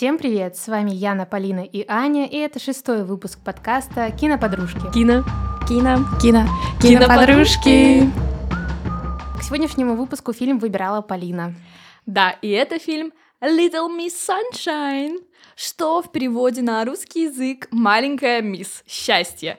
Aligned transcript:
Всем 0.00 0.16
привет! 0.16 0.56
С 0.56 0.66
вами 0.66 0.92
Яна, 0.92 1.26
Полина 1.26 1.60
и 1.60 1.84
Аня, 1.86 2.24
и 2.24 2.34
это 2.38 2.58
шестой 2.58 3.04
выпуск 3.04 3.38
подкаста 3.44 4.10
«Киноподружки». 4.10 4.90
Кино. 4.94 5.26
Кино. 5.68 5.98
Кино. 6.22 6.46
Киноподружки. 6.80 8.10
К 9.38 9.42
сегодняшнему 9.42 9.96
выпуску 9.96 10.32
фильм 10.32 10.58
выбирала 10.58 11.02
Полина. 11.02 11.54
Да, 12.06 12.30
и 12.40 12.48
это 12.48 12.78
фильм 12.78 13.12
Little 13.42 13.94
Miss 13.94 14.14
Sunshine, 14.26 15.18
что 15.54 16.00
в 16.00 16.10
переводе 16.10 16.62
на 16.62 16.82
русский 16.86 17.24
язык 17.24 17.68
«Маленькая 17.70 18.40
мисс 18.40 18.82
Счастье». 18.88 19.58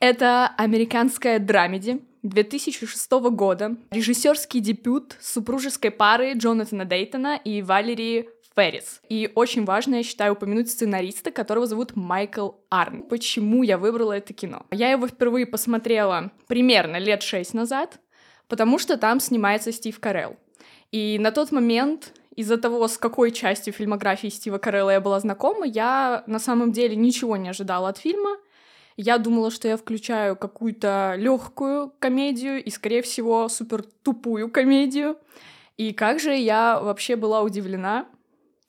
Это 0.00 0.48
американская 0.58 1.38
драмеди 1.38 2.00
2006 2.24 3.12
года, 3.30 3.76
режиссерский 3.92 4.58
дебют 4.58 5.16
супружеской 5.20 5.92
пары 5.92 6.32
Джонатана 6.34 6.84
Дейтона 6.84 7.36
и 7.36 7.62
Валерии 7.62 8.28
Феррис. 8.56 9.02
И 9.08 9.30
очень 9.34 9.64
важно, 9.64 9.96
я 9.96 10.02
считаю, 10.02 10.32
упомянуть 10.32 10.70
сценариста, 10.70 11.30
которого 11.30 11.66
зовут 11.66 11.94
Майкл 11.94 12.52
Арн. 12.70 13.02
Почему 13.02 13.62
я 13.62 13.76
выбрала 13.76 14.14
это 14.14 14.32
кино? 14.32 14.64
Я 14.70 14.90
его 14.90 15.06
впервые 15.06 15.46
посмотрела 15.46 16.32
примерно 16.48 16.96
лет 16.96 17.22
шесть 17.22 17.54
назад, 17.54 18.00
потому 18.48 18.78
что 18.78 18.96
там 18.96 19.20
снимается 19.20 19.72
Стив 19.72 20.00
Карелл. 20.00 20.36
И 20.90 21.18
на 21.20 21.32
тот 21.32 21.52
момент 21.52 22.14
из-за 22.34 22.58
того, 22.58 22.86
с 22.86 22.98
какой 22.98 23.30
частью 23.30 23.72
фильмографии 23.72 24.28
Стива 24.28 24.58
Карелла 24.58 24.90
я 24.90 25.00
была 25.00 25.20
знакома, 25.20 25.66
я 25.66 26.22
на 26.26 26.38
самом 26.38 26.72
деле 26.72 26.94
ничего 26.94 27.36
не 27.36 27.48
ожидала 27.48 27.88
от 27.88 27.98
фильма. 27.98 28.36
Я 28.96 29.18
думала, 29.18 29.50
что 29.50 29.68
я 29.68 29.76
включаю 29.76 30.36
какую-то 30.36 31.14
легкую 31.18 31.92
комедию 31.98 32.62
и, 32.62 32.70
скорее 32.70 33.02
всего, 33.02 33.48
супер 33.48 33.84
тупую 34.02 34.50
комедию. 34.50 35.18
И 35.76 35.92
как 35.92 36.20
же 36.20 36.34
я 36.34 36.80
вообще 36.80 37.16
была 37.16 37.42
удивлена, 37.42 38.06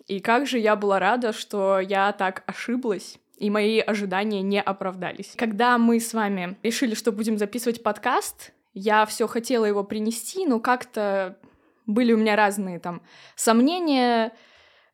и 0.07 0.19
как 0.19 0.47
же 0.47 0.57
я 0.57 0.75
была 0.75 0.99
рада, 0.99 1.33
что 1.33 1.79
я 1.79 2.11
так 2.13 2.43
ошиблась, 2.45 3.17
и 3.37 3.49
мои 3.49 3.79
ожидания 3.79 4.41
не 4.41 4.61
оправдались. 4.61 5.33
Когда 5.35 5.77
мы 5.77 5.99
с 5.99 6.13
вами 6.13 6.57
решили, 6.63 6.95
что 6.95 7.11
будем 7.11 7.37
записывать 7.37 7.83
подкаст, 7.83 8.53
я 8.73 9.05
все 9.05 9.27
хотела 9.27 9.65
его 9.65 9.83
принести, 9.83 10.45
но 10.45 10.59
как-то 10.59 11.37
были 11.85 12.13
у 12.13 12.17
меня 12.17 12.35
разные 12.35 12.79
там 12.79 13.01
сомнения, 13.35 14.33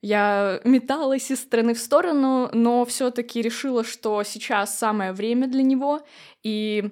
я 0.02 0.60
металась 0.64 1.32
из 1.32 1.40
стороны 1.40 1.74
в 1.74 1.80
сторону, 1.80 2.50
но 2.52 2.84
все-таки 2.84 3.42
решила, 3.42 3.84
что 3.84 4.22
сейчас 4.24 4.78
самое 4.78 5.14
время 5.14 5.48
для 5.48 5.64
него, 5.64 6.02
и 6.44 6.92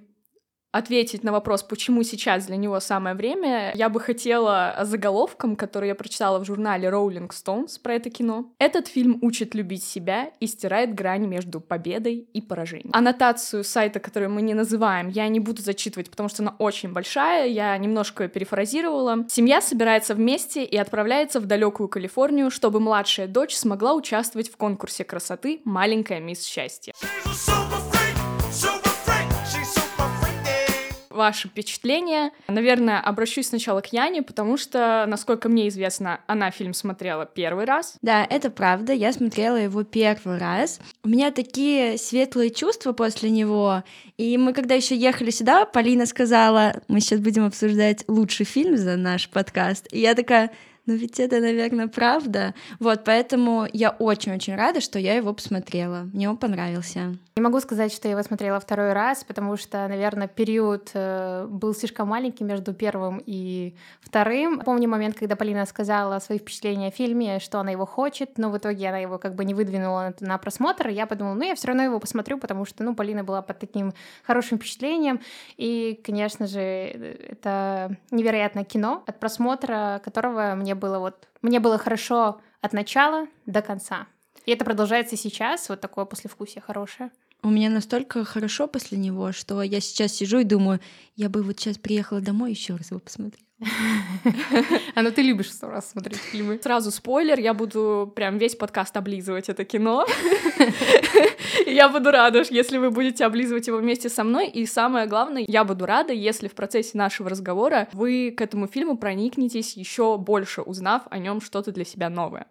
ответить 0.72 1.24
на 1.24 1.32
вопрос, 1.32 1.64
почему 1.64 2.04
сейчас 2.04 2.46
для 2.46 2.56
него 2.56 2.80
самое 2.80 3.16
время, 3.16 3.72
я 3.76 3.90
бы 3.90 4.00
хотела 4.00 4.78
заголовком, 4.84 5.56
который 5.56 5.90
я 5.90 5.96
прочитала 5.96 6.40
в 6.40 6.46
журнале 6.46 6.90
Rolling 6.90 7.30
Stones 7.30 7.80
про 7.82 7.96
это 7.96 8.10
кино. 8.10 8.52
Этот 8.60 8.88
фильм 8.88 9.20
учит 9.22 9.54
любить 9.54 9.84
себя 9.84 10.32
и 10.40 10.48
стирает 10.48 10.96
грани 10.96 11.28
между 11.28 11.60
победой 11.60 12.28
и 12.34 12.42
поражением. 12.42 12.92
Аннотацию 12.94 13.64
сайта, 13.64 14.00
который 14.00 14.30
мы 14.30 14.42
не 14.42 14.54
называем, 14.54 15.10
я 15.10 15.28
не 15.28 15.40
буду 15.40 15.62
зачитывать, 15.62 16.10
потому 16.10 16.30
что 16.30 16.44
она 16.44 16.56
очень 16.60 16.94
большая, 16.94 17.48
я 17.48 17.78
немножко 17.78 18.24
ее 18.24 18.30
перефразировала. 18.30 19.26
Семья 19.30 19.62
собирается 19.62 20.16
вместе 20.16 20.64
и 20.64 20.78
отправляется 20.78 21.40
в 21.40 21.46
далекую 21.46 21.90
Калифорнию, 21.90 22.50
чтобы 22.50 22.80
младшая 22.80 23.28
дочь 23.28 23.56
смогла 23.56 23.94
участвовать 23.94 24.50
в 24.50 24.58
конкурсе 24.58 25.04
красоты 25.04 25.62
«Маленькая 25.66 26.20
мисс 26.20 26.46
счастья». 26.46 26.94
Ваши 31.22 31.48
впечатления. 31.48 32.32
Наверное, 32.48 33.00
обращусь 33.00 33.50
сначала 33.50 33.82
к 33.82 33.94
Яне, 33.94 34.24
потому 34.24 34.58
что, 34.58 35.06
насколько 35.08 35.50
мне 35.50 35.68
известно, 35.68 36.20
она 36.26 36.50
фильм 36.50 36.74
смотрела 36.74 37.28
первый 37.28 37.66
раз. 37.66 37.96
Да, 38.02 38.26
это 38.28 38.50
правда, 38.50 38.92
я 38.92 39.14
смотрела 39.14 39.56
его 39.56 39.84
первый 39.84 40.40
раз. 40.40 40.80
У 41.04 41.10
меня 41.10 41.30
такие 41.30 42.00
светлые 42.00 42.50
чувства 42.50 42.94
после 42.94 43.30
него. 43.30 43.84
И 44.18 44.36
мы, 44.38 44.54
когда 44.54 44.74
еще 44.74 44.96
ехали 44.96 45.30
сюда, 45.30 45.66
Полина 45.66 46.08
сказала, 46.08 46.82
мы 46.88 47.00
сейчас 47.02 47.20
будем 47.20 47.46
обсуждать 47.46 48.04
лучший 48.08 48.48
фильм 48.48 48.76
за 48.78 48.98
наш 48.98 49.30
подкаст. 49.30 49.88
И 49.92 50.00
я 50.00 50.16
такая, 50.16 50.50
но 50.86 50.94
ведь 50.94 51.20
это, 51.20 51.40
наверное, 51.40 51.88
правда. 51.88 52.54
Вот, 52.80 53.04
поэтому 53.04 53.68
я 53.72 53.92
очень-очень 53.92 54.56
рада, 54.56 54.82
что 54.82 54.98
я 54.98 55.16
его 55.16 55.34
посмотрела. 55.34 56.10
Мне 56.14 56.30
он 56.30 56.38
понравился. 56.38 57.16
Не 57.36 57.42
могу 57.42 57.60
сказать, 57.60 57.94
что 57.94 58.08
я 58.08 58.14
его 58.14 58.24
смотрела 58.24 58.60
второй 58.60 58.94
раз, 58.94 59.24
потому 59.24 59.58
что, 59.58 59.88
наверное, 59.88 60.28
период 60.28 60.92
э, 60.94 61.48
был 61.48 61.74
слишком 61.74 62.10
маленький 62.10 62.44
между 62.44 62.74
первым 62.74 63.22
и 63.26 63.74
вторым. 64.02 64.60
Помню 64.60 64.90
момент, 64.90 65.18
когда 65.18 65.36
Полина 65.36 65.66
сказала 65.66 66.20
свои 66.20 66.40
впечатления 66.40 66.88
о 66.88 66.92
фильме, 66.92 67.40
что 67.40 67.60
она 67.60 67.72
его 67.72 67.86
хочет, 67.86 68.38
но 68.38 68.50
в 68.50 68.58
итоге 68.58 68.90
она 68.90 68.98
его 68.98 69.18
как 69.18 69.36
бы 69.36 69.46
не 69.46 69.54
выдвинула 69.54 70.14
на 70.20 70.38
просмотр. 70.38 70.90
И 70.90 70.94
я 70.94 71.06
подумала, 71.06 71.36
ну, 71.36 71.44
я 71.44 71.56
все 71.56 71.68
равно 71.68 71.84
его 71.84 72.00
посмотрю, 72.00 72.38
потому 72.38 72.66
что, 72.66 72.84
ну, 72.84 72.96
Полина 72.96 73.24
была 73.24 73.42
под 73.42 73.60
таким 73.60 73.94
хорошим 74.24 74.58
впечатлением. 74.58 75.22
И, 75.58 76.02
конечно 76.04 76.48
же, 76.48 76.60
это 76.60 77.96
невероятное 78.12 78.64
кино, 78.64 79.04
от 79.06 79.20
просмотра 79.20 80.02
которого 80.04 80.56
мне 80.56 80.71
было 80.76 81.00
вот... 81.00 81.28
Мне 81.42 81.60
было 81.60 81.78
хорошо 81.78 82.42
от 82.62 82.74
начала 82.74 83.28
до 83.46 83.62
конца. 83.62 84.08
И 84.46 84.52
это 84.52 84.66
продолжается 84.66 85.18
сейчас, 85.18 85.70
вот 85.70 85.82
такое 85.82 86.06
послевкусие 86.06 86.62
хорошее. 86.62 87.12
У 87.44 87.50
меня 87.50 87.70
настолько 87.70 88.24
хорошо 88.24 88.68
после 88.68 89.00
него, 89.00 89.32
что 89.32 89.64
я 89.64 89.80
сейчас 89.80 90.14
сижу 90.14 90.40
и 90.40 90.44
думаю, 90.44 90.80
я 91.16 91.28
бы 91.28 91.42
вот 91.42 91.60
сейчас 91.60 91.78
приехала 91.78 92.22
домой 92.22 92.52
еще 92.52 92.76
раз 92.76 92.92
его 92.92 93.00
посмотрела. 93.00 93.44
А 94.96 95.02
ну 95.02 95.12
ты 95.12 95.22
любишь 95.22 95.52
сто 95.52 95.70
раз 95.70 95.92
смотреть 95.92 96.18
фильмы. 96.18 96.60
Сразу 96.62 96.92
спойлер, 96.92 97.40
я 97.40 97.54
буду 97.54 98.12
прям 98.16 98.38
весь 98.38 98.56
подкаст 98.56 98.96
облизывать 98.98 99.50
это 99.50 99.66
кино. 99.66 100.06
Я 101.66 101.90
буду 101.90 102.12
рада, 102.12 102.44
если 102.50 102.78
вы 102.78 102.92
будете 102.92 103.26
облизывать 103.26 103.68
его 103.68 103.78
вместе 103.78 104.10
со 104.10 104.24
мной. 104.24 104.48
И 104.48 104.66
самое 104.66 105.06
главное, 105.06 105.46
я 105.48 105.64
буду 105.64 105.86
рада, 105.86 106.12
если 106.12 106.48
в 106.48 106.54
процессе 106.54 106.98
нашего 106.98 107.30
разговора 107.30 107.88
вы 107.94 108.34
к 108.36 108.42
этому 108.42 108.68
фильму 108.68 108.98
проникнетесь 108.98 109.78
еще 109.78 110.18
больше, 110.18 110.62
узнав 110.62 111.04
о 111.10 111.18
нем 111.20 111.40
что-то 111.40 111.72
для 111.72 111.86
себя 111.86 112.10
новое. 112.10 112.48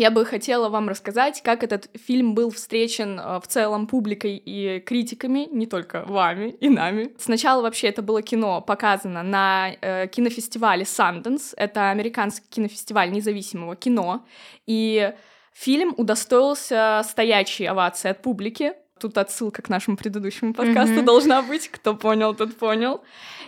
Я 0.00 0.10
бы 0.10 0.24
хотела 0.24 0.70
вам 0.70 0.88
рассказать, 0.88 1.42
как 1.42 1.62
этот 1.62 1.90
фильм 1.94 2.34
был 2.34 2.50
встречен 2.50 3.20
э, 3.20 3.38
в 3.38 3.46
целом 3.46 3.86
публикой 3.86 4.38
и 4.38 4.80
критиками, 4.80 5.46
не 5.52 5.66
только 5.66 6.04
вами 6.06 6.56
и 6.58 6.70
нами. 6.70 7.10
Сначала 7.18 7.60
вообще 7.60 7.88
это 7.88 8.00
было 8.00 8.22
кино 8.22 8.62
показано 8.62 9.22
на 9.22 9.72
э, 9.78 10.06
кинофестивале 10.06 10.84
Sundance, 10.84 11.52
это 11.54 11.90
американский 11.90 12.46
кинофестиваль 12.48 13.10
независимого 13.10 13.76
кино, 13.76 14.24
и 14.66 15.12
фильм 15.52 15.92
удостоился 15.98 17.02
стоячей 17.04 17.68
овации 17.68 18.08
от 18.08 18.22
публики. 18.22 18.72
Тут 18.98 19.18
отсылка 19.18 19.60
к 19.60 19.68
нашему 19.68 19.98
предыдущему 19.98 20.54
подкасту 20.54 21.00
mm-hmm. 21.00 21.04
должна 21.04 21.42
быть, 21.42 21.68
кто 21.68 21.94
понял, 21.94 22.34
тот 22.34 22.56
понял. 22.56 23.02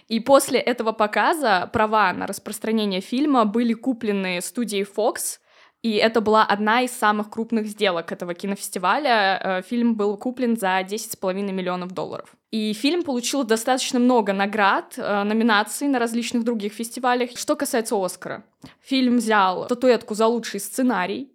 И 0.08 0.20
после 0.20 0.58
этого 0.58 0.92
показа 0.92 1.70
права 1.72 2.12
на 2.12 2.26
распространение 2.26 3.00
фильма 3.00 3.46
были 3.46 3.72
куплены 3.72 4.42
студией 4.42 4.84
Fox, 4.84 5.38
и 5.82 5.94
это 5.94 6.20
была 6.20 6.44
одна 6.44 6.82
из 6.82 6.92
самых 6.92 7.28
крупных 7.28 7.66
сделок 7.66 8.12
этого 8.12 8.34
кинофестиваля. 8.34 9.40
Э, 9.42 9.62
фильм 9.62 9.96
был 9.96 10.16
куплен 10.16 10.56
за 10.56 10.80
10,5 10.80 11.52
миллионов 11.52 11.92
долларов. 11.92 12.36
И 12.52 12.72
фильм 12.72 13.02
получил 13.02 13.42
достаточно 13.42 13.98
много 13.98 14.32
наград, 14.32 14.94
э, 14.96 15.24
номинаций 15.24 15.88
на 15.88 15.98
различных 15.98 16.44
других 16.44 16.72
фестивалях. 16.72 17.30
Что 17.36 17.56
касается 17.56 17.96
Оскара, 17.96 18.44
фильм 18.80 19.16
взял 19.16 19.64
статуэтку 19.64 20.14
за 20.14 20.26
лучший 20.26 20.60
сценарий, 20.60 21.32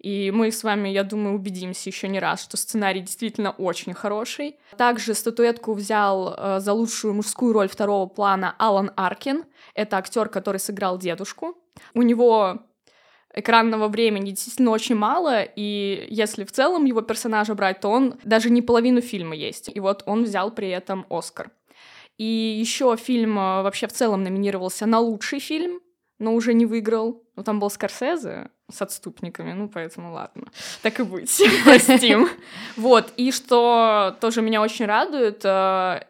и 0.00 0.30
мы 0.32 0.50
с 0.50 0.64
вами, 0.64 0.90
я 0.90 1.02
думаю, 1.02 1.36
убедимся 1.36 1.88
еще 1.88 2.08
не 2.08 2.18
раз, 2.18 2.42
что 2.42 2.56
сценарий 2.56 3.00
действительно 3.00 3.52
очень 3.52 3.94
хороший. 3.94 4.58
Также 4.76 5.14
статуэтку 5.14 5.72
взял 5.72 6.34
э, 6.36 6.60
за 6.60 6.72
лучшую 6.72 7.14
мужскую 7.14 7.52
роль 7.52 7.68
второго 7.68 8.06
плана 8.06 8.54
Алан 8.58 8.90
Аркин. 8.96 9.44
Это 9.74 9.96
актер, 9.96 10.28
который 10.28 10.58
сыграл 10.58 10.98
дедушку. 10.98 11.56
У 11.94 12.02
него 12.02 12.60
экранного 13.34 13.88
времени 13.88 14.30
действительно 14.30 14.70
очень 14.70 14.94
мало, 14.94 15.42
и 15.42 16.06
если 16.08 16.44
в 16.44 16.52
целом 16.52 16.84
его 16.84 17.02
персонажа 17.02 17.54
брать, 17.54 17.80
то 17.80 17.88
он 17.88 18.14
даже 18.24 18.50
не 18.50 18.62
половину 18.62 19.00
фильма 19.00 19.34
есть. 19.34 19.70
И 19.74 19.80
вот 19.80 20.02
он 20.06 20.24
взял 20.24 20.50
при 20.50 20.68
этом 20.68 21.06
Оскар. 21.10 21.50
И 22.16 22.24
еще 22.24 22.96
фильм 22.96 23.38
э, 23.38 23.62
вообще 23.62 23.88
в 23.88 23.92
целом 23.92 24.22
номинировался 24.22 24.86
на 24.86 25.00
лучший 25.00 25.40
фильм, 25.40 25.80
но 26.18 26.34
уже 26.34 26.54
не 26.54 26.64
выиграл. 26.64 27.22
Ну, 27.34 27.42
там 27.42 27.58
был 27.58 27.70
Скорсезе 27.70 28.50
с 28.70 28.80
отступниками, 28.80 29.52
ну, 29.52 29.68
поэтому 29.68 30.12
ладно. 30.12 30.44
Так 30.82 31.00
и 31.00 31.02
быть, 31.02 31.42
простим. 31.64 32.28
Вот, 32.76 33.12
и 33.16 33.32
что 33.32 34.16
тоже 34.20 34.42
меня 34.42 34.62
очень 34.62 34.86
радует, 34.86 35.44
э, 35.44 36.00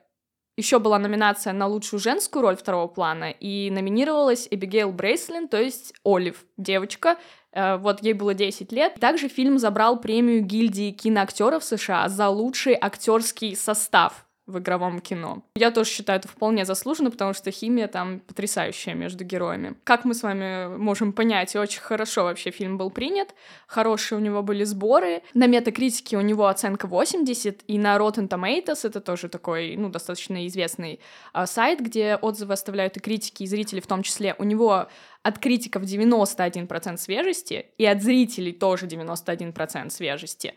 еще 0.56 0.78
была 0.78 0.98
номинация 0.98 1.52
на 1.52 1.66
лучшую 1.66 2.00
женскую 2.00 2.42
роль 2.42 2.56
второго 2.56 2.86
плана, 2.86 3.30
и 3.30 3.70
номинировалась 3.70 4.48
Эбигейл 4.50 4.92
Брейслин, 4.92 5.48
то 5.48 5.60
есть 5.60 5.94
Олив, 6.04 6.44
девочка, 6.56 7.16
э, 7.52 7.76
вот 7.76 8.02
ей 8.02 8.12
было 8.12 8.34
10 8.34 8.72
лет. 8.72 8.94
Также 9.00 9.28
фильм 9.28 9.58
забрал 9.58 10.00
премию 10.00 10.42
гильдии 10.42 10.92
киноактеров 10.92 11.64
США 11.64 12.08
за 12.08 12.28
лучший 12.28 12.76
актерский 12.80 13.56
состав 13.56 14.26
в 14.46 14.58
игровом 14.58 15.00
кино. 15.00 15.42
Я 15.56 15.70
тоже 15.70 15.90
считаю 15.90 16.18
это 16.18 16.28
вполне 16.28 16.64
заслуженно, 16.64 17.10
потому 17.10 17.32
что 17.32 17.50
химия 17.50 17.88
там 17.88 18.20
потрясающая 18.20 18.94
между 18.94 19.24
героями. 19.24 19.74
Как 19.84 20.04
мы 20.04 20.14
с 20.14 20.22
вами 20.22 20.76
можем 20.76 21.12
понять, 21.12 21.56
очень 21.56 21.80
хорошо 21.80 22.24
вообще 22.24 22.50
фильм 22.50 22.76
был 22.76 22.90
принят, 22.90 23.34
хорошие 23.66 24.18
у 24.18 24.20
него 24.20 24.42
были 24.42 24.64
сборы. 24.64 25.22
На 25.32 25.46
метакритике 25.46 26.18
у 26.18 26.20
него 26.20 26.46
оценка 26.46 26.86
80, 26.86 27.62
и 27.66 27.78
на 27.78 27.96
Rotten 27.96 28.28
Tomatoes, 28.28 28.86
это 28.86 29.00
тоже 29.00 29.28
такой, 29.28 29.76
ну, 29.76 29.88
достаточно 29.88 30.46
известный 30.46 31.00
а, 31.32 31.46
сайт, 31.46 31.80
где 31.80 32.16
отзывы 32.16 32.52
оставляют 32.52 32.96
и 32.98 33.00
критики, 33.00 33.44
и 33.44 33.46
зрители 33.46 33.80
в 33.80 33.86
том 33.86 34.02
числе, 34.02 34.34
у 34.38 34.44
него 34.44 34.88
от 35.24 35.38
критиков 35.38 35.82
91% 35.84 36.98
свежести, 36.98 37.66
и 37.78 37.86
от 37.86 38.02
зрителей 38.02 38.52
тоже 38.52 38.86
91% 38.86 39.88
свежести. 39.88 40.54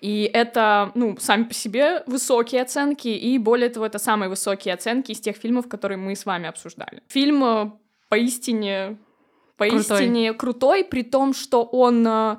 И 0.00 0.30
это, 0.32 0.90
ну, 0.94 1.16
сами 1.18 1.44
по 1.44 1.52
себе 1.52 2.02
высокие 2.06 2.62
оценки, 2.62 3.08
и 3.08 3.36
более 3.36 3.68
того, 3.68 3.84
это 3.84 3.98
самые 3.98 4.30
высокие 4.30 4.72
оценки 4.72 5.12
из 5.12 5.20
тех 5.20 5.36
фильмов, 5.36 5.68
которые 5.68 5.98
мы 5.98 6.16
с 6.16 6.24
вами 6.24 6.48
обсуждали. 6.48 7.02
Фильм 7.08 7.44
э, 7.44 7.70
поистине, 8.08 8.96
поистине 9.58 10.32
крутой, 10.32 10.82
крутой 10.82 10.84
при 10.84 11.02
том, 11.02 11.34
что 11.34 11.62
он 11.64 12.06
э, 12.06 12.36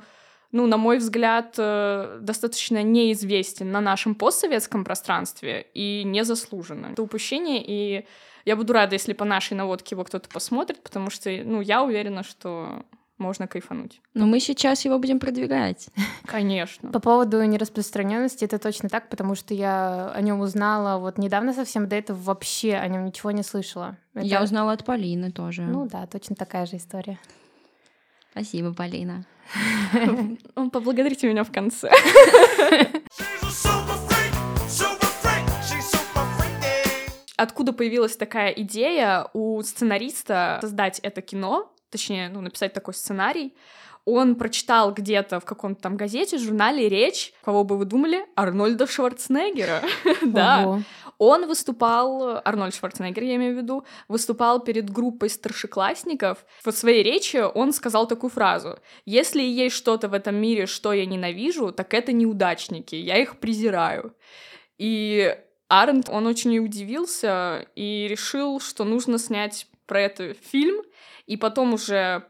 ну, 0.52 0.68
на 0.68 0.78
мой 0.78 0.98
взгляд, 0.98 1.56
э, 1.58 2.20
достаточно 2.22 2.84
неизвестен 2.84 3.72
на 3.72 3.82
нашем 3.82 4.16
постсоветском 4.16 4.84
пространстве 4.84 5.68
и 5.74 6.04
незаслуженно. 6.06 6.88
Это 6.88 7.04
упущение, 7.04 7.64
и 7.66 8.06
я 8.46 8.56
буду 8.56 8.74
рада, 8.74 8.94
если 8.94 9.14
по 9.14 9.26
нашей 9.26 9.54
наводке 9.54 9.96
его 9.96 10.04
кто-то 10.04 10.30
посмотрит, 10.30 10.82
потому 10.82 11.10
что, 11.10 11.30
ну, 11.44 11.62
я 11.62 11.84
уверена, 11.84 12.24
что 12.24 12.86
можно 13.18 13.48
кайфануть. 13.48 14.00
Но 14.14 14.26
мы 14.26 14.40
сейчас 14.40 14.86
его 14.86 15.00
будем 15.00 15.20
продвигать. 15.20 15.90
Конечно. 16.26 16.92
По 16.92 17.00
поводу 17.00 17.44
нераспространенности 17.44 18.46
это 18.46 18.60
точно 18.60 18.90
так, 18.90 19.10
потому 19.10 19.36
что 19.36 19.54
я 19.54 20.12
о 20.12 20.22
нем 20.22 20.40
узнала 20.40 21.00
вот 21.00 21.18
недавно 21.18 21.54
совсем, 21.54 21.88
до 21.88 21.96
этого 21.96 22.18
вообще 22.18 22.76
о 22.76 22.88
нем 22.88 23.06
ничего 23.06 23.32
не 23.32 23.44
слышала. 23.44 23.98
Это... 24.14 24.26
Я 24.26 24.44
узнала 24.44 24.74
от 24.74 24.86
Полины 24.86 25.32
тоже. 25.32 25.64
Ну 25.64 25.88
да, 25.88 26.06
точно 26.06 26.36
такая 26.36 26.66
же 26.66 26.78
история. 26.78 27.20
Спасибо, 28.38 28.72
Полина. 28.72 29.26
Поблагодарите 30.72 31.28
меня 31.28 31.44
в 31.44 31.52
конце. 31.52 31.90
Откуда 37.36 37.74
появилась 37.74 38.16
такая 38.16 38.52
идея 38.52 39.28
у 39.34 39.64
сценариста 39.64 40.60
создать 40.62 41.00
это 41.00 41.22
кино? 41.24 41.74
точнее, 41.90 42.30
ну, 42.30 42.42
написать 42.42 42.74
такой 42.74 42.94
сценарий, 42.94 43.54
он 44.06 44.36
прочитал 44.36 44.94
где-то 44.94 45.40
в 45.40 45.46
каком-то 45.46 45.82
там 45.82 45.98
газете, 45.98 46.38
журнале 46.38 46.88
речь, 46.88 47.34
кого 47.44 47.64
бы 47.64 47.78
вы 47.78 47.86
думали, 47.86 48.26
Арнольда 48.36 48.88
Шварценеггера. 48.88 49.82
Да. 50.26 50.82
Он 51.18 51.48
выступал, 51.48 52.42
Арнольд 52.46 52.76
Шварценеггер, 52.76 53.24
я 53.24 53.36
имею 53.36 53.56
в 53.56 53.58
виду, 53.58 53.86
выступал 54.08 54.60
перед 54.60 54.90
группой 54.90 55.30
старшеклассников. 55.30 56.46
В 56.64 56.72
своей 56.72 57.04
речи 57.04 57.38
он 57.38 57.74
сказал 57.74 58.08
такую 58.08 58.30
фразу. 58.30 58.78
«Если 59.06 59.42
есть 59.42 59.76
что-то 59.76 60.10
в 60.10 60.14
этом 60.14 60.36
мире, 60.36 60.68
что 60.68 60.94
я 60.94 61.06
ненавижу, 61.06 61.72
так 61.72 61.94
это 61.94 62.12
неудачники, 62.12 62.96
я 62.96 63.18
их 63.18 63.40
презираю». 63.40 64.14
И 64.78 65.36
Арнт, 65.70 66.10
он 66.10 66.28
очень 66.28 66.58
удивился 66.60 67.68
и 67.76 68.08
решил, 68.08 68.60
что 68.60 68.84
нужно 68.84 69.18
снять 69.18 69.68
про 69.86 70.02
это 70.02 70.34
фильм, 70.34 70.84
и 71.26 71.36
потом 71.36 71.74
уже 71.74 72.28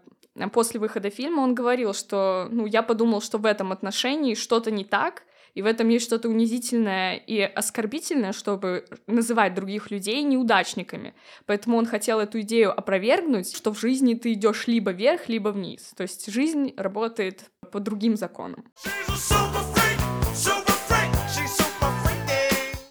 после 0.53 0.79
выхода 0.79 1.09
фильма 1.09 1.41
он 1.41 1.55
говорил, 1.55 1.93
что, 1.93 2.47
ну, 2.51 2.65
я 2.65 2.83
подумал, 2.83 3.21
что 3.21 3.37
в 3.37 3.45
этом 3.45 3.71
отношении 3.71 4.35
что-то 4.35 4.71
не 4.71 4.85
так, 4.85 5.23
и 5.57 5.61
в 5.63 5.65
этом 5.65 5.89
есть 5.89 6.05
что-то 6.05 6.29
унизительное 6.29 7.15
и 7.15 7.41
оскорбительное, 7.41 8.31
чтобы 8.31 8.85
называть 9.07 9.55
других 9.55 9.89
людей 9.89 10.21
неудачниками. 10.21 11.15
Поэтому 11.47 11.77
он 11.77 11.87
хотел 11.87 12.19
эту 12.19 12.41
идею 12.41 12.77
опровергнуть, 12.77 13.57
что 13.57 13.73
в 13.73 13.79
жизни 13.79 14.13
ты 14.13 14.33
идешь 14.33 14.67
либо 14.67 14.91
вверх, 14.91 15.29
либо 15.29 15.49
вниз. 15.49 15.93
То 15.97 16.03
есть 16.03 16.31
жизнь 16.31 16.75
работает 16.77 17.45
по 17.71 17.79
другим 17.79 18.17
законам. 18.17 18.65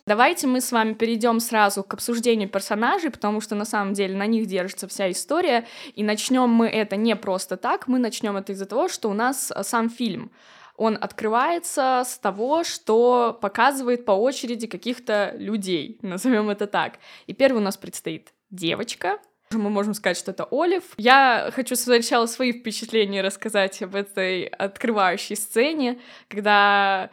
Давайте 0.09 0.49
мы 0.49 0.61
с 0.61 0.73
вами 0.73 0.95
перейдем 0.95 1.39
сразу 1.39 1.85
к 1.85 1.95
обсуждению 1.95 2.49
персонажей, 2.49 3.13
потому 3.13 3.41
что 3.41 3.55
на 3.55 3.65
самом 3.65 3.93
деле 3.93 4.17
на 4.17 4.27
них 4.27 4.47
держится 4.47 4.89
вся 4.89 5.09
история. 5.13 5.69
И 5.95 6.03
начнем 6.03 6.49
мы 6.49 6.67
это 6.67 6.97
не 6.97 7.15
просто 7.15 7.57
так, 7.57 7.87
мы 7.87 8.01
начнем 8.01 8.37
это 8.37 8.51
из-за 8.55 8.67
того, 8.67 8.89
что 8.89 9.09
у 9.09 9.15
нас 9.15 9.53
э, 9.55 9.63
сам 9.63 9.89
фильм. 9.89 10.33
Он 10.76 10.99
открывается 11.00 12.02
с 12.06 12.19
того, 12.19 12.64
что 12.64 13.38
показывает 13.40 14.05
по 14.05 14.12
очереди 14.12 14.67
каких-то 14.67 15.34
людей, 15.37 15.99
назовем 16.02 16.50
это 16.50 16.67
так. 16.67 16.99
И 17.26 17.32
первый 17.32 17.58
у 17.58 17.64
нас 17.64 17.76
предстоит 17.76 18.32
девочка, 18.50 19.19
мы 19.52 19.70
можем 19.70 19.94
сказать, 19.94 20.17
что 20.17 20.32
это 20.32 20.49
Олив. 20.50 20.82
Я 20.96 21.50
хочу 21.55 21.76
сначала 21.76 22.26
свои 22.26 22.52
впечатления 22.52 23.23
рассказать 23.23 23.81
об 23.81 23.94
этой 23.94 24.46
открывающей 24.46 25.37
сцене, 25.37 26.00
когда 26.28 27.11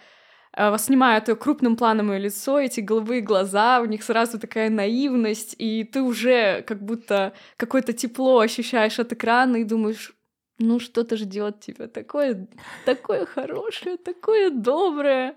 Э, 0.56 0.76
снимают 0.78 1.26
крупным 1.40 1.76
планом 1.76 2.12
ее 2.12 2.20
лицо, 2.20 2.60
эти 2.60 2.80
голубые 2.80 3.22
глаза, 3.22 3.82
у 3.82 3.86
них 3.86 4.04
сразу 4.04 4.40
такая 4.40 4.70
наивность, 4.70 5.56
и 5.58 5.84
ты 5.84 6.02
уже 6.02 6.62
как 6.68 6.84
будто 6.84 7.34
какое-то 7.58 7.94
тепло 7.94 8.40
ощущаешь 8.40 9.00
от 9.00 9.14
экрана 9.14 9.58
и 9.58 9.64
думаешь, 9.64 10.14
ну 10.60 10.80
что-то 10.80 11.18
ждет 11.18 11.60
тебя 11.60 11.88
такое, 11.88 12.48
такое 12.86 13.26
хорошее, 13.26 13.98
такое 13.98 14.50
доброе 14.50 15.36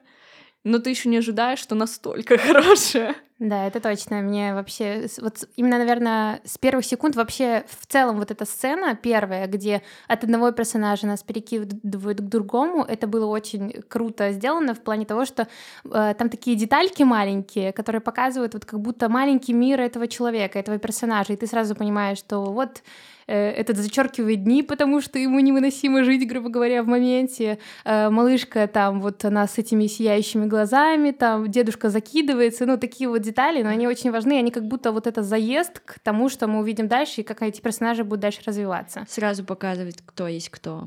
но 0.66 0.80
ты 0.80 0.90
еще 0.90 1.08
не 1.08 1.18
ожидаешь, 1.18 1.60
что 1.60 1.76
настолько 1.76 2.36
хорошее. 2.52 3.14
Да, 3.38 3.68
это 3.68 3.80
точно. 3.80 4.16
Мне 4.16 4.52
вообще, 4.52 5.06
вот 5.20 5.48
именно, 5.54 5.78
наверное, 5.78 6.40
с 6.44 6.58
первых 6.58 6.84
секунд 6.84 7.14
вообще 7.14 7.64
в 7.68 7.86
целом 7.86 8.18
вот 8.18 8.32
эта 8.32 8.44
сцена 8.44 8.96
первая, 8.96 9.46
где 9.46 9.82
от 10.08 10.24
одного 10.24 10.50
персонажа 10.50 11.06
нас 11.06 11.22
перекидывают 11.22 12.18
к 12.18 12.24
другому, 12.24 12.82
это 12.82 13.06
было 13.06 13.26
очень 13.26 13.82
круто 13.88 14.32
сделано 14.32 14.74
в 14.74 14.80
плане 14.80 15.06
того, 15.06 15.24
что 15.24 15.46
э, 15.84 16.14
там 16.18 16.28
такие 16.30 16.56
детальки 16.56 17.04
маленькие, 17.04 17.72
которые 17.72 18.00
показывают 18.00 18.54
вот 18.54 18.64
как 18.64 18.80
будто 18.80 19.08
маленький 19.08 19.52
мир 19.52 19.80
этого 19.80 20.08
человека, 20.08 20.58
этого 20.58 20.78
персонажа, 20.78 21.32
и 21.32 21.36
ты 21.36 21.46
сразу 21.46 21.76
понимаешь, 21.76 22.18
что 22.18 22.40
вот 22.40 22.82
этот 23.32 23.76
зачеркивает 23.76 24.44
дни, 24.44 24.62
потому 24.62 25.00
что 25.00 25.18
ему 25.18 25.40
невыносимо 25.40 26.04
жить, 26.04 26.28
грубо 26.28 26.48
говоря, 26.48 26.82
в 26.82 26.86
моменте. 26.86 27.58
Э, 27.84 28.08
малышка 28.08 28.68
там 28.68 29.00
вот 29.00 29.24
она 29.24 29.46
с 29.46 29.58
этими 29.58 29.86
сияющими 29.86 30.46
глазами, 30.46 31.10
там 31.10 31.50
дедушка 31.50 31.90
закидывается, 31.90 32.66
ну 32.66 32.78
такие 32.78 33.08
вот 33.08 33.22
детали, 33.22 33.62
но 33.62 33.70
они 33.70 33.88
очень 33.88 34.12
важны, 34.12 34.38
они 34.38 34.50
как 34.50 34.66
будто 34.66 34.92
вот 34.92 35.06
это 35.06 35.22
заезд 35.22 35.80
к 35.80 35.98
тому, 35.98 36.28
что 36.28 36.46
мы 36.46 36.60
увидим 36.60 36.86
дальше 36.86 37.22
и 37.22 37.24
как 37.24 37.42
эти 37.42 37.60
персонажи 37.60 38.04
будут 38.04 38.20
дальше 38.20 38.40
развиваться. 38.46 39.04
Сразу 39.08 39.44
показывает, 39.44 39.96
кто 40.04 40.28
есть 40.28 40.50
кто. 40.50 40.86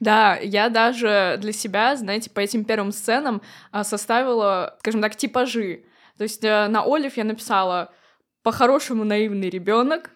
Да, 0.00 0.36
я 0.36 0.68
даже 0.68 1.38
для 1.40 1.52
себя, 1.52 1.96
знаете, 1.96 2.30
по 2.30 2.40
этим 2.40 2.64
первым 2.64 2.92
сценам 2.92 3.40
а, 3.70 3.82
составила, 3.82 4.76
скажем 4.80 5.00
так, 5.00 5.16
типажи. 5.16 5.84
То 6.18 6.24
есть 6.24 6.44
э, 6.44 6.66
на 6.68 6.82
Олив 6.84 7.16
я 7.16 7.24
написала 7.24 7.92
по-хорошему 8.42 9.04
наивный 9.04 9.48
ребенок, 9.48 10.10
Э, 10.10 10.15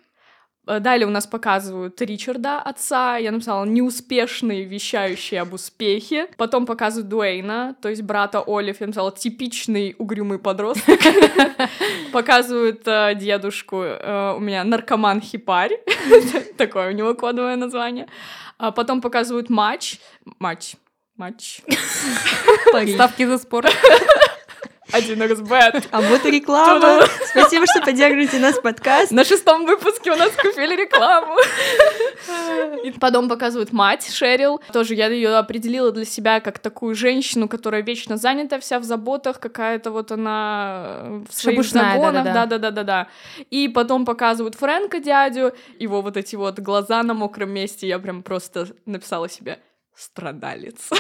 далее 0.79 1.07
у 1.07 1.11
нас 1.11 1.27
показывают 1.27 2.01
Ричарда, 2.01 2.61
отца. 2.61 3.17
Я 3.17 3.33
написала 3.33 3.65
неуспешный, 3.65 4.65
вещающий 4.65 5.41
об 5.41 5.55
успехе. 5.55 6.29
Потом 6.37 6.67
показывают 6.67 7.09
Дуэйна, 7.09 7.75
то 7.81 7.89
есть 7.89 8.03
брата 8.03 8.45
Олив. 8.47 8.81
Я 8.81 8.87
написала 8.87 9.11
типичный 9.11 9.97
угрюмый 9.99 10.39
подросток. 10.39 11.01
Показывают 12.13 12.83
э, 12.87 13.15
дедушку. 13.17 13.83
Э, 13.83 14.35
у 14.37 14.41
меня 14.41 14.63
наркоман-хипарь. 14.65 15.81
Такое 16.57 16.91
у 16.91 16.93
него 16.93 17.15
кодовое 17.15 17.57
название. 17.57 18.07
А 18.59 18.71
потом 18.71 19.01
показывают 19.01 19.51
матч. 19.51 19.99
Матч. 20.39 20.77
Матч. 21.17 21.63
Ставки 22.95 23.27
за 23.27 23.39
спорт. 23.39 23.71
Один 24.93 25.23
xbet. 25.23 25.89
А 25.91 26.01
вот 26.01 26.25
и 26.27 26.31
реклама. 26.31 27.05
Спасибо, 27.31 27.67
что 27.67 27.81
поддерживаете 27.81 28.39
нас 28.39 28.59
подкаст. 28.59 29.11
На 29.13 29.25
шестом 29.25 29.67
выпуске 29.67 30.13
у 30.13 30.17
нас 30.17 30.31
купили 30.33 30.77
рекламу. 30.77 31.37
И 32.85 32.91
потом 32.93 33.29
показывают 33.29 33.73
мать 33.73 34.11
Шерил. 34.13 34.61
Тоже 34.73 34.95
я 34.95 35.09
ее 35.09 35.37
определила 35.37 35.93
для 35.93 36.05
себя 36.05 36.41
как 36.41 36.59
такую 36.59 36.95
женщину, 36.95 37.49
которая 37.49 37.83
вечно 37.83 38.17
занята 38.17 38.59
вся 38.59 38.79
в 38.79 38.85
заботах, 38.85 39.41
какая-то 39.41 39.91
вот 39.91 40.13
она 40.13 41.23
в 41.29 41.35
своих 41.35 41.65
загонах. 41.65 42.25
Да-да-да-да-да. 42.25 43.09
И 43.51 43.69
потом 43.69 44.05
показывают 44.05 44.55
Фрэнка 44.55 45.01
дядю, 45.01 45.55
его 45.79 46.03
вот 46.03 46.17
эти 46.17 46.37
вот 46.37 46.59
глаза 46.59 47.03
на 47.03 47.15
мокром 47.15 47.51
месте. 47.51 47.87
Я 47.87 47.99
прям 47.99 48.23
просто 48.23 48.69
написала 48.87 49.29
себе 49.29 49.59
страдалец. 49.95 50.91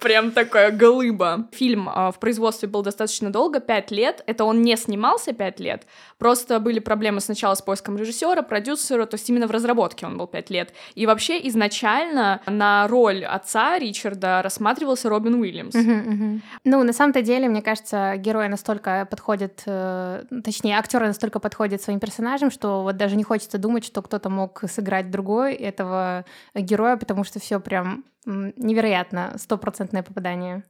Прям 0.00 0.30
такая 0.32 0.70
голыба. 0.70 1.48
Фильм 1.52 1.88
а, 1.88 2.10
в 2.10 2.18
производстве 2.18 2.68
был 2.68 2.82
достаточно 2.82 3.30
долго, 3.30 3.60
пять 3.60 3.90
лет. 3.90 4.22
Это 4.26 4.44
он 4.44 4.62
не 4.62 4.76
снимался 4.76 5.32
пять 5.32 5.60
лет. 5.60 5.86
Просто 6.18 6.60
были 6.60 6.78
проблемы 6.78 7.20
сначала 7.20 7.54
с 7.54 7.62
поиском 7.62 7.96
режиссера, 7.96 8.42
продюсера, 8.42 9.06
то 9.06 9.14
есть 9.16 9.28
именно 9.28 9.46
в 9.46 9.50
разработке 9.50 10.06
он 10.06 10.16
был 10.16 10.26
пять 10.26 10.50
лет. 10.50 10.72
И 10.94 11.06
вообще 11.06 11.46
изначально 11.48 12.40
на 12.46 12.86
роль 12.88 13.24
отца 13.24 13.78
Ричарда 13.78 14.42
рассматривался 14.42 15.08
Робин 15.08 15.34
Уильямс. 15.34 15.74
Ну, 16.64 16.82
на 16.82 16.92
самом-то 16.92 17.22
деле, 17.22 17.48
мне 17.48 17.62
кажется, 17.62 18.14
герои 18.16 18.48
настолько 18.48 19.06
подходят, 19.10 19.62
э, 19.66 20.24
точнее, 20.44 20.78
актеры 20.78 21.06
настолько 21.06 21.40
подходят 21.40 21.82
своим 21.82 22.00
персонажам, 22.00 22.50
что 22.50 22.82
вот 22.82 22.96
даже 22.96 23.16
не 23.16 23.24
хочется 23.24 23.58
думать, 23.58 23.84
что 23.84 24.02
кто-то 24.02 24.30
мог 24.30 24.62
сыграть 24.68 25.10
другой 25.10 25.54
этого 25.54 26.24
героя, 26.54 26.96
потому 26.96 27.24
что 27.24 27.40
все 27.40 27.60
прям 27.60 28.04
невероятно, 28.26 29.34
стопроцентное 29.38 30.02
попадание. 30.02 30.62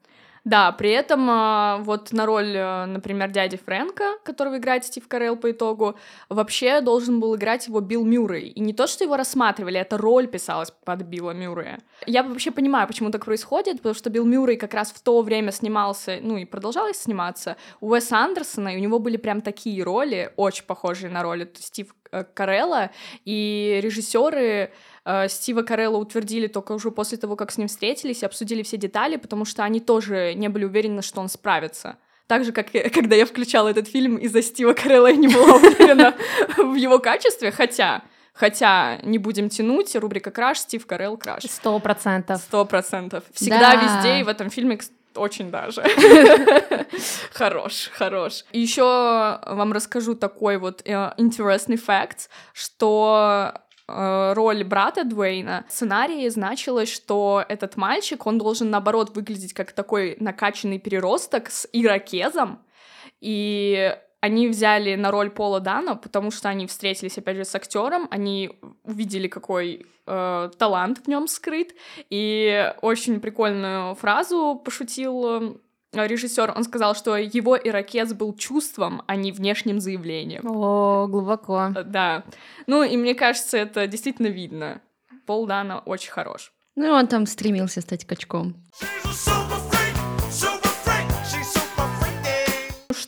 Да, 0.44 0.72
при 0.72 0.90
этом 0.90 1.26
а, 1.30 1.78
вот 1.78 2.12
на 2.12 2.26
роль, 2.26 2.54
э, 2.54 2.84
например, 2.84 3.30
дяди 3.30 3.56
Фрэнка, 3.56 4.18
которого 4.24 4.58
играет 4.58 4.84
Стив 4.84 5.08
Карелл 5.08 5.36
по 5.36 5.50
итогу, 5.50 5.96
вообще 6.28 6.82
должен 6.82 7.18
был 7.18 7.34
играть 7.34 7.66
его 7.66 7.80
Билл 7.80 8.04
Мюррей. 8.04 8.48
И 8.48 8.60
не 8.60 8.74
то, 8.74 8.86
что 8.86 9.04
его 9.04 9.16
рассматривали, 9.16 9.80
эта 9.80 9.96
роль 9.96 10.26
писалась 10.26 10.70
под 10.70 11.00
Билла 11.00 11.30
Мюррея. 11.30 11.80
Я 12.06 12.22
вообще 12.22 12.50
понимаю, 12.50 12.86
почему 12.86 13.10
так 13.10 13.24
происходит, 13.24 13.78
потому 13.78 13.94
что 13.94 14.10
Билл 14.10 14.26
Мюррей 14.26 14.58
как 14.58 14.74
раз 14.74 14.92
в 14.92 15.00
то 15.02 15.22
время 15.22 15.50
снимался, 15.50 16.18
ну 16.20 16.36
и 16.36 16.44
продолжал 16.44 16.92
сниматься, 16.92 17.56
у 17.80 17.88
Уэса 17.88 18.18
Андерсона, 18.18 18.68
и 18.68 18.76
у 18.76 18.80
него 18.80 18.98
были 18.98 19.16
прям 19.16 19.40
такие 19.40 19.82
роли, 19.82 20.30
очень 20.36 20.64
похожие 20.66 21.10
на 21.10 21.22
роли 21.22 21.50
Стив 21.54 21.94
э, 22.12 22.22
Карелла, 22.34 22.90
и 23.24 23.80
режиссеры 23.82 24.72
Стива 25.28 25.62
Карелла 25.62 25.98
утвердили 25.98 26.46
только 26.46 26.72
уже 26.72 26.90
после 26.90 27.18
того, 27.18 27.36
как 27.36 27.52
с 27.52 27.58
ним 27.58 27.68
встретились 27.68 28.22
и 28.22 28.26
обсудили 28.26 28.62
все 28.62 28.76
детали, 28.76 29.16
потому 29.16 29.44
что 29.44 29.62
они 29.62 29.80
тоже 29.80 30.34
не 30.34 30.48
были 30.48 30.64
уверены, 30.64 31.02
что 31.02 31.20
он 31.20 31.28
справится. 31.28 31.96
Так 32.26 32.44
же, 32.44 32.52
как 32.52 32.70
когда 32.94 33.16
я 33.16 33.26
включала 33.26 33.68
этот 33.68 33.88
фильм 33.88 34.16
из-за 34.16 34.42
Стива 34.42 34.72
Карелла, 34.72 35.08
я 35.08 35.16
не 35.16 35.28
была 35.28 35.54
уверена 35.56 36.14
в 36.56 36.74
его 36.74 36.98
качестве, 36.98 37.50
хотя... 37.50 38.02
Хотя, 38.32 38.98
не 39.04 39.18
будем 39.18 39.48
тянуть, 39.48 39.94
рубрика 39.94 40.32
«Краш», 40.32 40.58
Стив 40.58 40.84
Карелл 40.86 41.16
«Краш». 41.16 41.44
Сто 41.44 41.78
процентов. 41.78 42.40
Сто 42.40 42.64
процентов. 42.64 43.22
Всегда, 43.32 43.76
да. 43.76 43.76
везде, 43.76 44.18
и 44.18 44.22
в 44.24 44.28
этом 44.28 44.50
фильме 44.50 44.76
очень 45.14 45.52
даже. 45.52 45.84
хорош, 47.32 47.90
хорош. 47.94 48.44
Еще 48.50 48.82
вам 48.82 49.72
расскажу 49.72 50.16
такой 50.16 50.56
вот 50.56 50.82
э, 50.84 51.12
интересный 51.16 51.76
факт, 51.76 52.28
что 52.52 53.52
Э, 53.54 53.63
роль 53.86 54.64
брата 54.64 55.04
Дуэйна, 55.04 55.64
в 55.68 55.72
сценарии 55.72 56.28
значилось, 56.28 56.92
что 56.92 57.44
этот 57.48 57.76
мальчик, 57.76 58.26
он 58.26 58.38
должен, 58.38 58.70
наоборот, 58.70 59.14
выглядеть 59.14 59.52
как 59.52 59.72
такой 59.72 60.16
накачанный 60.20 60.78
переросток 60.78 61.50
с 61.50 61.68
ирокезом, 61.72 62.60
и 63.20 63.96
они 64.24 64.48
взяли 64.48 64.94
на 64.94 65.10
роль 65.10 65.28
Пола 65.28 65.60
Дана, 65.60 65.96
потому 65.96 66.30
что 66.30 66.48
они 66.48 66.66
встретились, 66.66 67.18
опять 67.18 67.36
же, 67.36 67.44
с 67.44 67.54
актером, 67.54 68.08
они 68.10 68.58
увидели, 68.82 69.28
какой 69.28 69.84
э, 70.06 70.50
талант 70.58 71.00
в 71.04 71.08
нем 71.08 71.28
скрыт, 71.28 71.74
и 72.08 72.72
очень 72.80 73.20
прикольную 73.20 73.94
фразу 73.96 74.58
пошутил 74.64 75.60
режиссер, 75.94 76.52
он 76.56 76.64
сказал, 76.64 76.94
что 76.94 77.16
его 77.16 77.56
ирокез 77.56 78.12
был 78.12 78.34
чувством, 78.34 79.02
а 79.06 79.16
не 79.16 79.32
внешним 79.32 79.80
заявлением. 79.80 80.46
О, 80.46 81.06
глубоко. 81.06 81.70
Да. 81.84 82.24
Ну, 82.66 82.82
и 82.82 82.96
мне 82.96 83.14
кажется, 83.14 83.58
это 83.58 83.86
действительно 83.86 84.28
видно. 84.28 84.80
Пол 85.26 85.46
Дана 85.46 85.78
очень 85.80 86.10
хорош. 86.10 86.52
Ну, 86.76 86.90
он 86.90 87.06
там 87.06 87.26
стремился 87.26 87.80
стать 87.80 88.04
качком. 88.04 88.56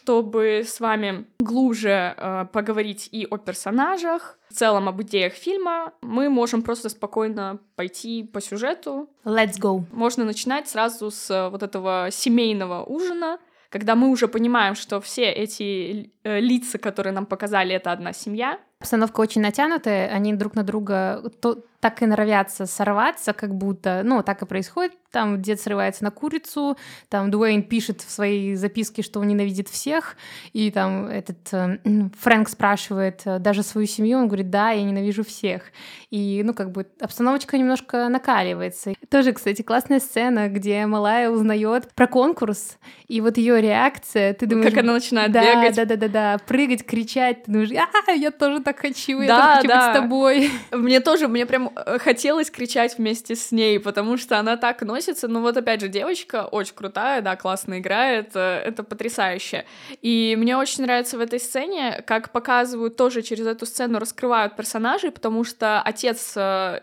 Чтобы 0.07 0.63
с 0.65 0.79
вами 0.79 1.25
глубже 1.41 2.15
э, 2.17 2.47
поговорить 2.53 3.09
и 3.11 3.27
о 3.29 3.39
персонажах, 3.39 4.39
в 4.49 4.55
целом 4.55 4.89
об 4.89 5.03
идеях 5.03 5.33
фильма, 5.33 5.95
мы 6.01 6.29
можем 6.29 6.63
просто 6.63 6.91
спокойно 6.91 7.59
пойти 7.75 8.23
по 8.23 8.41
сюжету. 8.41 9.11
Let's 9.25 9.59
go. 9.61 9.83
Можно 9.91 10.25
начинать 10.25 10.69
сразу 10.69 11.11
с 11.11 11.49
вот 11.51 11.65
этого 11.65 12.11
семейного 12.13 12.85
ужина, 12.85 13.41
когда 13.69 13.97
мы 13.97 14.11
уже 14.11 14.29
понимаем, 14.29 14.77
что 14.77 15.01
все 15.01 15.25
эти 15.25 16.13
э, 16.23 16.39
лица, 16.39 16.79
которые 16.79 17.13
нам 17.13 17.27
показали, 17.27 17.75
это 17.75 17.91
одна 17.91 18.13
семья. 18.13 18.61
Обстановка 18.87 19.19
очень 19.21 19.41
натянутая, 19.41 20.07
они 20.07 20.33
друг 20.33 20.55
на 20.55 20.63
друга 20.63 21.21
то, 21.41 21.65
так 21.81 22.03
и 22.03 22.07
норовятся 22.07 22.67
сорваться, 22.67 23.33
как 23.33 23.55
будто, 23.55 24.03
ну, 24.05 24.23
так 24.23 24.43
и 24.43 24.47
происходит. 24.47 24.93
Там 25.11 25.41
дед 25.41 25.61
срывается 25.61 26.05
на 26.05 26.11
курицу, 26.11 26.77
там 27.09 27.31
Дуэйн 27.31 27.63
пишет 27.63 28.03
в 28.03 28.11
своей 28.11 28.55
записке, 28.55 29.03
что 29.03 29.21
он 29.21 29.29
ненавидит 29.29 29.69
всех, 29.69 30.17
и 30.53 30.71
там 30.71 31.07
этот 31.07 31.39
э, 31.53 31.79
Фрэнк 32.19 32.49
спрашивает 32.49 33.23
э, 33.25 33.39
даже 33.39 33.63
свою 33.63 33.87
семью, 33.87 34.19
он 34.19 34.27
говорит, 34.27 34.51
да, 34.51 34.71
я 34.71 34.83
ненавижу 34.83 35.25
всех. 35.25 35.63
И, 36.11 36.43
ну, 36.45 36.55
как 36.55 36.71
бы 36.73 36.87
обстановочка 37.01 37.57
немножко 37.57 38.09
накаливается. 38.09 38.93
Тоже, 39.09 39.33
кстати, 39.33 39.63
классная 39.63 40.01
сцена, 40.01 40.49
где 40.49 40.85
Малая 40.87 41.31
узнает 41.31 41.95
про 41.95 42.07
конкурс, 42.07 42.79
и 43.09 43.21
вот 43.21 43.39
ее 43.39 43.61
реакция, 43.61 44.35
ты 44.35 44.47
думаешь... 44.47 44.71
Как 44.71 44.83
она 44.83 44.95
начинает 44.95 45.33
да, 45.33 45.43
бегать. 45.43 45.77
Да, 45.77 45.85
да, 45.85 45.97
да, 45.97 46.09
да, 46.09 46.39
прыгать, 46.47 46.85
кричать, 46.85 47.45
ты 47.45 47.53
думаешь, 47.53 47.71
а, 47.73 48.11
я 48.11 48.31
тоже 48.31 48.63
так 48.63 48.76
хочу, 48.77 49.21
я 49.21 49.29
да, 49.29 49.57
хочу 49.57 49.69
да. 49.69 49.75
быть 49.75 49.97
с 49.97 50.01
тобой. 50.01 50.51
Мне 50.73 51.01
тоже, 51.01 51.29
мне 51.29 51.47
прям 51.47 51.71
э, 51.75 51.99
хотелось 51.99 52.51
кричать 52.51 52.99
вместе 52.99 53.35
с 53.35 53.53
ней, 53.53 53.81
потому 53.81 54.17
что 54.17 54.39
она 54.39 54.57
так 54.57 54.83
носится. 54.83 55.29
Ну 55.29 55.41
вот 55.41 55.57
опять 55.57 55.81
же, 55.81 55.89
девочка 55.89 56.47
очень 56.47 56.75
крутая, 56.75 57.23
да, 57.23 57.37
классно 57.37 57.79
играет, 57.79 58.31
э, 58.35 58.63
это 58.65 58.83
потрясающе. 58.83 59.65
И 60.03 60.37
мне 60.39 60.57
очень 60.57 60.85
нравится 60.85 61.19
в 61.19 61.21
этой 61.21 61.41
сцене, 61.41 62.03
как 62.07 62.33
показывают 62.33 62.97
тоже 62.97 63.23
через 63.23 63.47
эту 63.47 63.67
сцену, 63.67 63.99
раскрывают 63.99 64.57
персонажей, 64.57 65.11
потому 65.11 65.45
что 65.45 65.81
отец 65.81 66.35
э, 66.37 66.81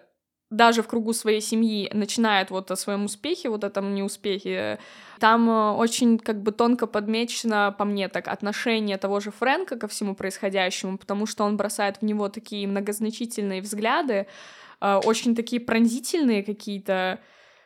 даже 0.55 0.83
в 0.83 0.87
кругу 0.87 1.13
своей 1.13 1.41
семьи 1.41 1.89
начинает 1.93 2.49
вот 2.49 2.71
о 2.71 2.75
своем 2.75 3.05
успехе, 3.05 3.49
вот 3.49 3.63
этом 3.63 3.93
неуспехе, 3.93 4.79
там 5.19 5.49
э, 5.49 5.71
очень 5.71 6.19
как 6.19 6.41
бы 6.41 6.51
тонко 6.51 6.87
подмечено, 6.87 7.75
по 7.77 7.85
мне 7.85 8.09
так, 8.09 8.27
отношение 8.27 8.97
того 8.97 9.19
же 9.19 9.31
Фрэнка 9.31 9.77
ко 9.77 9.87
всему 9.87 10.15
происходящему, 10.15 10.97
потому 10.97 11.25
что 11.25 11.43
он 11.43 11.57
бросает 11.57 11.97
в 11.97 12.05
него 12.05 12.29
такие 12.29 12.67
многозначительные 12.67 13.61
взгляды, 13.61 14.27
э, 14.81 14.95
очень 15.03 15.35
такие 15.35 15.61
пронзительные 15.61 16.43
какие-то, 16.43 17.19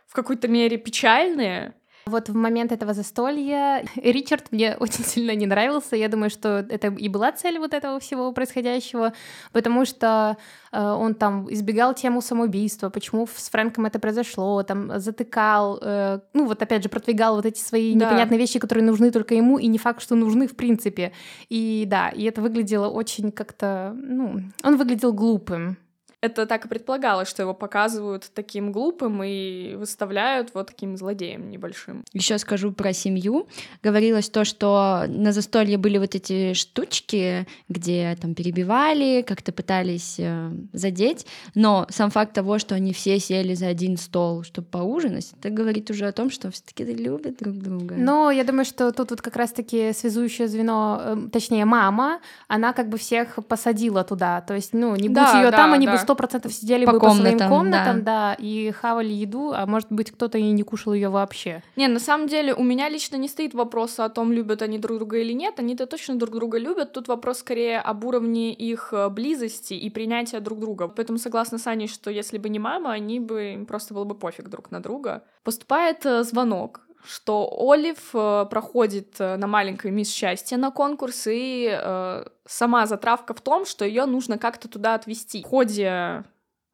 в 0.08 0.14
какой-то 0.14 0.48
мере 0.48 0.78
печальные, 0.78 1.74
вот 2.08 2.30
в 2.30 2.36
момент 2.36 2.72
этого 2.72 2.94
застолья 2.94 3.84
Ричард 3.96 4.52
мне 4.52 4.76
очень 4.80 5.04
сильно 5.04 5.36
не 5.36 5.46
нравился. 5.46 5.96
Я 5.96 6.10
думаю, 6.10 6.30
что 6.30 6.66
это 6.70 6.88
и 6.88 7.10
была 7.10 7.32
цель 7.32 7.60
вот 7.60 7.74
этого 7.74 8.00
всего 8.00 8.32
происходящего, 8.32 9.14
потому 9.52 9.86
что 9.86 10.38
э, 10.72 10.82
он 10.82 11.16
там 11.16 11.52
избегал 11.52 11.94
тему 11.94 12.22
самоубийства, 12.22 12.90
почему 12.90 13.28
с 13.28 13.50
Фрэнком 13.50 13.86
это 13.86 14.00
произошло, 14.00 14.64
там 14.64 15.00
затыкал, 15.00 15.80
э, 15.82 16.20
ну 16.34 16.46
вот 16.46 16.62
опять 16.62 16.84
же 16.84 16.90
продвигал 16.90 17.36
вот 17.36 17.46
эти 17.46 17.60
свои 17.60 17.94
да. 17.96 18.06
непонятные 18.06 18.40
вещи, 18.40 18.60
которые 18.60 18.86
нужны 18.86 19.12
только 19.12 19.36
ему, 19.36 19.58
и 19.58 19.68
не 19.68 19.78
факт, 19.78 20.02
что 20.02 20.16
нужны 20.16 20.48
в 20.48 20.56
принципе. 20.56 21.12
И 21.50 21.86
да, 21.88 22.10
и 22.10 22.24
это 22.24 22.42
выглядело 22.42 22.88
очень 22.88 23.32
как-то, 23.32 23.96
ну, 23.96 24.42
он 24.64 24.78
выглядел 24.78 25.14
глупым 25.14 25.78
это 26.22 26.48
так 26.48 26.66
и 26.66 26.68
предполагалось, 26.68 27.28
что 27.28 27.44
его 27.44 27.54
показывают 27.54 28.30
таким 28.34 28.72
глупым 28.72 29.22
и 29.24 29.76
выставляют 29.76 30.52
вот 30.54 30.68
таким 30.68 30.98
злодеем 30.98 31.50
небольшим. 31.50 32.04
Еще 32.12 32.40
скажу 32.40 32.72
про 32.72 32.92
семью. 32.92 33.48
Говорилось 33.84 34.30
то, 34.30 34.44
что 34.44 35.04
на 35.08 35.32
застолье 35.32 35.78
были 35.78 36.00
вот 36.00 36.16
эти 36.16 36.54
штучки, 36.54 37.48
где 37.70 38.18
там 38.20 38.34
перебивали, 38.34 39.22
как-то 39.22 39.52
пытались 39.52 40.16
э, 40.18 40.52
задеть, 40.74 41.28
но 41.54 41.86
сам 41.90 42.10
факт 42.10 42.34
того, 42.34 42.58
что 42.58 42.74
они 42.74 42.94
все 42.94 43.20
сели 43.20 43.54
за 43.54 43.68
один 43.68 43.98
стол, 43.98 44.44
чтобы 44.44 44.68
поужинать, 44.68 45.34
это 45.40 45.52
говорит 45.52 45.92
уже 45.92 46.08
о 46.08 46.12
том, 46.12 46.32
что 46.32 46.50
все-таки 46.50 46.84
любят 46.84 47.38
друг 47.38 47.58
друга. 47.58 47.96
Но 47.96 48.32
я 48.32 48.44
думаю, 48.44 48.66
что 48.66 48.92
тут 48.92 49.12
вот 49.12 49.22
как 49.22 49.36
раз-таки 49.36 49.94
связующее 49.94 50.48
звено, 50.48 51.00
э, 51.00 51.18
точнее 51.32 51.66
мама, 51.66 52.22
она 52.48 52.74
как 52.74 52.90
бы 52.90 52.98
всех 52.98 53.38
посадила 53.48 54.04
туда, 54.04 54.42
то 54.42 54.56
есть, 54.56 54.74
ну, 54.74 54.96
не 54.96 55.10
будь 55.10 55.16
да, 55.16 55.42
ее 55.42 55.52
да, 55.52 55.58
там, 55.58 55.74
они 55.74 55.86
да. 55.86 55.92
бы 55.92 56.07
сто 56.08 56.16
процентов 56.16 56.54
сидели 56.54 56.86
по 56.86 56.94
бы 56.94 57.00
комнатам, 57.00 57.32
по 57.34 57.38
своим 57.38 57.52
комнатам, 57.52 58.04
да. 58.04 58.30
да, 58.30 58.34
и 58.40 58.72
хавали 58.72 59.12
еду, 59.12 59.52
а 59.54 59.66
может 59.66 59.92
быть 59.92 60.12
кто-то 60.12 60.38
и 60.38 60.52
не 60.52 60.64
кушал 60.64 60.94
ее 60.94 61.10
вообще. 61.10 61.62
Не, 61.76 61.90
на 61.90 62.00
самом 62.00 62.28
деле 62.28 62.54
у 62.54 62.64
меня 62.64 62.88
лично 62.88 63.18
не 63.18 63.28
стоит 63.28 63.54
вопроса 63.54 64.06
о 64.06 64.10
том, 64.10 64.32
любят 64.32 64.62
они 64.62 64.80
друг 64.80 65.00
друга 65.00 65.18
или 65.18 65.34
нет, 65.34 65.60
они-то 65.60 65.86
точно 65.86 66.16
друг 66.16 66.34
друга 66.34 66.60
любят, 66.60 66.94
тут 66.94 67.10
вопрос 67.10 67.40
скорее 67.40 67.80
об 67.80 68.06
уровне 68.06 68.54
их 68.54 68.94
э, 68.94 69.10
близости 69.10 69.74
и 69.74 69.90
принятия 69.90 70.40
друг 70.40 70.60
друга. 70.60 70.88
Поэтому 70.88 71.20
согласна 71.20 71.58
с 71.58 71.68
Аней, 71.68 71.90
что 71.90 72.10
если 72.10 72.38
бы 72.38 72.48
не 72.48 72.60
мама, 72.60 72.94
они 72.94 73.20
бы, 73.20 73.54
им 73.56 73.66
просто 73.66 73.94
было 73.94 74.06
бы 74.06 74.16
пофиг 74.16 74.48
друг 74.48 74.72
на 74.72 74.80
друга. 74.80 75.24
Поступает 75.44 76.06
э, 76.06 76.24
звонок, 76.24 76.87
что 77.06 77.50
Олив 77.60 78.10
э, 78.14 78.46
проходит 78.50 79.16
э, 79.20 79.38
на 79.38 79.48
маленькой 79.48 79.92
мисс 79.92 80.12
счастье 80.12 80.58
на 80.58 80.72
конкурс, 80.72 81.28
и 81.28 81.70
э, 81.72 82.26
сама 82.46 82.86
затравка 82.86 83.34
в 83.34 83.42
том, 83.42 83.66
что 83.66 83.86
ее 83.86 84.06
нужно 84.06 84.38
как-то 84.38 84.68
туда 84.68 84.96
отвезти. 84.96 85.44
В 85.44 85.48
ходе 85.48 86.24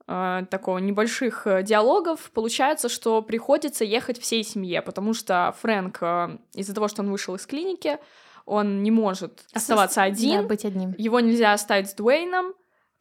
э, 0.08 0.46
такого 0.50 0.80
небольших 0.80 1.48
э, 1.48 1.64
диалогов, 1.64 2.32
получается, 2.32 2.90
что 2.90 3.22
приходится 3.22 3.84
ехать 3.84 4.20
всей 4.20 4.44
семье, 4.44 4.82
потому 4.82 5.14
что 5.14 5.54
Фрэнк 5.62 5.98
э, 6.02 6.38
из-за 6.54 6.74
того, 6.74 6.88
что 6.88 7.02
он 7.02 7.12
вышел 7.12 7.36
из 7.36 7.46
клиники, 7.46 7.98
он 8.46 8.84
не 8.84 8.92
может 8.92 9.46
оставаться 9.54 10.02
один. 10.02 10.42
Да, 10.42 10.48
быть 10.48 10.66
одним. 10.66 10.94
Его 10.98 11.20
нельзя 11.20 11.54
оставить 11.54 11.90
с 11.90 11.94
Дуэйном, 11.94 12.54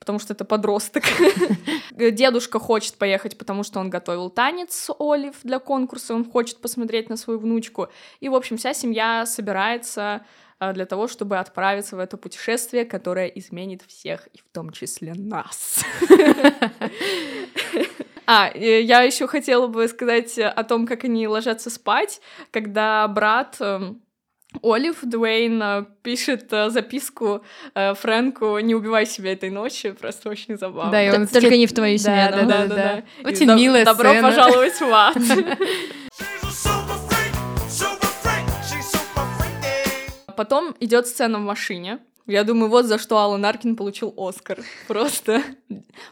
потому 0.02 0.18
что 0.18 0.32
это 0.32 0.44
подросток. 0.44 1.04
Дедушка 1.92 2.58
хочет 2.58 2.96
поехать, 2.96 3.38
потому 3.38 3.62
что 3.62 3.78
он 3.78 3.88
готовил 3.88 4.30
танец 4.30 4.74
с 4.74 4.92
Олив 4.98 5.36
для 5.44 5.60
конкурса, 5.60 6.12
он 6.12 6.28
хочет 6.28 6.60
посмотреть 6.60 7.08
на 7.08 7.16
свою 7.16 7.38
внучку. 7.38 7.86
И, 8.18 8.28
в 8.28 8.34
общем, 8.34 8.56
вся 8.56 8.74
семья 8.74 9.24
собирается 9.26 10.26
а, 10.58 10.72
для 10.72 10.86
того, 10.86 11.06
чтобы 11.06 11.38
отправиться 11.38 11.94
в 11.94 12.00
это 12.00 12.16
путешествие, 12.16 12.84
которое 12.84 13.28
изменит 13.28 13.82
всех, 13.86 14.26
и 14.32 14.38
в 14.38 14.52
том 14.52 14.72
числе 14.72 15.14
нас. 15.14 15.84
А, 18.24 18.52
я 18.54 19.02
еще 19.02 19.26
хотела 19.26 19.66
бы 19.66 19.88
сказать 19.88 20.38
о 20.38 20.62
том, 20.62 20.86
как 20.86 21.02
они 21.02 21.26
ложатся 21.26 21.70
спать, 21.70 22.20
когда 22.52 23.06
брат 23.08 23.56
эм, 23.58 24.00
Олив 24.62 24.98
Дуэйн 25.02 25.62
э, 25.62 25.84
пишет 26.02 26.52
э, 26.52 26.70
записку 26.70 27.42
э, 27.74 27.94
Фрэнку 27.94 28.58
«Не 28.58 28.74
убивай 28.74 29.06
себя 29.06 29.32
этой 29.32 29.50
ночью», 29.50 29.94
просто 29.94 30.28
очень 30.28 30.58
забавно. 30.58 30.92
Да, 30.92 31.02
и 31.02 31.10
он 31.10 31.26
Только 31.26 31.56
не 31.56 31.66
в 31.66 31.72
твою 31.72 31.98
смену. 31.98 32.32
Да, 32.32 32.42
да, 32.42 32.46
да. 32.46 32.66
да, 32.66 33.02
да. 33.22 33.28
Очень 33.28 33.52
милая 33.54 33.84
Добро 33.84 34.10
сцена. 34.10 34.28
пожаловать 34.28 34.80
в 34.80 34.92
ад. 34.92 35.16
Потом 40.36 40.74
идет 40.80 41.06
сцена 41.06 41.38
в 41.38 41.42
машине. 41.42 41.98
Я 42.26 42.44
думаю, 42.44 42.70
вот 42.70 42.86
за 42.86 42.98
что 42.98 43.18
Алан 43.18 43.44
Аркин 43.44 43.74
получил 43.74 44.14
Оскар. 44.16 44.58
Просто, 44.86 45.42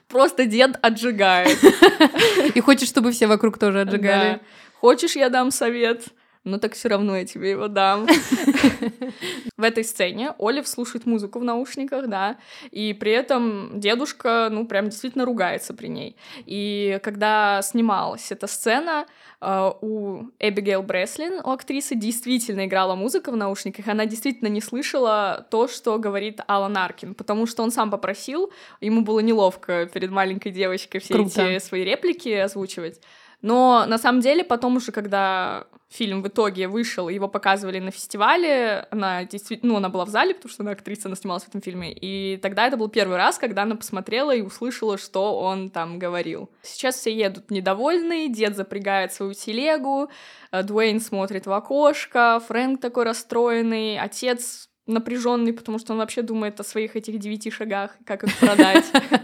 просто 0.09 0.45
дед 0.45 0.77
отжигает. 0.83 1.59
И 2.55 2.61
хочешь, 2.61 2.89
чтобы 2.89 3.13
все 3.13 3.27
вокруг 3.27 3.59
тоже 3.59 3.83
отжигали. 3.83 4.41
Хочешь, 4.81 5.15
я 5.15 5.29
дам 5.29 5.51
совет? 5.51 6.05
Но 6.45 6.59
так 6.59 6.75
все 6.75 6.89
равно 6.89 7.17
я 7.17 7.25
тебе 7.25 7.51
его 7.51 7.69
дам. 7.69 8.07
В 9.57 9.63
этой 9.63 9.85
сцене 9.85 10.33
Олив 10.39 10.67
слушает 10.67 11.05
музыку 11.05 11.39
в 11.39 11.45
наушниках, 11.45 12.09
да, 12.09 12.39
и 12.71 12.95
при 12.95 13.13
этом 13.13 13.79
дедушка, 13.79 14.49
ну, 14.51 14.67
прям 14.67 14.89
действительно 14.89 15.27
ругается 15.27 15.75
при 15.75 15.89
ней. 15.89 16.17
И 16.47 16.99
когда 17.03 17.61
снималась 17.63 18.33
эта 18.33 18.47
сцена, 18.47 19.07
э, 19.41 19.71
у 19.83 20.31
Эбигейл 20.39 20.83
Бреслин, 20.83 21.41
у 21.45 21.51
актрисы, 21.51 21.95
действительно 21.95 22.65
играла 22.65 22.95
музыка 22.95 23.31
в 23.31 23.37
наушниках, 23.37 23.89
она 23.89 24.07
действительно 24.07 24.49
не 24.49 24.63
слышала 24.63 25.47
то, 25.51 25.69
что 25.69 25.99
говорит 25.99 26.41
Алан 26.47 26.79
Аркин, 26.79 27.15
потому 27.15 27.47
что 27.47 27.63
он 27.63 27.71
сам 27.71 27.91
попросил, 27.91 28.51
ему 28.81 29.03
было 29.03 29.21
неловко 29.21 29.91
перед 29.93 30.11
маленькой 30.11 30.53
девочкой 30.53 31.03
все 31.03 31.15
Круто. 31.15 31.43
эти 31.43 31.63
свои 31.63 31.85
реплики 31.85 32.31
озвучивать. 32.31 33.01
Но 33.43 33.85
на 33.87 33.99
самом 33.99 34.21
деле 34.21 34.45
потом 34.45 34.77
уже, 34.77 34.93
когда 34.93 35.67
фильм 35.91 36.23
в 36.23 36.29
итоге 36.29 36.69
вышел, 36.69 37.09
его 37.09 37.27
показывали 37.27 37.81
на 37.81 37.91
фестивале, 37.91 38.87
она 38.91 39.25
действительно, 39.25 39.73
ну, 39.73 39.79
она 39.79 39.89
была 39.89 40.05
в 40.05 40.09
зале, 40.09 40.35
потому 40.35 40.53
что 40.53 40.63
она 40.63 40.73
актриса, 40.73 41.09
она 41.09 41.17
снималась 41.17 41.43
в 41.43 41.49
этом 41.49 41.61
фильме, 41.61 41.93
и 41.93 42.37
тогда 42.37 42.69
это 42.69 42.77
был 42.77 42.89
первый 42.89 43.17
раз, 43.17 43.39
когда 43.39 43.63
она 43.63 43.75
посмотрела 43.75 44.35
и 44.35 44.41
услышала, 44.41 44.97
что 44.97 45.37
он 45.39 45.69
там 45.69 45.99
говорил. 45.99 46.49
Сейчас 46.63 46.95
все 46.95 47.13
едут 47.13 47.51
недовольные, 47.51 48.29
дед 48.29 48.57
запрягает 48.57 49.13
свою 49.13 49.35
телегу, 49.35 50.11
э, 50.53 50.63
Дуэйн 50.63 51.01
смотрит 51.01 51.47
в 51.47 51.53
окошко, 51.53 52.41
Фрэнк 52.47 52.81
такой 52.81 53.05
расстроенный, 53.05 53.99
отец 53.99 54.70
напряженный, 54.91 55.53
потому 55.53 55.79
что 55.79 55.93
он 55.93 55.99
вообще 55.99 56.23
думает 56.23 56.61
о 56.61 56.65
своих 56.65 56.97
этих 56.97 57.19
девяти 57.19 57.51
шагах, 57.51 57.97
как 58.05 58.25
их 58.25 58.37
продать. 58.39 58.85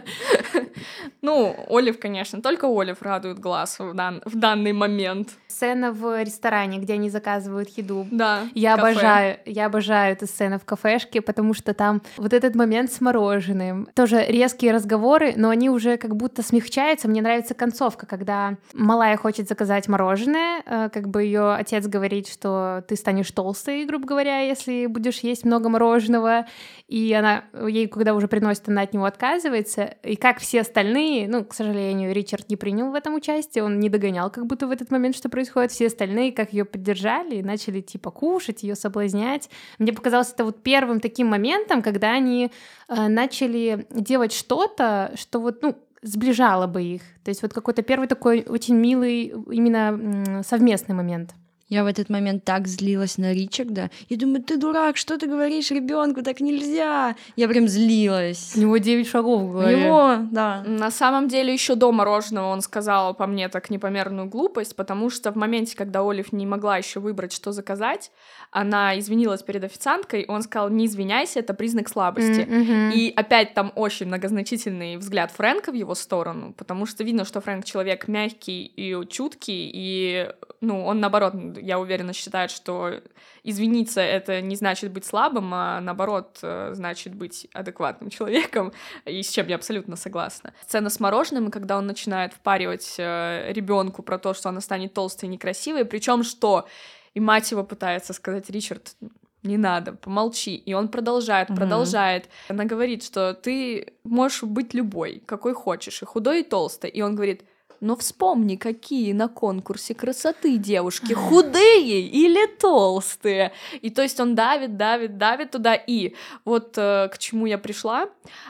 Ну, 1.22 1.56
Олив, 1.68 1.98
конечно, 1.98 2.40
только 2.40 2.66
Олив 2.66 3.02
радует 3.02 3.40
глаз 3.40 3.80
в, 3.80 3.94
дан 3.94 4.22
в 4.24 4.36
данный 4.36 4.72
момент. 4.72 5.30
Сцена 5.48 5.90
в 5.90 6.22
ресторане, 6.22 6.78
где 6.78 6.94
они 6.94 7.10
заказывают 7.10 7.68
еду. 7.70 8.06
Да. 8.12 8.42
Я 8.54 8.76
кафе. 8.76 8.90
обожаю, 8.90 9.38
я 9.44 9.66
обожаю 9.66 10.12
эту 10.12 10.26
сцену 10.26 10.60
в 10.60 10.64
кафешке, 10.64 11.20
потому 11.20 11.54
что 11.54 11.74
там 11.74 12.02
вот 12.16 12.32
этот 12.32 12.54
момент 12.54 12.92
с 12.92 13.00
мороженым. 13.00 13.88
Тоже 13.94 14.24
резкие 14.28 14.72
разговоры, 14.72 15.34
но 15.36 15.48
они 15.48 15.70
уже 15.70 15.96
как 15.96 16.14
будто 16.14 16.42
смягчаются. 16.42 17.08
Мне 17.08 17.22
нравится 17.22 17.54
концовка, 17.54 18.06
когда 18.06 18.56
малая 18.72 19.16
хочет 19.16 19.48
заказать 19.48 19.88
мороженое, 19.88 20.62
э, 20.64 20.90
как 20.92 21.08
бы 21.08 21.24
ее 21.24 21.54
отец 21.54 21.86
говорит, 21.86 22.28
что 22.28 22.84
ты 22.86 22.94
станешь 22.94 23.30
толстой, 23.32 23.84
грубо 23.84 24.06
говоря, 24.06 24.40
если 24.40 24.86
будешь 24.86 25.20
есть 25.20 25.44
много 25.44 25.55
мороженого, 25.64 26.46
и 26.88 27.12
она 27.12 27.44
ей, 27.68 27.88
когда 27.88 28.14
уже 28.14 28.28
приносит, 28.28 28.68
она 28.68 28.82
от 28.82 28.92
него 28.94 29.04
отказывается, 29.04 29.96
и 30.02 30.16
как 30.16 30.38
все 30.38 30.60
остальные, 30.60 31.28
ну, 31.28 31.44
к 31.44 31.54
сожалению, 31.54 32.14
Ричард 32.14 32.48
не 32.48 32.56
принял 32.56 32.90
в 32.90 32.94
этом 32.94 33.14
участие, 33.14 33.64
он 33.64 33.80
не 33.80 33.88
догонял 33.88 34.30
как 34.30 34.46
будто 34.46 34.66
в 34.66 34.70
этот 34.70 34.90
момент, 34.90 35.16
что 35.16 35.28
происходит, 35.28 35.72
все 35.72 35.86
остальные 35.86 36.32
как 36.32 36.52
ее 36.52 36.64
поддержали 36.64 37.42
начали 37.42 37.80
типа 37.80 38.10
кушать, 38.10 38.62
ее 38.62 38.74
соблазнять. 38.74 39.48
Мне 39.78 39.92
показалось 39.92 40.32
это 40.32 40.44
вот 40.44 40.62
первым 40.62 41.00
таким 41.00 41.28
моментом, 41.28 41.82
когда 41.82 42.12
они 42.12 42.50
э, 42.88 43.08
начали 43.08 43.86
делать 43.90 44.32
что-то, 44.32 45.12
что 45.16 45.40
вот, 45.40 45.62
ну, 45.62 45.76
сближало 46.02 46.66
бы 46.66 46.82
их. 46.82 47.02
То 47.24 47.30
есть 47.30 47.42
вот 47.42 47.52
какой-то 47.52 47.82
первый 47.82 48.08
такой 48.08 48.44
очень 48.46 48.76
милый 48.76 49.34
именно 49.50 50.42
совместный 50.44 50.94
момент. 50.94 51.34
Я 51.68 51.82
в 51.82 51.88
этот 51.88 52.08
момент 52.10 52.44
так 52.44 52.68
злилась 52.68 53.18
на 53.18 53.32
Ричарда. 53.32 53.90
И 54.08 54.16
думаю, 54.16 54.42
ты 54.42 54.56
дурак, 54.56 54.96
что 54.96 55.18
ты 55.18 55.26
говоришь 55.26 55.70
ребенку, 55.72 56.22
так 56.22 56.40
нельзя. 56.40 57.16
Я 57.34 57.48
прям 57.48 57.66
злилась. 57.66 58.52
У 58.56 58.60
него 58.60 58.76
9 58.76 59.08
шагов 59.08 59.42
в 59.42 59.50
У 59.50 59.52
голове. 59.52 59.82
него, 59.82 60.16
да. 60.30 60.62
На 60.64 60.92
самом 60.92 61.26
деле, 61.26 61.52
еще 61.52 61.74
до 61.74 61.90
мороженого 61.90 62.52
он 62.52 62.60
сказал 62.60 63.14
по 63.14 63.26
мне 63.26 63.48
так 63.48 63.68
непомерную 63.70 64.28
глупость, 64.28 64.76
потому 64.76 65.10
что 65.10 65.32
в 65.32 65.36
моменте, 65.36 65.76
когда 65.76 66.08
Олив 66.08 66.32
не 66.32 66.46
могла 66.46 66.76
еще 66.76 67.00
выбрать, 67.00 67.32
что 67.32 67.50
заказать, 67.50 68.12
она 68.52 68.96
извинилась 68.98 69.42
перед 69.42 69.64
официанткой, 69.64 70.24
он 70.28 70.42
сказал, 70.42 70.70
не 70.70 70.86
извиняйся, 70.86 71.40
это 71.40 71.52
признак 71.52 71.88
слабости. 71.88 72.46
Мгм. 72.48 72.90
И 72.94 73.12
опять 73.14 73.54
там 73.54 73.72
очень 73.74 74.06
многозначительный 74.06 74.98
взгляд 74.98 75.32
Фрэнка 75.32 75.72
в 75.72 75.74
его 75.74 75.96
сторону, 75.96 76.54
потому 76.56 76.86
что 76.86 77.02
видно, 77.02 77.24
что 77.24 77.40
Фрэнк 77.40 77.64
человек 77.64 78.06
мягкий 78.06 78.64
и 78.64 78.94
чуткий, 79.08 79.70
и, 79.74 80.30
ну, 80.60 80.84
он, 80.84 81.00
наоборот, 81.00 81.34
я 81.60 81.78
уверена, 81.78 82.12
считает, 82.12 82.50
что 82.50 83.00
извиниться— 83.42 84.00
это 84.02 84.40
не 84.40 84.56
значит 84.56 84.90
быть 84.90 85.04
слабым, 85.04 85.52
а, 85.52 85.80
наоборот, 85.80 86.38
э, 86.42 86.70
значит 86.74 87.14
быть 87.14 87.46
адекватным 87.52 88.10
человеком, 88.16 88.72
и 89.04 89.22
с 89.22 89.30
чем 89.30 89.48
я 89.48 89.56
абсолютно 89.56 89.96
согласна. 89.96 90.52
Сцена 90.62 90.90
с 90.90 91.00
мороженым, 91.00 91.50
когда 91.50 91.76
он 91.78 91.86
начинает 91.86 92.32
впаривать 92.32 92.94
ребенку 92.98 94.02
про 94.02 94.18
то, 94.18 94.34
что 94.34 94.48
она 94.48 94.60
станет 94.60 94.94
толстой 94.94 95.28
и 95.28 95.32
некрасивой, 95.32 95.84
причем 95.84 96.22
что... 96.22 96.66
И 97.14 97.20
мать 97.20 97.50
его 97.50 97.64
пытается 97.64 98.12
сказать, 98.12 98.50
Ричард, 98.50 98.94
не 99.42 99.56
надо, 99.56 99.92
помолчи. 99.94 100.54
И 100.54 100.74
он 100.74 100.88
продолжает, 100.88 101.48
Мгм. 101.48 101.56
продолжает. 101.56 102.28
Она 102.48 102.64
говорит, 102.64 103.02
что 103.02 103.32
ты 103.32 103.94
можешь 104.04 104.42
быть 104.42 104.74
любой, 104.74 105.22
какой 105.24 105.54
хочешь, 105.54 106.02
и 106.02 106.04
худой, 106.04 106.40
и 106.40 106.44
толстой. 106.44 106.90
И 106.90 107.00
он 107.00 107.14
говорит, 107.14 107.44
но 107.86 107.96
вспомни, 107.96 108.56
какие 108.56 109.12
на 109.12 109.28
конкурсе 109.28 109.94
красоты 109.94 110.58
девушки, 110.58 111.12
худые 111.12 112.00
или 112.00 112.46
толстые. 112.46 113.52
И 113.80 113.90
то 113.90 114.02
есть 114.02 114.18
он 114.18 114.34
давит, 114.34 114.76
давит, 114.76 115.18
давит 115.18 115.52
туда. 115.52 115.74
И 115.74 116.14
вот 116.44 116.76
э, 116.76 117.08
к 117.12 117.18
чему 117.18 117.46
я 117.46 117.58
пришла, 117.58 118.08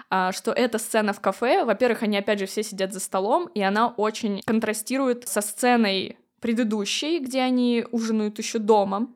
а, 0.09 0.33
что 0.33 0.53
эта 0.53 0.79
сцена 0.79 1.13
в 1.13 1.21
кафе, 1.21 1.65
во-первых, 1.65 2.03
они 2.03 2.17
опять 2.17 2.39
же 2.39 2.47
все 2.47 2.63
сидят 2.63 2.95
за 2.95 3.01
столом, 3.01 3.51
и 3.55 3.61
она 3.61 3.89
очень 3.89 4.41
контрастирует 4.47 5.29
со 5.29 5.43
сценой 5.43 6.17
предыдущей, 6.41 7.19
где 7.19 7.43
они 7.43 7.85
ужинают 7.91 8.39
еще 8.39 8.59
дома. 8.59 9.09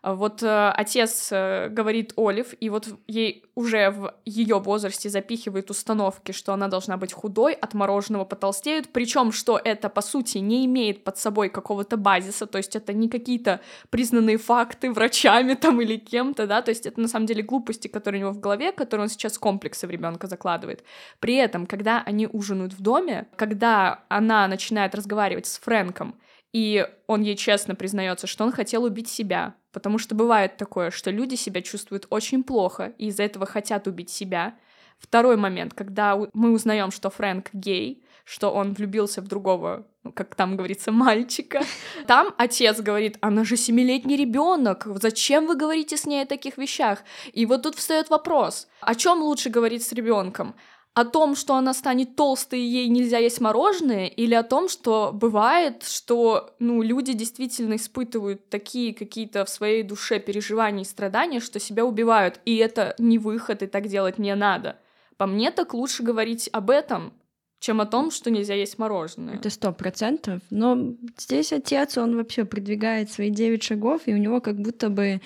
А 0.00 0.14
Вот 0.14 0.42
э, 0.42 0.70
отец 0.70 1.28
э, 1.32 1.68
говорит 1.70 2.12
Олив, 2.16 2.54
и 2.60 2.70
вот 2.70 2.88
ей 3.08 3.44
уже 3.56 3.90
в 3.90 4.14
ее 4.24 4.60
возрасте 4.60 5.08
запихивает 5.08 5.70
установки, 5.70 6.30
что 6.30 6.52
она 6.52 6.68
должна 6.68 6.96
быть 6.96 7.12
худой, 7.12 7.52
от 7.54 7.74
мороженого 7.74 8.24
потолстеют, 8.24 8.90
причем 8.92 9.32
что 9.32 9.60
это 9.62 9.88
по 9.88 10.00
сути 10.00 10.38
не 10.38 10.64
имеет 10.66 11.02
под 11.02 11.18
собой 11.18 11.48
какого-то 11.48 11.96
базиса, 11.96 12.46
то 12.46 12.58
есть 12.58 12.76
это 12.76 12.92
не 12.92 13.08
какие-то 13.08 13.60
признанные 13.90 14.38
факты 14.38 14.92
врачами 14.92 15.54
там 15.54 15.80
или 15.80 15.96
кем-то, 15.96 16.46
да, 16.46 16.62
то 16.62 16.70
есть 16.70 16.86
это 16.86 17.00
на 17.00 17.08
самом 17.08 17.26
деле 17.26 17.42
глупости, 17.42 17.88
которые 17.88 18.22
у 18.22 18.26
него 18.26 18.32
в 18.32 18.40
голове, 18.40 18.70
которые 18.70 19.04
он 19.04 19.08
сейчас 19.08 19.36
комплексы 19.36 19.88
в 19.88 19.90
ребенка 19.90 20.28
закладывает. 20.28 20.84
При 21.18 21.34
этом, 21.34 21.66
когда 21.66 22.02
они 22.06 22.28
ужинают 22.32 22.72
в 22.72 22.80
доме, 22.80 23.26
когда 23.34 24.04
она 24.08 24.46
начинает 24.46 24.94
разговаривать 24.94 25.46
с 25.46 25.58
Фрэнком, 25.58 26.14
и 26.52 26.86
он 27.06 27.22
ей 27.22 27.36
честно 27.36 27.74
признается, 27.74 28.26
что 28.26 28.44
он 28.44 28.52
хотел 28.52 28.84
убить 28.84 29.08
себя. 29.08 29.54
Потому 29.72 29.98
что 29.98 30.14
бывает 30.14 30.56
такое, 30.56 30.90
что 30.90 31.10
люди 31.10 31.34
себя 31.34 31.62
чувствуют 31.62 32.06
очень 32.10 32.42
плохо 32.42 32.94
и 32.98 33.06
из-за 33.08 33.24
этого 33.24 33.46
хотят 33.46 33.86
убить 33.86 34.10
себя. 34.10 34.56
Второй 34.98 35.36
момент, 35.36 35.74
когда 35.74 36.18
мы 36.32 36.52
узнаем, 36.52 36.90
что 36.90 37.10
Фрэнк 37.10 37.50
гей, 37.52 38.02
что 38.24 38.50
он 38.50 38.72
влюбился 38.72 39.22
в 39.22 39.28
другого, 39.28 39.86
ну, 40.02 40.12
как 40.12 40.34
там 40.34 40.56
говорится, 40.56 40.90
мальчика. 40.92 41.62
Там 42.06 42.34
отец 42.38 42.80
говорит, 42.80 43.18
она 43.20 43.44
же 43.44 43.56
семилетний 43.56 44.16
ребенок, 44.16 44.86
зачем 45.00 45.46
вы 45.46 45.54
говорите 45.54 45.96
с 45.96 46.06
ней 46.06 46.22
о 46.22 46.26
таких 46.26 46.58
вещах? 46.58 47.04
И 47.32 47.46
вот 47.46 47.62
тут 47.62 47.76
встает 47.76 48.08
вопрос, 48.10 48.68
о 48.80 48.94
чем 48.94 49.22
лучше 49.22 49.50
говорить 49.50 49.82
с 49.82 49.92
ребенком? 49.92 50.54
О 50.94 51.04
том, 51.04 51.36
что 51.36 51.54
она 51.54 51.74
станет 51.74 52.16
толстой 52.16 52.60
и 52.60 52.66
ей 52.66 52.88
нельзя 52.88 53.18
есть 53.18 53.40
мороженое, 53.40 54.06
или 54.06 54.34
о 54.34 54.42
том, 54.42 54.68
что 54.68 55.12
бывает, 55.12 55.84
что 55.84 56.54
ну, 56.58 56.82
люди 56.82 57.12
действительно 57.12 57.76
испытывают 57.76 58.48
такие 58.48 58.92
какие-то 58.92 59.44
в 59.44 59.48
своей 59.48 59.82
душе 59.82 60.18
переживания 60.18 60.82
и 60.82 60.86
страдания, 60.86 61.40
что 61.40 61.60
себя 61.60 61.84
убивают, 61.84 62.40
и 62.44 62.56
это 62.56 62.94
не 62.98 63.18
выход, 63.18 63.62
и 63.62 63.66
так 63.66 63.86
делать 63.86 64.18
не 64.18 64.34
надо. 64.34 64.78
По 65.16 65.26
мне 65.26 65.50
так 65.50 65.74
лучше 65.74 66.02
говорить 66.02 66.48
об 66.52 66.70
этом, 66.70 67.12
чем 67.60 67.80
о 67.80 67.86
том, 67.86 68.10
что 68.10 68.30
нельзя 68.30 68.54
есть 68.54 68.78
мороженое. 68.78 69.34
Это 69.34 69.50
сто 69.50 69.72
процентов. 69.72 70.40
Но 70.50 70.94
здесь 71.16 71.52
отец, 71.52 71.98
он 71.98 72.16
вообще 72.16 72.44
продвигает 72.44 73.10
свои 73.10 73.30
девять 73.30 73.64
шагов, 73.64 74.02
и 74.06 74.14
у 74.14 74.16
него 74.16 74.40
как 74.40 74.60
будто 74.60 74.88
бы 74.90 75.20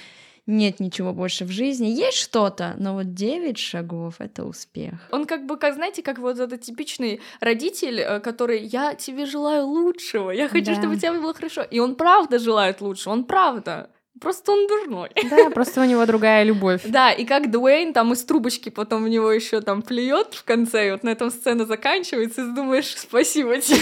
нет 0.46 0.80
ничего 0.80 1.12
больше 1.12 1.44
в 1.44 1.50
жизни. 1.50 1.86
Есть 1.88 2.18
что-то, 2.18 2.74
но 2.78 2.94
вот 2.94 3.14
девять 3.14 3.58
шагов— 3.58 4.16
это 4.18 4.44
успех. 4.44 4.94
Он 5.10 5.24
как 5.24 5.46
бы, 5.46 5.56
как 5.56 5.74
знаете, 5.74 6.02
как 6.02 6.18
вот 6.18 6.38
этот 6.38 6.60
типичный 6.62 7.20
родитель, 7.40 8.00
э, 8.00 8.20
который 8.20 8.60
«я 8.62 8.94
тебе 8.94 9.26
желаю 9.26 9.66
лучшего, 9.66 10.30
я 10.30 10.48
хочу, 10.48 10.66
Да. 10.66 10.74
чтобы 10.74 10.94
у 10.94 10.98
тебя 10.98 11.12
было 11.12 11.32
хорошо». 11.34 11.62
И 11.62 11.78
он 11.78 11.94
правда 11.94 12.38
желает 12.38 12.80
лучше, 12.80 13.10
он 13.10 13.24
правда. 13.24 13.90
Просто 14.22 14.52
он 14.52 14.66
дурной. 14.68 15.10
Да, 15.30 15.50
просто 15.50 15.80
у 15.80 15.84
него 15.84 16.06
другая 16.06 16.44
любовь. 16.44 16.82
Да, 16.84 17.10
и 17.10 17.24
как 17.24 17.50
Дуэйн 17.50 17.92
там 17.92 18.12
из 18.12 18.24
трубочки 18.24 18.68
потом 18.68 19.04
в 19.04 19.08
него 19.08 19.32
еще 19.32 19.60
там 19.60 19.82
плюет 19.82 20.34
в 20.34 20.44
конце, 20.44 20.88
и 20.88 20.90
вот 20.92 21.02
на 21.02 21.10
этом 21.10 21.30
сцена 21.30 21.66
заканчивается, 21.66 22.42
и 22.42 22.44
ты 22.44 22.54
думаешь, 22.54 22.94
спасибо 22.96 23.58
тебе. 23.58 23.80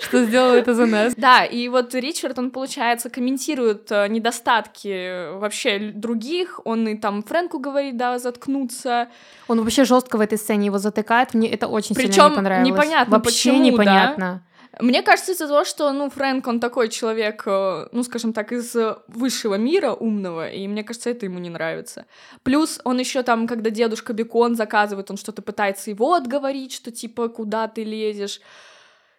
Что 0.00 0.24
сделал 0.24 0.54
это 0.54 0.74
за 0.74 0.86
нас. 0.86 1.14
Да, 1.16 1.44
и 1.44 1.68
вот 1.68 1.94
Ричард, 1.94 2.38
он, 2.38 2.50
получается, 2.50 3.10
комментирует 3.10 3.90
э, 3.92 4.08
недостатки 4.08 5.34
вообще 5.38 5.78
л- 5.78 5.92
других, 5.94 6.60
он 6.64 6.88
и 6.88 6.96
там 6.96 7.22
Фрэнку 7.22 7.58
говорит, 7.58 7.96
да, 7.96 8.18
заткнуться, 8.18 9.08
Он 9.48 9.60
вообще 9.62 9.84
жестко 9.84 10.16
в 10.16 10.20
этой 10.20 10.38
сцене 10.38 10.66
его 10.66 10.78
затыкает. 10.78 11.34
Мне 11.34 11.48
это 11.50 11.68
очень 11.68 11.94
сильно 11.94 12.28
не 12.30 12.36
понравилось. 12.36 12.68
непонятно, 12.72 13.16
Вообще 13.18 13.50
почему, 13.50 13.76
да. 13.76 14.42
Мне 14.78 15.02
кажется, 15.02 15.32
из-за 15.32 15.48
того, 15.48 15.64
что, 15.64 15.92
ну, 15.92 16.08
Фрэнк, 16.10 16.46
он 16.46 16.60
такой 16.60 16.88
человек, 16.88 17.42
э, 17.46 17.88
ну, 17.90 18.02
скажем 18.04 18.32
так, 18.32 18.52
из 18.52 18.76
высшего 19.08 19.56
мира 19.56 19.92
умного, 19.92 20.48
и 20.48 20.68
мне 20.68 20.84
кажется, 20.84 21.10
это 21.10 21.26
ему 21.26 21.38
не 21.40 21.50
нравится. 21.50 22.06
Плюс 22.44 22.80
он 22.84 22.98
еще 22.98 23.22
там, 23.22 23.46
когда 23.46 23.70
дедушка 23.70 24.12
Бекон 24.12 24.54
заказывает, 24.54 25.10
он 25.10 25.16
что-то 25.16 25.42
пытается 25.42 25.90
его 25.90 26.14
отговорить, 26.14 26.72
что 26.72 26.92
типа, 26.92 27.28
куда 27.28 27.66
ты 27.66 27.82
лезешь. 27.82 28.40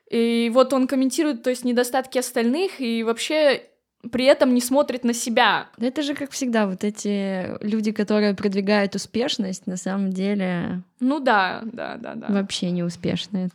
И 0.10 0.50
вот 0.54 0.74
он 0.74 0.88
комментирует, 0.88 1.44
то 1.44 1.50
есть, 1.50 1.66
недостатки 1.66 2.18
остальных, 2.18 2.80
и 2.80 3.04
вообще 3.04 3.64
при 4.12 4.26
этом 4.26 4.54
не 4.54 4.62
смотрит 4.62 5.04
на 5.04 5.14
себя. 5.14 5.68
Да 5.78 5.88
это 5.88 6.02
же, 6.02 6.16
как 6.16 6.32
всегда, 6.32 6.66
вот 6.66 6.84
эти 6.84 7.64
люди, 7.64 7.92
которые 7.92 8.34
продвигают 8.34 8.96
успешность, 8.96 9.68
на 9.68 9.78
самом 9.78 10.12
деле 10.12 10.82
Ну 11.00 11.20
да, 11.20 11.62
да, 11.66 11.98
да, 11.98 12.16
да. 12.16 12.28
вообще 12.30 12.72
не 12.72 12.84
успешные. 12.84 13.50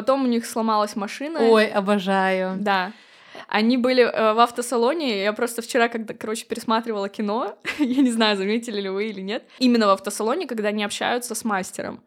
Потом 0.00 0.24
у 0.24 0.26
них 0.26 0.46
сломалась 0.46 0.96
машина. 0.96 1.40
Ой, 1.40 1.66
обожаю. 1.66 2.56
Да. 2.58 2.94
Они 3.48 3.76
были 3.76 4.02
э, 4.02 4.32
в 4.32 4.40
автосалоне, 4.40 5.22
я 5.22 5.34
просто 5.34 5.60
вчера, 5.60 5.88
когда, 5.88 6.14
короче, 6.14 6.46
пересматривала 6.46 7.10
кино, 7.10 7.58
я 7.78 8.00
не 8.00 8.10
знаю, 8.10 8.38
заметили 8.38 8.80
ли 8.80 8.88
вы 8.88 9.08
или 9.10 9.20
нет, 9.20 9.44
именно 9.58 9.88
в 9.88 9.90
автосалоне, 9.90 10.46
когда 10.46 10.68
они 10.68 10.84
общаются 10.84 11.34
с 11.34 11.44
мастером. 11.44 12.02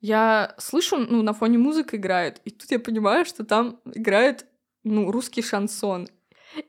Я 0.00 0.56
слышу, 0.58 0.96
ну, 0.96 1.22
на 1.22 1.32
фоне 1.32 1.58
музыка 1.58 1.98
играет, 1.98 2.40
и 2.44 2.50
тут 2.50 2.68
я 2.72 2.80
понимаю, 2.80 3.24
что 3.24 3.44
там 3.44 3.78
играет, 3.84 4.46
ну, 4.82 5.12
русский 5.12 5.42
шансон. 5.42 6.08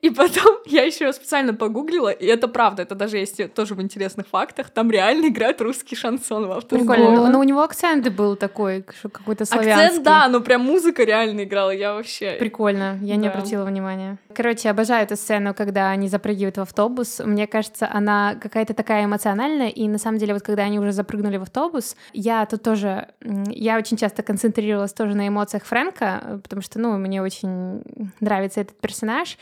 И 0.02 0.10
потом 0.10 0.58
я 0.66 0.84
еще 0.84 1.12
специально 1.14 1.54
погуглила, 1.54 2.10
и 2.10 2.26
это 2.26 2.48
правда, 2.48 2.84
это 2.84 2.96
даже 2.96 3.18
есть 3.18 3.54
тоже 3.54 3.76
в 3.76 3.82
интересных 3.82 4.28
фактах, 4.28 4.70
там 4.70 4.92
реально 4.92 5.28
играет 5.28 5.62
русский 5.62 5.96
шансон 5.96 6.48
в 6.48 6.52
автосалоне. 6.52 6.88
Прикольно. 6.88 7.16
Но, 7.16 7.32
но 7.32 7.40
у 7.40 7.44
него 7.44 7.62
акцент 7.62 8.08
был 8.10 8.36
такой, 8.36 8.86
что 8.98 9.10
какой-то 9.10 9.46
славянский. 9.46 9.86
Акцент, 9.86 10.04
да, 10.04 10.28
но 10.28 10.42
прям 10.42 10.62
музыка 10.62 11.04
реально 11.04 11.44
играла, 11.44 11.72
я 11.72 11.94
вообще... 11.94 12.36
Прикольно, 12.40 12.98
я 13.02 13.16
не 13.16 13.28
Да. 13.28 13.34
обратила 13.34 13.66
внимания. 13.66 14.18
Короче, 14.34 14.70
обожаю 14.70 15.04
эту 15.04 15.16
сцену, 15.16 15.54
когда 15.54 15.90
они 15.90 16.08
запрыгивают 16.08 16.58
в 16.58 16.62
автобус. 16.62 17.20
Мне 17.24 17.48
кажется, 17.48 17.90
она 17.92 18.36
какая-то 18.36 18.74
такая 18.74 19.06
эмоциональная, 19.06 19.70
и 19.70 19.88
на 19.88 19.98
самом 19.98 20.18
деле 20.20 20.34
вот 20.34 20.44
когда 20.44 20.64
они 20.64 20.80
уже 20.80 20.92
запрыгнули 20.92 21.38
в 21.38 21.44
автобус, 21.44 21.96
я 22.14 22.46
тут 22.46 22.64
тоже, 22.64 23.08
я 23.22 23.78
очень 23.78 23.98
часто 23.98 24.24
концентрировалась 24.24 24.94
тоже 24.94 25.16
на 25.16 25.28
эмоциях 25.28 25.66
Фрэнка, 25.66 26.22
э, 26.24 26.40
потому 26.44 26.62
что, 26.62 26.80
ну, 26.80 26.98
мне 26.98 27.22
очень 27.22 27.84
нравится 28.20 28.62
этот 28.62 28.78
персонаж, 28.80 29.38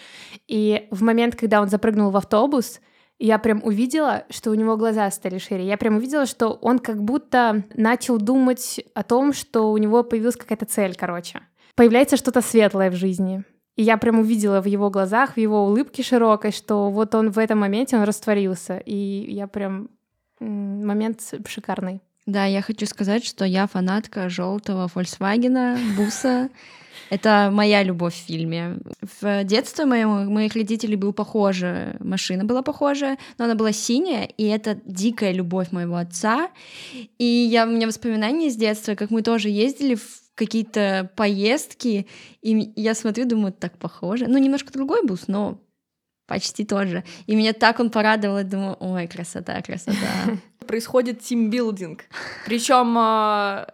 и 0.47 0.87
в 0.91 1.03
момент, 1.03 1.35
когда 1.35 1.61
он 1.61 1.69
запрыгнул 1.69 2.11
в 2.11 2.17
автобус, 2.17 2.79
я 3.19 3.37
прям 3.37 3.61
увидела, 3.63 4.23
что 4.29 4.51
у 4.51 4.53
него 4.53 4.77
глаза 4.77 5.11
стали 5.11 5.37
шире. 5.37 5.65
Я 5.67 5.77
прям 5.77 5.97
увидела, 5.97 6.25
что 6.25 6.51
он 6.53 6.79
как 6.79 7.03
будто 7.03 7.65
начал 7.73 8.17
думать 8.17 8.79
о 8.93 9.03
том, 9.03 9.33
что 9.33 9.71
у 9.71 9.77
него 9.77 10.03
появилась 10.03 10.37
какая-то 10.37 10.65
цель, 10.65 10.95
короче. 10.95 11.41
Появляется 11.75 12.15
что-то 12.15 12.41
светлое 12.41 12.89
в 12.89 12.95
жизни. 12.95 13.43
И 13.75 13.83
я 13.83 13.97
прям 13.97 14.19
увидела 14.19 14.61
в 14.61 14.65
его 14.65 14.89
глазах, 14.89 15.33
в 15.33 15.37
его 15.37 15.65
улыбке 15.65 16.03
широкой, 16.03 16.51
что 16.51 16.89
вот 16.89 17.13
он 17.15 17.31
в 17.31 17.37
этом 17.37 17.59
моменте, 17.59 17.97
он 17.97 18.03
растворился. 18.03 18.77
И 18.77 18.95
я 19.31 19.47
прям... 19.47 19.89
Момент 20.41 21.33
шикарный. 21.47 22.01
Да, 22.25 22.45
я 22.45 22.61
хочу 22.61 22.85
сказать, 22.85 23.25
что 23.25 23.43
я 23.43 23.67
фанатка 23.67 24.29
желтого 24.29 24.89
Volkswagen, 24.93 25.77
буса. 25.97 26.49
Это 27.10 27.50
моя 27.52 27.84
любовь 27.84 28.15
в 28.15 28.26
фильме. 28.26 28.78
В 29.22 29.43
детстве 29.43 29.86
моему, 29.86 30.30
моих 30.30 30.54
родителей 30.54 30.95
была 30.95 31.12
похожая, 31.12 31.98
машина 32.00 32.45
была 32.45 32.62
похожая, 32.62 33.17
но 33.38 33.45
она 33.45 33.56
была 33.56 33.72
синяя, 33.72 34.26
и 34.26 34.45
это 34.45 34.80
дикая 34.86 35.32
любовь 35.32 35.72
моего 35.72 35.95
отца. 35.95 36.50
И 37.17 37.26
я, 37.26 37.65
у 37.65 37.69
меня 37.69 37.88
воспоминания 37.88 38.50
с 38.50 38.56
детства, 38.56 38.95
как 38.95 39.10
мы 39.10 39.22
тоже 39.22 39.50
ездили 39.50 39.95
в 39.95 40.06
какие-то 40.36 41.12
поездки, 41.15 42.08
и 42.41 42.72
я 42.76 42.95
смотрю, 42.95 43.26
думаю, 43.26 43.52
так 43.52 43.78
похоже. 43.78 44.28
Ну, 44.28 44.38
немножко 44.38 44.72
другой 44.72 45.06
бус, 45.06 45.28
но 45.28 45.60
почти 46.28 46.63
тот 46.63 46.88
же. 46.88 47.04
И 47.26 47.36
меня 47.36 47.54
так 47.54 47.80
он 47.80 47.89
порадовал, 47.89 48.38
я 48.38 48.43
думаю, 48.43 48.78
ой, 48.80 49.08
красота, 49.08 49.62
красота. 49.62 49.98
происходит 50.69 51.22
тимбилдинг. 51.22 52.04
Причем 52.45 52.95
э, 52.95 53.65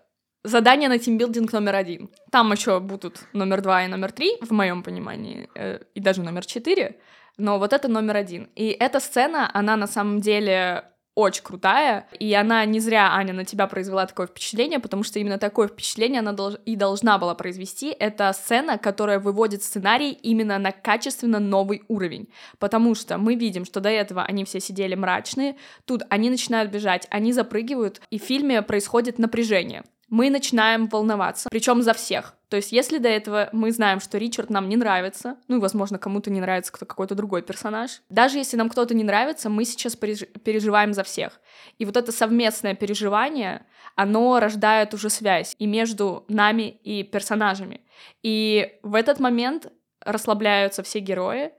задание 0.46 0.90
на 0.90 1.00
тимбилдинг 1.00 1.52
номер 1.54 1.76
один. 1.76 2.10
Там 2.32 2.52
еще 2.52 2.80
будут 2.80 3.20
номер 3.34 3.62
два 3.62 3.84
и 3.84 3.88
номер 3.88 4.12
три, 4.12 4.38
в 4.42 4.52
моем 4.52 4.84
понимании, 4.84 5.50
э, 5.56 5.80
и 5.94 6.00
даже 6.00 6.22
номер 6.22 6.46
четыре. 6.46 7.00
Но 7.38 7.60
вот 7.60 7.74
это 7.74 7.88
номер 7.88 8.16
один. 8.16 8.50
И 8.56 8.68
эта 8.70 9.00
сцена, 9.00 9.50
она 9.54 9.76
на 9.76 9.88
самом 9.88 10.22
деле 10.22 10.86
очень 11.16 11.44
крутая, 11.44 12.08
и 12.20 12.34
она 12.34 12.66
не 12.66 12.82
зря, 12.82 13.14
Аня, 13.14 13.34
на 13.34 13.46
тебя 13.46 13.68
произвела 13.68 14.06
такое 14.06 14.28
впечатление, 14.28 14.80
потому 14.80 15.04
что 15.04 15.18
именно 15.18 15.38
такое 15.38 15.70
впечатление 15.70 16.20
она 16.20 16.34
долж- 16.34 16.60
и 16.66 16.76
должна 16.76 17.18
была 17.18 17.34
произвести. 17.36 17.96
Это 17.98 18.32
сцена, 18.34 18.78
которая 18.78 19.20
выводит 19.20 19.64
сценарий 19.64 20.12
именно 20.12 20.60
на 20.60 20.74
качественно 20.74 21.40
новый 21.40 21.84
уровень, 21.88 22.28
потому 22.60 22.96
что 22.96 23.18
мы 23.18 23.36
видим, 23.36 23.64
что 23.64 23.80
до 23.80 23.90
этого 23.90 24.24
они 24.24 24.44
все 24.44 24.60
сидели 24.60 24.94
мрачные, 24.96 25.56
тут 25.86 26.04
они 26.10 26.30
начинают 26.30 26.70
бежать, 26.70 27.08
они 27.10 27.32
запрыгивают, 27.32 28.02
и 28.10 28.20
в 28.20 28.24
фильме 28.24 28.62
происходит 28.62 29.18
напряжение. 29.18 29.84
Мы 30.16 30.30
начинаем 30.30 30.88
волноваться, 30.88 31.50
причем 31.52 31.82
за 31.82 31.94
всех. 31.94 32.36
То 32.48 32.56
есть, 32.56 32.72
если 32.72 33.00
до 33.00 33.10
этого 33.10 33.50
мы 33.52 33.74
знаем, 33.74 34.00
что 34.00 34.18
Ричард 34.18 34.50
нам 34.50 34.70
не 34.70 34.78
нравится, 34.78 35.36
ну 35.50 35.58
и, 35.58 35.60
возможно, 35.60 36.00
кому-то 36.00 36.32
не 36.32 36.40
нравится 36.40 36.72
кто 36.72 36.86
какой-то 36.86 37.16
другой 37.16 37.42
персонаж, 37.42 38.02
даже 38.10 38.38
если 38.38 38.56
нам 38.56 38.70
кто-то 38.70 38.94
не 38.94 39.04
нравится, 39.04 39.50
мы 39.50 39.66
сейчас 39.66 39.98
переж- 39.98 40.26
переживаем 40.40 40.94
за 40.94 41.04
всех. 41.04 41.42
И 41.80 41.84
вот 41.84 41.98
это 41.98 42.14
совместное 42.14 42.76
переживание, 42.76 43.66
оно 43.98 44.40
рождает 44.40 44.94
уже 44.94 45.10
связь 45.10 45.54
и 45.60 45.68
между 45.68 46.24
нами 46.30 46.80
и 46.86 47.04
персонажами. 47.04 47.82
И 48.24 48.80
в 48.84 48.96
этот 48.96 49.20
момент 49.20 49.70
расслабляются 50.00 50.82
все 50.82 51.00
герои, 51.00 51.52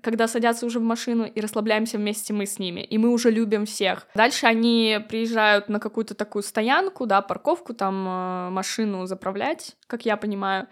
когда 0.00 0.26
садятся 0.26 0.66
уже 0.66 0.78
в 0.78 0.82
машину 0.82 1.24
и 1.24 1.40
расслабляемся 1.40 1.98
вместе 1.98 2.32
мы 2.32 2.46
с 2.46 2.58
ними, 2.58 2.80
и 2.80 2.96
мы 2.98 3.10
уже 3.10 3.30
любим 3.30 3.66
всех. 3.66 4.06
Дальше 4.14 4.46
они 4.46 4.98
приезжают 5.08 5.68
на 5.68 5.78
какую-то 5.80 6.14
такую 6.14 6.42
стоянку, 6.42 7.06
да, 7.06 7.20
парковку, 7.20 7.74
там 7.74 8.06
э, 8.06 8.50
машину 8.50 9.06
заправлять, 9.06 9.76
как 9.86 10.06
я 10.06 10.16
понимаю, 10.16 10.68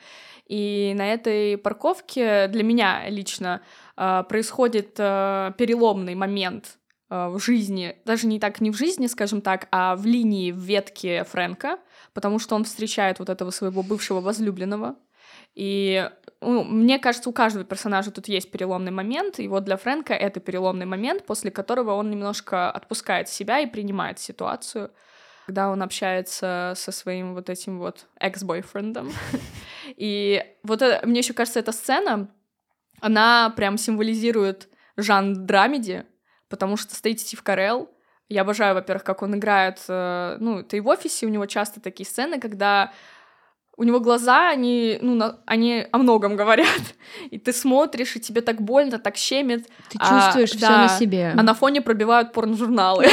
и 0.46 0.94
на 0.96 1.12
этой 1.12 1.58
парковке 1.58 2.48
для 2.48 2.64
меня 2.64 3.08
лично 3.08 3.60
э, 3.96 4.24
происходит 4.28 4.96
э, 4.98 5.52
переломный 5.56 6.16
момент 6.16 6.78
э, 7.08 7.28
в 7.28 7.38
жизни, 7.38 7.96
даже 8.04 8.26
не 8.26 8.40
так 8.40 8.60
не 8.60 8.72
в 8.72 8.76
жизни, 8.76 9.06
скажем 9.06 9.42
так, 9.42 9.68
а 9.70 9.94
в 9.94 10.06
линии 10.06 10.50
в 10.50 10.58
ветке 10.58 11.22
Фрэнка, 11.24 11.78
потому 12.14 12.38
что 12.38 12.56
он 12.56 12.64
встречает 12.64 13.20
вот 13.20 13.28
этого 13.28 13.50
своего 13.50 13.84
бывшего 13.84 14.20
возлюбленного, 14.20 14.96
и 15.54 16.10
ну, 16.40 16.64
мне 16.64 16.98
кажется, 16.98 17.28
у 17.28 17.32
каждого 17.32 17.64
персонажа 17.64 18.10
тут 18.10 18.28
есть 18.28 18.50
переломный 18.50 18.92
момент, 18.92 19.38
и 19.38 19.48
вот 19.48 19.64
для 19.64 19.76
Фрэнка 19.76 20.14
это 20.14 20.40
переломный 20.40 20.86
момент, 20.86 21.26
после 21.26 21.50
которого 21.50 21.92
он 21.92 22.10
немножко 22.10 22.70
отпускает 22.70 23.28
себя 23.28 23.60
и 23.60 23.66
принимает 23.66 24.18
ситуацию, 24.18 24.90
когда 25.46 25.68
он 25.68 25.82
общается 25.82 26.72
со 26.76 26.92
своим 26.92 27.34
вот 27.34 27.50
этим 27.50 27.78
вот 27.78 28.06
экс-бойфрендом. 28.18 29.12
И 29.96 30.44
вот 30.62 30.80
это, 30.80 31.04
мне 31.06 31.18
еще 31.20 31.32
кажется, 31.32 31.58
эта 31.58 31.72
сцена, 31.72 32.30
она 33.00 33.50
прям 33.56 33.76
символизирует 33.76 34.68
жанр 34.96 35.36
драмеди, 35.36 36.06
потому 36.48 36.76
что 36.76 36.94
стоит 36.94 37.20
Стив 37.20 37.42
Карелл. 37.42 37.90
Я 38.28 38.42
обожаю, 38.42 38.74
во-первых, 38.74 39.02
как 39.02 39.22
он 39.22 39.34
играет, 39.34 39.82
э, 39.88 40.36
ну, 40.38 40.60
это 40.60 40.76
и 40.76 40.80
в 40.80 40.86
офисе, 40.86 41.26
у 41.26 41.30
него 41.30 41.46
часто 41.46 41.80
такие 41.80 42.06
сцены, 42.06 42.38
когда 42.38 42.92
у 43.80 43.84
него 43.84 43.98
глаза, 43.98 44.50
они, 44.50 44.98
ну, 45.00 45.14
на- 45.14 45.36
они 45.46 45.86
о 45.90 45.96
многом 45.98 46.36
говорят. 46.36 46.68
И 47.30 47.38
ты 47.38 47.52
смотришь, 47.54 48.14
и 48.16 48.20
тебе 48.20 48.42
так 48.42 48.60
больно, 48.60 48.98
так 48.98 49.16
щемит. 49.16 49.66
Ты 49.88 49.96
А, 49.98 50.08
чувствуешь 50.26 50.50
все 50.50 50.60
да. 50.68 50.82
на 50.82 50.88
себе. 50.88 51.32
А 51.34 51.42
на 51.42 51.54
фоне 51.54 51.80
пробивают 51.80 52.32
порножурналы. 52.34 53.06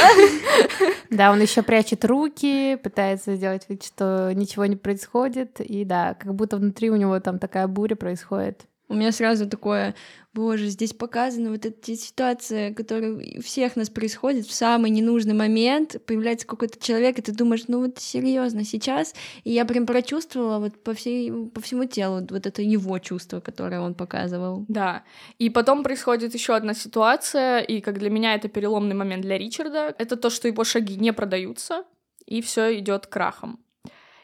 Да, 1.10 1.30
он 1.32 1.40
еще 1.40 1.62
прячет 1.62 2.04
руки, 2.04 2.76
пытается 2.82 3.34
сделать 3.36 3.64
вид, 3.70 3.82
что 3.82 4.30
ничего 4.34 4.66
не 4.66 4.76
происходит. 4.76 5.58
И 5.60 5.84
да, 5.84 6.14
как 6.20 6.34
будто 6.34 6.58
внутри 6.58 6.90
у 6.90 6.96
него 6.96 7.18
там 7.20 7.38
такая 7.38 7.66
буря 7.66 7.96
происходит. 7.96 8.66
У 8.88 8.94
меня 8.94 9.12
сразу 9.12 9.46
такое, 9.46 9.94
боже, 10.32 10.68
здесь 10.68 10.94
показаны 10.94 11.50
вот 11.50 11.66
эти 11.66 11.94
ситуации, 11.94 12.72
которые 12.72 13.38
у 13.38 13.42
всех 13.42 13.76
нас 13.76 13.90
происходят 13.90 14.46
в 14.46 14.54
самый 14.54 14.90
ненужный 14.90 15.34
момент, 15.34 15.96
появляется 16.06 16.46
какой-то 16.46 16.80
человек, 16.80 17.18
и 17.18 17.22
ты 17.22 17.32
думаешь, 17.32 17.64
ну 17.68 17.80
вот 17.80 17.98
серьезно 17.98 18.64
сейчас, 18.64 19.14
и 19.44 19.52
я 19.52 19.66
прям 19.66 19.84
прочувствовала 19.84 20.58
вот 20.58 20.82
по, 20.82 20.94
всей, 20.94 21.30
по 21.30 21.60
всему 21.60 21.84
телу 21.84 22.26
вот 22.30 22.46
это 22.46 22.62
его 22.62 22.98
чувство, 22.98 23.40
которое 23.40 23.80
он 23.80 23.94
показывал. 23.94 24.64
Да. 24.68 25.04
И 25.38 25.50
потом 25.50 25.82
происходит 25.82 26.32
еще 26.32 26.54
одна 26.54 26.72
ситуация, 26.72 27.60
и 27.60 27.82
как 27.82 27.98
для 27.98 28.08
меня 28.08 28.34
это 28.34 28.48
переломный 28.48 28.94
момент 28.94 29.22
для 29.22 29.36
Ричарда, 29.36 29.94
это 29.98 30.16
то, 30.16 30.30
что 30.30 30.48
его 30.48 30.64
шаги 30.64 30.96
не 30.96 31.12
продаются, 31.12 31.84
и 32.24 32.40
все 32.40 32.78
идет 32.78 33.06
крахом. 33.06 33.60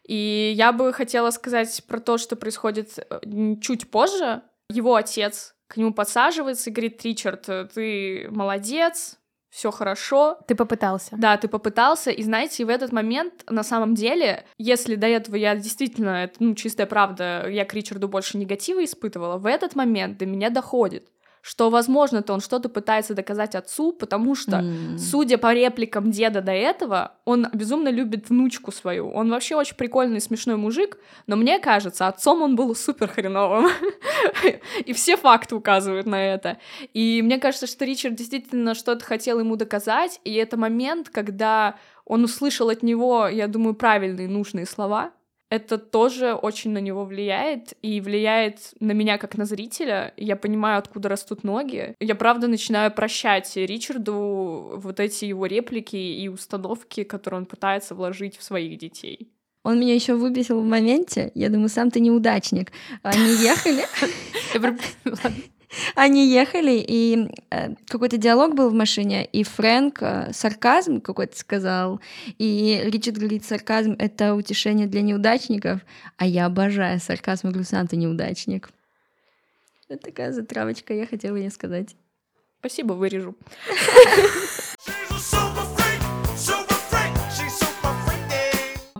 И 0.04 0.52
я 0.56 0.72
бы 0.72 0.92
хотела 0.92 1.30
сказать 1.30 1.82
про 1.86 1.98
то, 1.98 2.18
что 2.18 2.36
происходит 2.36 2.98
э, 2.98 3.56
чуть 3.60 3.90
позже. 3.90 4.42
Его 4.70 4.94
отец 4.94 5.54
к 5.66 5.76
нему 5.76 5.92
подсаживается 5.92 6.70
и 6.70 6.72
говорит, 6.72 7.02
Ричард, 7.04 7.48
э, 7.48 7.68
ты 7.72 8.28
молодец, 8.30 9.18
все 9.50 9.70
хорошо, 9.70 10.38
Ты 10.48 10.56
попытался. 10.56 11.14
да, 11.16 11.36
ты 11.36 11.46
попытался, 11.46 12.10
и 12.10 12.22
знаете, 12.24 12.64
в 12.64 12.68
этот 12.68 12.90
момент, 12.90 13.44
на 13.48 13.62
самом 13.62 13.94
деле, 13.94 14.44
если 14.58 14.96
до 14.96 15.06
этого 15.06 15.36
я 15.36 15.54
действительно, 15.54 16.24
это, 16.24 16.34
ну, 16.40 16.54
чистая 16.56 16.88
правда, 16.88 17.48
я 17.48 17.64
к 17.64 17.72
Ричарду 17.72 18.08
больше 18.08 18.36
негатива 18.36 18.84
испытывала, 18.84 19.38
в 19.38 19.46
этот 19.46 19.76
момент 19.76 20.18
до 20.18 20.26
меня 20.26 20.50
доходит, 20.50 21.08
что, 21.44 21.68
возможно-то, 21.68 22.32
он 22.32 22.40
что-то 22.40 22.70
пытается 22.70 23.12
доказать 23.12 23.54
отцу, 23.54 23.92
потому 23.92 24.34
что, 24.34 24.60
М. 24.60 24.96
судя 24.98 25.36
по 25.36 25.52
репликам 25.52 26.10
деда 26.10 26.40
до 26.40 26.52
этого, 26.52 27.16
он 27.26 27.48
безумно 27.52 27.90
любит 27.90 28.30
внучку 28.30 28.72
свою. 28.72 29.10
Он 29.10 29.28
вообще 29.28 29.54
очень 29.54 29.76
прикольный, 29.76 30.22
смешной 30.22 30.56
мужик, 30.56 30.96
но 31.26 31.36
мне 31.36 31.58
кажется, 31.58 32.08
отцом 32.08 32.40
он 32.40 32.56
был 32.56 32.74
супер 32.74 33.08
хреновым. 33.08 33.68
И 34.86 34.94
все 34.94 35.18
факты 35.18 35.54
указывают 35.54 36.06
на 36.06 36.18
это. 36.18 36.56
И 36.94 37.20
мне 37.22 37.38
кажется, 37.38 37.66
что 37.66 37.84
Ричард 37.84 38.14
действительно 38.14 38.74
что-то 38.74 39.04
хотел 39.04 39.38
ему 39.38 39.56
доказать, 39.56 40.22
и 40.24 40.32
это 40.32 40.56
момент, 40.56 41.10
когда 41.10 41.74
он 42.06 42.24
услышал 42.24 42.70
от 42.70 42.82
него, 42.82 43.28
я 43.28 43.48
думаю, 43.48 43.74
правильные, 43.74 44.28
нужные 44.28 44.64
слова. 44.64 45.10
Это 45.54 45.78
тоже 45.78 46.34
очень 46.34 46.72
на 46.72 46.78
него 46.78 47.04
влияет, 47.04 47.74
и 47.80 48.00
влияет 48.00 48.72
на 48.80 48.90
меня 48.90 49.18
как 49.18 49.36
на 49.36 49.44
зрителя. 49.44 50.12
Я 50.16 50.34
понимаю, 50.34 50.78
откуда 50.78 51.08
растут 51.08 51.44
ноги. 51.44 51.94
Я 52.00 52.16
правда 52.16 52.48
начинаю 52.48 52.90
прощать 52.90 53.54
Ричарду 53.54 54.72
вот 54.74 54.98
эти 54.98 55.26
его 55.26 55.46
реплики 55.46 55.94
и 55.94 56.26
установки, 56.26 57.04
которые 57.04 57.38
он 57.38 57.46
пытается 57.46 57.94
вложить 57.94 58.36
в 58.36 58.42
своих 58.42 58.78
детей. 58.78 59.30
Он 59.62 59.78
меня 59.78 59.94
еще 59.94 60.14
выбесил 60.14 60.60
в 60.60 60.64
моменте. 60.64 61.30
Я 61.36 61.50
думаю, 61.50 61.68
сам 61.68 61.92
ты 61.92 62.00
неудачник. 62.00 62.72
Они 63.04 63.30
ехали. 63.40 63.84
они 65.94 66.28
ехали, 66.28 66.84
и 66.86 67.28
э, 67.50 67.74
какой-то 67.88 68.16
диалог 68.16 68.54
был 68.54 68.70
в 68.70 68.74
машине, 68.74 69.24
и 69.24 69.44
Фрэнк 69.44 70.02
э, 70.02 70.32
сарказм 70.32 71.00
какой-то 71.00 71.36
сказал, 71.36 72.00
и 72.38 72.80
Ричард 72.84 73.18
говорит, 73.18 73.44
сарказм— 73.44 73.96
это 73.98 74.34
утешение 74.34 74.86
для 74.86 75.02
неудачников, 75.02 75.80
а 76.16 76.26
я 76.26 76.46
обожаю 76.46 77.00
сарказм, 77.00 77.48
я 77.48 77.52
говорю, 77.52 77.66
сам 77.66 77.86
ты 77.86 77.96
неудачник. 77.96 78.70
Это 79.88 80.06
такая 80.06 80.32
затравочка, 80.32 80.94
я 80.94 81.06
хотела 81.06 81.36
ей 81.36 81.50
сказать. 81.50 81.94
Спасибо, 82.60 82.94
вырежу. 82.94 83.36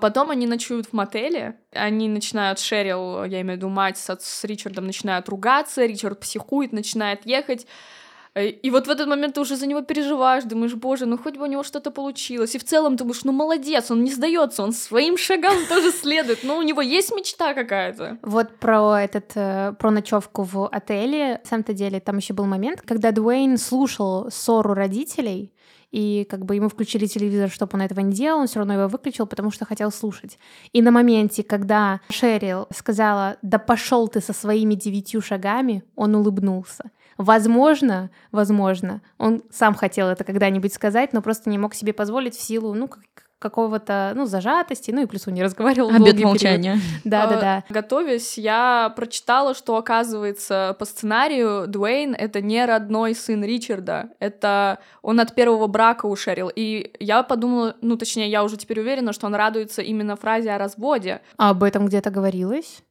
Потом 0.05 0.29
они 0.29 0.47
ночуют 0.47 0.88
в 0.88 0.93
мотеле, 0.93 1.57
они 1.73 2.11
начинают, 2.11 2.59
Шерил, 2.59 3.25
я 3.25 3.40
имею 3.40 3.55
в 3.55 3.57
виду 3.57 3.71
мать 3.71 3.97
с, 3.97 4.14
с 4.21 4.45
Ричардом, 4.45 4.85
начинают 4.85 5.31
ругаться, 5.31 5.87
Ричард 5.87 6.21
психует, 6.21 6.73
начинает 6.73 7.25
ехать. 7.25 7.67
Э, 8.35 8.49
И 8.49 8.71
вот 8.71 8.87
в 8.87 8.90
этот 8.90 9.09
момент 9.09 9.37
ты 9.37 9.40
уже 9.40 9.57
за 9.57 9.67
него 9.67 9.81
переживаешь, 9.81 10.45
думаешь, 10.45 10.75
боже, 10.75 11.07
ну 11.07 11.17
хоть 11.17 11.38
бы 11.38 11.45
у 11.45 11.47
него 11.47 11.62
что-то 11.62 11.90
получилось. 11.90 12.55
И 12.55 12.59
в 12.59 12.64
целом 12.64 12.97
думаешь, 12.97 13.25
ну 13.25 13.33
молодец, 13.33 13.90
он 13.90 14.05
не 14.05 14.12
сдается, 14.12 14.62
он 14.62 14.73
своим 14.75 15.17
шагам 15.17 15.57
тоже 15.71 15.90
следует. 15.90 16.40
Ну, 16.45 16.59
у 16.59 16.62
него 16.62 16.83
есть 16.83 17.11
мечта 17.17 17.55
какая-то. 17.55 18.19
Вот 18.21 18.59
про 18.59 19.01
этот, 19.01 19.33
э, 19.37 19.73
про 19.79 19.90
ночевку 19.90 20.43
в 20.43 20.69
отеле. 20.69 21.40
На 21.43 21.49
самом-то 21.49 21.73
деле, 21.73 21.99
там 21.99 22.19
еще 22.19 22.35
был 22.35 22.45
момент, 22.45 22.83
когда 22.83 23.11
Дуэйн 23.11 23.57
слушал 23.57 24.31
ссору 24.31 24.75
родителей, 24.75 25.54
и 25.94 26.24
как 26.28 26.44
бы 26.44 26.57
ему 26.57 26.68
включили 26.68 27.07
телевизор, 27.07 27.48
чтобы 27.48 27.70
он 27.74 27.83
этого 27.83 28.00
не 28.00 28.12
делал, 28.12 28.40
он 28.40 28.48
все 28.48 28.59
равно 28.59 28.74
его 28.74 28.88
выключил, 28.88 29.28
потому 29.28 29.52
что 29.52 29.64
хотел 29.64 29.92
слушать. 29.92 30.40
И 30.72 30.83
на 30.83 30.90
моменте, 30.90 31.44
когда 31.44 32.00
Шерил 32.11 32.66
сказала, 32.74 33.37
да 33.42 33.59
пошел 33.61 34.09
ты 34.09 34.20
со 34.20 34.33
своими 34.33 34.74
девятью 34.74 35.20
шагами, 35.20 35.85
он 35.94 36.16
улыбнулся. 36.16 36.90
Возможно, 37.16 38.11
возможно, 38.33 39.02
он 39.18 39.44
сам 39.52 39.74
хотел 39.74 40.09
это 40.09 40.24
когда-нибудь 40.24 40.74
сказать, 40.74 41.12
но 41.12 41.22
просто 41.22 41.48
не 41.48 41.59
мог 41.59 41.74
себе 41.74 41.92
позволить 41.92 42.35
в 42.35 42.42
силу, 42.42 42.74
ну, 42.74 42.88
как- 42.88 43.04
какого-то, 43.44 44.12
ну, 44.16 44.24
зажатости, 44.24 44.90
ну, 44.90 45.02
и 45.02 45.07
плюс 45.07 45.28
он 45.28 45.35
не 45.35 45.42
разговаривал 45.42 45.90
Обед 45.90 46.18
молчания. 46.18 46.80
Да, 47.04 47.26
да, 47.26 47.37
Э, 47.37 47.40
да. 47.40 47.64
Готовясь, 47.68 48.38
я 48.38 48.90
прочитала, 48.96 49.54
что, 49.54 49.76
оказывается, 49.76 50.74
по 50.78 50.87
сценарию 50.87 51.66
Дуэйн— 51.68 52.14
это 52.18 52.40
не 52.40 52.64
родной 52.64 53.14
сын 53.14 53.44
Ричарда. 53.44 54.09
Это 54.18 54.78
он 55.02 55.20
от 55.20 55.35
первого 55.35 55.66
брака 55.66 56.07
у 56.07 56.16
Шерил. 56.16 56.50
И 56.54 56.92
я 57.00 57.22
подумала, 57.22 57.76
ну, 57.83 57.98
точнее, 57.98 58.30
я 58.30 58.44
уже 58.44 58.57
теперь 58.57 58.80
уверена, 58.80 59.12
что 59.12 59.26
он 59.26 59.35
радуется 59.35 59.83
именно 59.83 60.16
фразе 60.16 60.52
о 60.52 60.59
разводе. 60.59 61.20
А 61.37 61.50
об 61.50 61.62
этом 61.62 61.87
где-то 61.87 62.11
говорилось? 62.11 62.83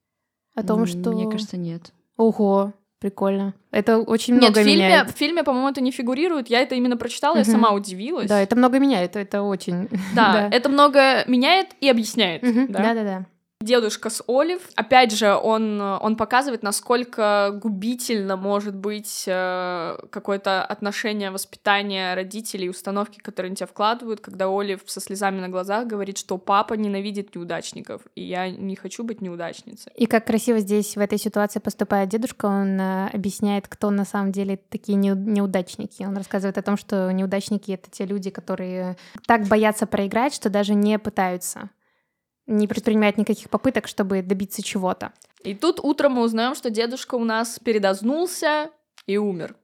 О 0.56 0.62
том, 0.62 0.86
что... 0.86 1.12
Мне 1.12 1.30
кажется, 1.30 1.58
нет. 1.58 1.92
Ого, 2.16 2.74
прикольно. 3.04 3.54
Это 3.72 3.98
очень 4.00 4.36
Нет, 4.36 4.44
много 4.44 4.62
в 4.62 4.64
фильме, 4.64 4.86
меняет. 4.86 5.10
в 5.12 5.18
фильме, 5.18 5.44
по-моему, 5.44 5.68
это 5.68 5.82
не 5.82 5.92
фигурирует. 5.92 6.50
Я 6.50 6.62
это 6.62 6.76
именно 6.76 6.96
прочитала, 6.96 7.36
я 7.36 7.42
Мгм. 7.42 7.52
сама 7.52 7.72
удивилась. 7.74 8.30
Да, 8.30 8.40
это 8.42 8.56
много 8.56 8.80
меняет, 8.80 9.18
это 9.18 9.42
очень... 9.44 9.90
Да, 10.16 10.48
это 10.50 10.70
много 10.70 11.24
меняет 11.28 11.68
и 11.82 11.90
объясняет. 11.90 12.42
Да. 12.72 12.80
Да-да-да. 12.82 13.26
Дедушка 13.64 14.10
с 14.10 14.22
Олив, 14.28 14.62
опять 14.76 15.14
же, 15.14 15.34
он, 15.34 15.80
он 15.80 16.18
показывает, 16.18 16.64
насколько 16.64 17.52
губительно 17.54 18.36
может 18.36 18.76
быть 18.76 19.24
э, 19.26 19.98
какое-то 20.10 20.66
отношение, 20.66 21.32
воспитание 21.32 22.14
родителей, 22.14 22.70
установки, 22.70 23.20
которые 23.20 23.50
они 23.50 23.56
тебя 23.56 23.68
вкладывают, 23.68 24.20
когда 24.20 24.48
Олив 24.48 24.82
со 24.86 25.00
слезами 25.00 25.40
на 25.40 25.48
глазах 25.48 25.88
говорит, 25.88 26.18
что 26.18 26.38
папа 26.38 26.74
ненавидит 26.74 27.36
неудачников, 27.36 28.02
и 28.16 28.24
я 28.24 28.50
не 28.50 28.76
хочу 28.76 29.06
быть 29.06 29.22
неудачницей. 29.22 29.94
И 29.96 30.08
как 30.08 30.28
красиво 30.28 30.60
здесь 30.60 30.98
в 30.98 31.00
этой 31.00 31.18
ситуации 31.18 31.60
поступает 31.60 32.10
дедушка, 32.10 32.48
он 32.48 32.80
э, 32.80 33.10
объясняет, 33.14 33.70
кто 33.70 33.92
на 33.92 34.04
самом 34.04 34.34
деле 34.34 34.58
такие 34.58 34.98
неу- 34.98 35.16
неудачники. 35.16 36.04
Он 36.04 36.18
рассказывает 36.18 36.58
о 36.58 36.64
том, 36.64 36.76
что 36.76 37.10
неудачники— 37.12 37.72
это 37.74 37.90
те 37.90 38.06
люди, 38.06 38.30
которые 38.30 38.98
так 39.26 39.48
боятся 39.48 39.88
проиграть, 39.88 40.34
что 40.34 40.50
даже 40.50 40.74
не 40.74 41.00
пытаются, 41.00 41.70
не 42.48 42.68
предпринимают 42.68 43.18
никаких 43.18 43.50
попыток, 43.50 43.88
чтобы 43.88 44.22
добиться 44.22 44.62
чего-то. 44.62 45.14
И 45.44 45.54
тут 45.54 45.80
утром 45.80 46.14
мы 46.14 46.24
узнаем, 46.24 46.56
что 46.56 46.70
дедушка 46.70 47.16
у 47.16 47.24
нас 47.24 47.60
передознулся 47.60 48.70
и 49.06 49.18
умер. 49.18 49.56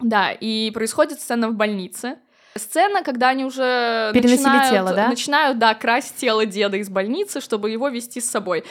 Да, 0.00 0.32
и 0.32 0.70
происходит 0.70 1.20
сцена 1.20 1.48
в 1.48 1.54
больнице. 1.54 2.18
Сцена, 2.54 3.02
когда 3.02 3.30
они 3.30 3.44
уже 3.44 4.10
Переносили 4.12 4.36
начинают, 4.36 4.70
тело, 4.70 4.92
да? 4.92 5.08
начинают, 5.08 5.58
да, 5.58 5.74
красть 5.74 6.16
тело 6.16 6.44
деда 6.44 6.76
из 6.76 6.90
больницы, 6.90 7.40
чтобы 7.40 7.70
его 7.70 7.88
вести 7.88 8.20
с 8.20 8.30
собой. 8.30 8.64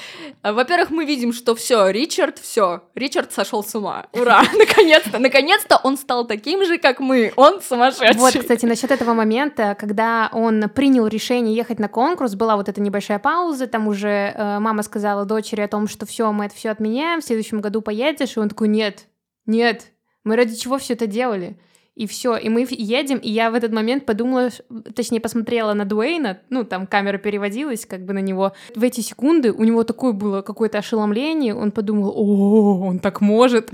А, 0.43 0.53
Во-первых, 0.53 0.91
мы 0.91 1.05
видим, 1.05 1.33
что 1.33 1.55
все, 1.55 1.89
Ричард, 1.89 2.37
все, 2.37 2.83
Ричард 2.93 3.33
сошел 3.33 3.63
с 3.63 3.73
ума. 3.73 4.05
Ура! 4.13 4.43
Наконец-то, 4.53 5.17
наконец-то 5.17 5.79
он 5.83 5.97
стал 5.97 6.27
таким 6.27 6.63
же, 6.65 6.77
как 6.77 6.99
мы. 6.99 7.33
Он 7.35 7.61
сумасшедший. 7.61 8.19
Вот, 8.19 8.37
кстати, 8.37 8.65
насчет 8.65 8.91
этого 8.91 9.13
момента, 9.13 9.75
когда 9.79 10.29
он 10.31 10.69
принял 10.69 11.07
решение 11.07 11.55
ехать 11.55 11.79
на 11.79 11.87
конкурс, 11.87 12.35
была 12.35 12.55
вот 12.57 12.69
эта 12.69 12.81
небольшая 12.81 13.17
пауза, 13.19 13.67
там 13.67 13.87
уже 13.87 14.33
э, 14.35 14.59
мама 14.59 14.83
сказала 14.83 15.25
дочери 15.25 15.61
о 15.61 15.67
том, 15.67 15.87
что 15.87 16.05
все, 16.05 16.31
мы 16.31 16.45
это 16.45 16.55
все 16.55 16.69
отменяем, 16.69 17.21
в 17.21 17.25
следующем 17.25 17.61
году 17.61 17.81
поедешь, 17.81 18.37
и 18.37 18.39
он 18.39 18.49
такой, 18.49 18.67
нет, 18.67 19.07
нет, 19.45 19.87
мы 20.23 20.35
ради 20.35 20.55
чего 20.55 20.77
все 20.77 20.93
это 20.93 21.07
делали? 21.07 21.59
И 21.95 22.07
все. 22.07 22.37
И 22.37 22.49
мы 22.49 22.65
едем, 22.69 23.17
и 23.17 23.29
я 23.29 23.51
в 23.51 23.53
этот 23.53 23.73
момент 23.73 24.05
подумала, 24.05 24.49
точнее, 24.95 25.19
посмотрела 25.19 25.73
на 25.73 25.85
Дуэйна, 25.85 26.39
ну, 26.49 26.63
там 26.63 26.87
камера 26.87 27.17
переводилась 27.17 27.85
как 27.85 28.05
бы 28.05 28.13
на 28.13 28.19
него. 28.19 28.53
В 28.75 28.83
эти 28.83 29.01
секунды 29.01 29.51
у 29.51 29.63
него 29.63 29.83
такое 29.83 30.13
было 30.13 30.41
какое-то 30.41 30.77
ошеломление, 30.77 31.53
он 31.53 31.71
подумал, 31.71 32.13
о, 32.15 32.87
он 32.87 32.99
так 32.99 33.19
может. 33.19 33.71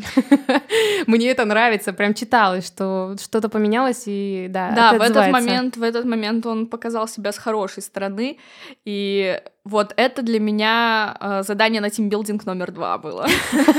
Мне 1.07 1.29
это 1.29 1.45
нравится, 1.45 1.93
прям 1.93 2.13
читалось, 2.13 2.65
что 2.65 3.15
что-то 3.21 3.49
поменялось, 3.49 4.03
и 4.07 4.47
да, 4.49 4.71
Да, 4.71 4.93
в 4.97 5.01
этот 5.01 5.31
момент, 5.31 5.77
в 5.77 5.83
этот 5.83 6.05
момент 6.05 6.45
он 6.45 6.65
показал 6.65 7.07
себя 7.07 7.31
с 7.31 7.37
хорошей 7.37 7.83
стороны, 7.83 8.37
и 8.83 9.39
вот 9.67 9.93
это 9.97 10.21
для 10.21 10.39
меня 10.39 11.15
э, 11.19 11.43
задание 11.43 11.81
на 11.81 11.89
тимбилдинг 11.89 12.45
номер 12.45 12.71
два 12.71 12.97
было. 12.97 13.27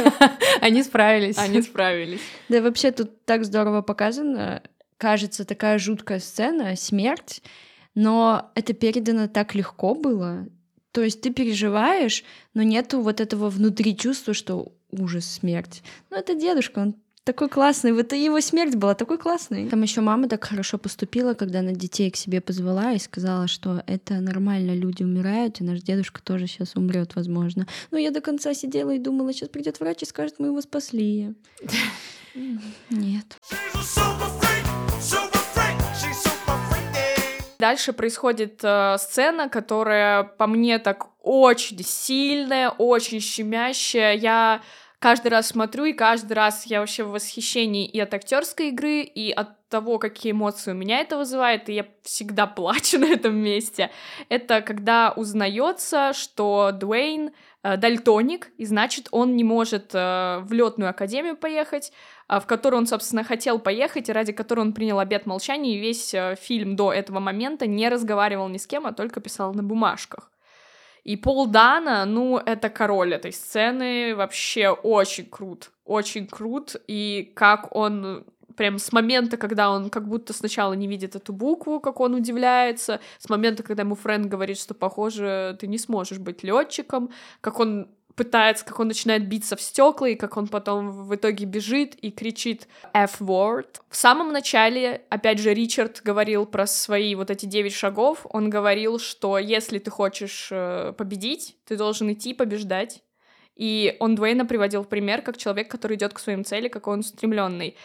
Они 0.60 0.82
справились. 0.82 1.38
Они 1.38 1.62
справились. 1.62 2.20
Да 2.48 2.60
вообще 2.60 2.90
тут 2.90 3.24
так 3.24 3.44
здорово 3.44 3.80
показано. 3.80 4.62
Кажется, 4.98 5.44
такая 5.44 5.78
жуткая 5.78 6.18
сцена, 6.18 6.76
смерть, 6.76 7.42
но 7.94 8.50
это 8.54 8.74
передано 8.74 9.28
так 9.28 9.54
легко 9.54 9.94
было. 9.94 10.46
То 10.92 11.02
есть 11.02 11.22
ты 11.22 11.32
переживаешь, 11.32 12.24
но 12.54 12.62
нету 12.62 13.00
вот 13.00 13.20
этого 13.20 13.48
внутри 13.48 13.96
чувства, 13.96 14.34
что 14.34 14.72
ужас, 14.90 15.24
смерть. 15.24 15.82
Ну 16.10 16.18
это 16.18 16.34
дедушка, 16.34 16.80
он 16.80 16.96
такой 17.28 17.50
классный. 17.50 17.92
Вот 17.92 18.14
и 18.14 18.24
его 18.24 18.40
смерть 18.40 18.74
была 18.74 18.94
такой 18.94 19.18
классной. 19.18 19.68
Там 19.68 19.82
еще 19.82 20.00
мама 20.00 20.28
так 20.28 20.44
хорошо 20.44 20.78
поступила, 20.78 21.34
когда 21.34 21.58
она 21.58 21.72
детей 21.72 22.10
к 22.10 22.16
себе 22.16 22.40
позвала 22.40 22.92
и 22.92 22.98
сказала, 22.98 23.48
что 23.48 23.82
это 23.86 24.14
нормально, 24.14 24.72
люди 24.74 25.02
умирают, 25.02 25.60
и 25.60 25.64
наш 25.64 25.80
дедушка 25.80 26.22
тоже 26.22 26.46
сейчас 26.46 26.74
умрет, 26.74 27.16
возможно. 27.16 27.66
Но 27.90 27.98
я 27.98 28.12
до 28.12 28.22
конца 28.22 28.54
сидела 28.54 28.92
и 28.92 28.98
думала, 28.98 29.34
сейчас 29.34 29.50
придет 29.50 29.78
врач 29.78 30.02
и 30.02 30.06
скажет, 30.06 30.36
мы 30.38 30.46
его 30.46 30.62
спасли. 30.62 31.34
Нет. 32.88 33.36
Дальше 37.58 37.92
происходит 37.92 38.60
э, 38.62 38.96
сцена, 38.98 39.50
которая 39.50 40.22
по 40.22 40.46
мне 40.46 40.78
так 40.78 41.08
очень 41.22 41.84
сильная, 41.84 42.70
очень 42.70 43.20
щемящая. 43.20 44.14
Я 44.16 44.62
каждый 44.98 45.28
раз 45.28 45.48
смотрю, 45.48 45.84
и 45.84 45.92
каждый 45.92 46.32
раз 46.32 46.66
я 46.66 46.80
вообще 46.80 47.04
в 47.04 47.10
восхищении 47.10 47.86
и 47.86 48.00
от 48.00 48.12
актерской 48.14 48.68
игры, 48.68 49.02
и 49.02 49.30
от 49.30 49.68
того, 49.68 49.98
какие 49.98 50.32
эмоции 50.32 50.72
у 50.72 50.74
меня 50.74 51.00
это 51.00 51.16
вызывает, 51.16 51.68
и 51.68 51.74
я 51.74 51.86
всегда 52.02 52.46
плачу 52.58 52.98
на 52.98 53.06
этом 53.06 53.36
месте. 53.36 53.90
Это 54.28 54.62
когда 54.62 55.12
узнается, 55.14 56.12
что 56.14 56.70
Дуэйн 56.72 57.30
э, 57.62 57.76
дальтоник, 57.76 58.50
и 58.56 58.64
значит, 58.64 59.08
он 59.10 59.36
не 59.36 59.44
может 59.44 59.90
э, 59.94 60.40
в 60.42 60.52
летную 60.52 60.90
академию 60.90 61.36
поехать, 61.36 61.92
а, 62.26 62.40
в 62.40 62.46
которую 62.46 62.80
он, 62.80 62.86
собственно, 62.86 63.24
хотел 63.24 63.58
поехать, 63.58 64.08
и 64.08 64.12
ради 64.12 64.32
которой 64.32 64.60
он 64.60 64.72
принял 64.72 64.98
обет 64.98 65.26
молчания, 65.26 65.76
и 65.76 65.80
весь 65.80 66.14
э, 66.14 66.36
фильм 66.40 66.76
до 66.76 66.92
этого 66.92 67.20
момента 67.20 67.66
не 67.66 67.88
разговаривал 67.88 68.48
ни 68.48 68.58
с 68.58 68.66
кем, 68.66 68.86
а 68.86 68.92
только 68.92 69.20
писал 69.20 69.54
на 69.54 69.62
бумажках. 69.62 70.30
И 71.08 71.16
Пол 71.16 71.46
Дана, 71.46 72.04
ну, 72.04 72.36
это 72.36 72.68
король 72.68 73.14
этой 73.14 73.32
сцены, 73.32 74.14
вообще 74.14 74.68
очень 74.68 75.24
крут, 75.24 75.70
очень 75.86 76.26
крут, 76.26 76.76
и 76.86 77.32
как 77.34 77.74
он 77.74 78.26
прям 78.58 78.78
с 78.78 78.92
момента, 78.92 79.38
когда 79.38 79.70
он 79.70 79.88
как 79.88 80.06
будто 80.06 80.34
сначала 80.34 80.74
не 80.74 80.86
видит 80.86 81.16
эту 81.16 81.32
букву, 81.32 81.80
как 81.80 82.00
он 82.00 82.12
удивляется, 82.12 83.00
с 83.18 83.30
момента, 83.30 83.62
когда 83.62 83.84
ему 83.84 83.94
Фрэнк 83.94 84.26
говорит, 84.26 84.58
что, 84.58 84.74
похоже, 84.74 85.56
ты 85.58 85.66
не 85.66 85.78
сможешь 85.78 86.18
быть 86.18 86.42
летчиком, 86.42 87.08
как 87.40 87.58
он 87.58 87.88
пытается, 88.18 88.64
как 88.64 88.80
он 88.80 88.88
начинает 88.88 89.28
биться 89.28 89.56
в 89.56 89.62
стекла, 89.62 90.08
и 90.08 90.16
как 90.16 90.36
он 90.36 90.48
потом 90.48 90.90
в 90.90 91.14
итоге 91.14 91.46
бежит 91.46 91.94
и 91.94 92.10
кричит 92.10 92.66
F-word. 92.92 93.80
В 93.88 93.96
самом 93.96 94.32
начале, 94.32 95.02
опять 95.08 95.38
же, 95.38 95.54
Ричард 95.54 96.02
говорил 96.02 96.44
про 96.44 96.66
свои 96.66 97.14
вот 97.14 97.30
эти 97.30 97.46
девять 97.46 97.74
шагов. 97.74 98.26
Он 98.30 98.50
говорил, 98.50 98.98
что 98.98 99.38
если 99.38 99.78
ты 99.78 99.90
хочешь 99.90 100.48
э, 100.50 100.92
победить, 100.98 101.56
ты 101.64 101.76
должен 101.76 102.12
идти 102.12 102.34
побеждать. 102.34 103.02
И 103.54 103.96
он 104.00 104.16
Дуэйна 104.16 104.44
приводил 104.46 104.82
в 104.82 104.88
пример 104.88 105.22
как 105.22 105.36
человек, 105.36 105.70
который 105.70 105.96
идет 105.96 106.12
к 106.12 106.18
своим 106.18 106.44
цели, 106.44 106.68
какой 106.68 106.94
он 106.94 107.00
устремленный. 107.00 107.76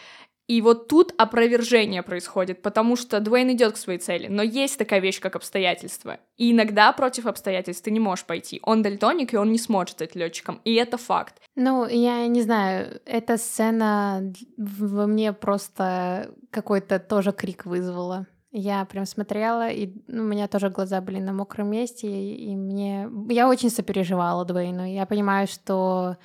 И 0.46 0.60
вот 0.60 0.88
тут 0.88 1.14
опровержение 1.16 2.02
происходит, 2.02 2.60
потому 2.60 2.96
что 2.96 3.20
Дуэйн 3.20 3.52
идет 3.52 3.74
к 3.74 3.76
своей 3.76 3.98
цели, 3.98 4.28
но 4.28 4.42
есть 4.42 4.78
такая 4.78 5.00
вещь, 5.00 5.20
как 5.20 5.36
обстоятельства. 5.36 6.18
И 6.36 6.52
иногда 6.52 6.92
против 6.92 7.26
обстоятельств 7.26 7.84
ты 7.84 7.90
не 7.90 8.00
можешь 8.00 8.26
пойти. 8.26 8.60
Он 8.62 8.82
дальтоник, 8.82 9.32
и 9.32 9.38
он 9.38 9.52
не 9.52 9.58
сможет 9.58 9.92
стать 9.92 10.14
летчиком. 10.14 10.60
И 10.64 10.74
это 10.74 10.98
факт. 10.98 11.40
Ну, 11.56 11.86
я 11.86 12.26
не 12.26 12.42
знаю, 12.42 13.00
эта 13.06 13.38
сцена 13.38 14.32
во 14.58 15.06
мне 15.06 15.32
просто 15.32 16.34
какой-то 16.50 16.98
тоже 16.98 17.32
крик 17.32 17.64
вызвала. 17.64 18.26
Я 18.56 18.84
прям 18.84 19.04
смотрела, 19.04 19.68
и 19.68 19.92
ну, 20.06 20.22
у 20.22 20.26
меня 20.26 20.46
тоже 20.46 20.70
глаза 20.70 21.00
были 21.00 21.18
на 21.18 21.32
мокром 21.32 21.70
месте, 21.70 22.06
и 22.06 22.54
мне... 22.54 23.08
Я 23.28 23.48
очень 23.48 23.68
сопереживала 23.68 24.44
Дуэйну. 24.44 24.86
Я 24.86 25.06
понимаю, 25.06 25.48
что 25.48 26.18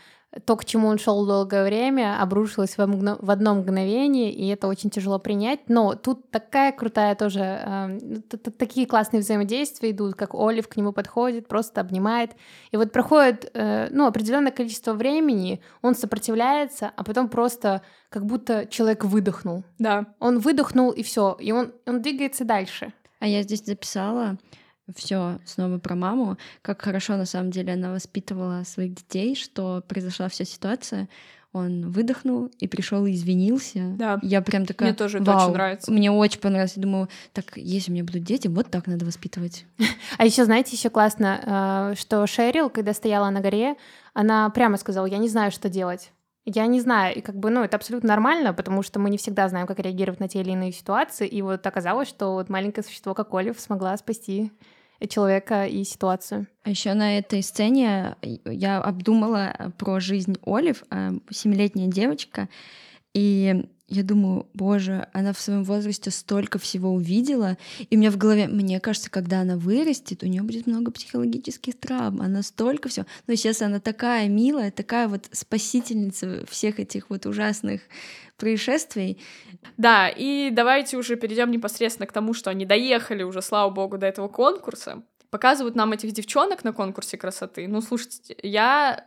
то, 0.45 0.55
к 0.55 0.65
чему 0.65 0.87
он 0.87 0.99
шел 0.99 1.25
долгое 1.25 1.63
время, 1.63 2.21
обрушилось 2.21 2.77
в, 2.77 2.79
мгно- 2.79 3.17
в 3.19 3.31
одно 3.31 3.55
мгновение, 3.55 4.31
и 4.31 4.47
это 4.47 4.67
очень 4.67 4.91
тяжело 4.91 5.17
принять. 5.17 5.61
Но 5.69 5.95
тут 5.95 6.29
такая 6.29 6.71
крутая 6.71 7.15
тоже, 7.15 7.39
э, 7.39 7.97
такие 8.57 8.85
классные 8.85 9.21
взаимодействия 9.21 9.89
идут, 9.89 10.15
как 10.15 10.35
Олив 10.35 10.67
к 10.67 10.77
нему 10.77 10.93
подходит, 10.93 11.47
просто 11.47 11.81
обнимает. 11.81 12.31
И 12.71 12.77
вот 12.77 12.91
проходит, 12.91 13.49
э, 13.53 13.87
ну, 13.89 14.05
определенное 14.05 14.51
количество 14.51 14.93
времени, 14.93 15.61
он 15.81 15.95
сопротивляется, 15.95 16.91
а 16.95 17.03
потом 17.03 17.27
просто 17.27 17.81
как 18.09 18.25
будто 18.25 18.67
человек 18.67 19.05
выдохнул. 19.05 19.63
Да. 19.79 20.05
Он 20.19 20.37
выдохнул, 20.37 20.91
и 20.91 21.01
все, 21.01 21.35
и 21.39 21.51
он, 21.51 21.73
он 21.87 22.03
двигается 22.03 22.45
дальше. 22.45 22.93
А 23.19 23.27
я 23.27 23.41
здесь 23.41 23.65
записала 23.65 24.37
все 24.95 25.39
снова 25.45 25.77
про 25.79 25.95
маму, 25.95 26.37
как 26.61 26.81
хорошо 26.81 27.17
на 27.17 27.25
самом 27.25 27.51
деле 27.51 27.73
она 27.73 27.91
воспитывала 27.91 28.63
своих 28.63 28.95
детей, 28.95 29.35
что 29.35 29.83
произошла 29.87 30.29
вся 30.29 30.45
ситуация. 30.45 31.09
Он 31.51 31.89
выдохнул 31.89 32.51
и 32.59 32.67
пришел 32.67 33.07
и 33.07 33.13
извинился. 33.13 33.95
Да. 33.97 34.19
Я 34.21 34.41
прям 34.41 34.67
такая. 34.67 34.89
Мне 34.89 34.95
тоже 34.95 35.17
это 35.17 35.31
«Вау». 35.31 35.45
очень 35.45 35.53
нравится. 35.53 35.91
Мне 35.91 36.11
очень 36.11 36.39
понравилось. 36.39 36.73
Я 36.75 36.83
думаю, 36.83 37.09
так, 37.33 37.45
если 37.55 37.89
у 37.89 37.93
меня 37.95 38.03
будут 38.03 38.23
дети, 38.23 38.47
вот 38.47 38.69
так 38.69 38.85
надо 38.85 39.05
воспитывать. 39.05 39.65
А 40.17 40.25
еще, 40.25 40.45
знаете, 40.45 40.75
еще 40.75 40.89
классно, 40.89 41.91
э, 41.93 41.99
что 41.99 42.27
Шерил, 42.27 42.69
когда 42.69 42.93
стояла 42.93 43.29
на 43.31 43.39
горе, 43.41 43.75
она 44.13 44.49
прямо 44.51 44.77
сказала, 44.77 45.05
я 45.07 45.17
не 45.17 45.27
знаю, 45.27 45.51
что 45.51 45.69
делать. 45.69 46.11
Я 46.45 46.65
не 46.67 46.81
знаю, 46.81 47.15
и 47.15 47.21
как 47.21 47.35
бы, 47.35 47.49
ну, 47.49 47.63
это 47.63 47.77
абсолютно 47.77 48.09
нормально, 48.09 48.53
потому 48.53 48.81
что 48.81 48.99
мы 48.99 49.09
не 49.09 49.17
всегда 49.17 49.47
знаем, 49.49 49.67
как 49.67 49.79
реагировать 49.79 50.19
на 50.19 50.27
те 50.27 50.41
или 50.41 50.51
иные 50.51 50.71
ситуации, 50.71 51.27
и 51.27 51.41
вот 51.41 51.65
оказалось, 51.65 52.07
что 52.07 52.33
вот 52.33 52.49
маленькое 52.49 52.83
существо, 52.83 53.13
как 53.13 53.33
Олив, 53.33 53.59
смогла 53.59 53.95
спасти 53.97 54.51
человека 55.07 55.65
и 55.65 55.83
ситуацию. 55.83 56.47
А 56.63 56.69
еще 56.69 56.93
на 56.93 57.17
этой 57.17 57.41
сцене 57.41 58.15
я 58.45 58.79
обдумала 58.79 59.73
про 59.77 59.99
жизнь 59.99 60.37
Олив, 60.45 60.83
а, 60.89 61.11
семилетняя 61.29 61.87
девочка, 61.87 62.49
и 63.13 63.65
я 63.89 64.03
думаю, 64.03 64.47
боже, 64.53 65.07
она 65.13 65.33
в 65.33 65.39
своем 65.39 65.63
возрасте 65.63 66.11
столько 66.11 66.59
всего 66.59 66.91
увидела, 66.91 67.57
и 67.89 67.95
у 67.95 67.99
меня 67.99 68.11
в 68.11 68.17
голове, 68.17 68.47
мне 68.47 68.79
кажется, 68.79 69.09
когда 69.09 69.41
она 69.41 69.57
вырастет, 69.57 70.23
у 70.23 70.27
нее 70.27 70.43
будет 70.43 70.67
много 70.67 70.91
психологических 70.91 71.79
травм, 71.79 72.21
она 72.21 72.43
столько 72.43 72.89
всего. 72.89 73.05
Но 73.27 73.35
сейчас 73.35 73.61
она 73.61 73.79
такая 73.79 74.27
милая, 74.27 74.71
такая 74.71 75.07
вот 75.07 75.27
спасительница 75.31 76.45
всех 76.47 76.79
этих 76.79 77.09
вот 77.09 77.25
ужасных 77.25 77.81
происшествий. 78.37 79.19
Да, 79.77 80.07
и 80.09 80.49
давайте 80.51 80.97
уже 80.97 81.15
перейдем 81.15 81.51
непосредственно 81.51 82.07
к 82.07 82.13
тому, 82.13 82.33
что 82.33 82.49
они 82.49 82.65
доехали 82.65 83.23
уже, 83.23 83.41
слава 83.41 83.69
богу, 83.69 83.97
до 83.97 84.07
этого 84.07 84.27
конкурса. 84.27 85.03
Показывают 85.29 85.75
нам 85.75 85.91
этих 85.91 86.11
девчонок 86.11 86.63
на 86.63 86.73
конкурсе 86.73 87.17
красоты. 87.17 87.67
Ну, 87.67 87.81
слушайте, 87.81 88.35
я... 88.41 89.05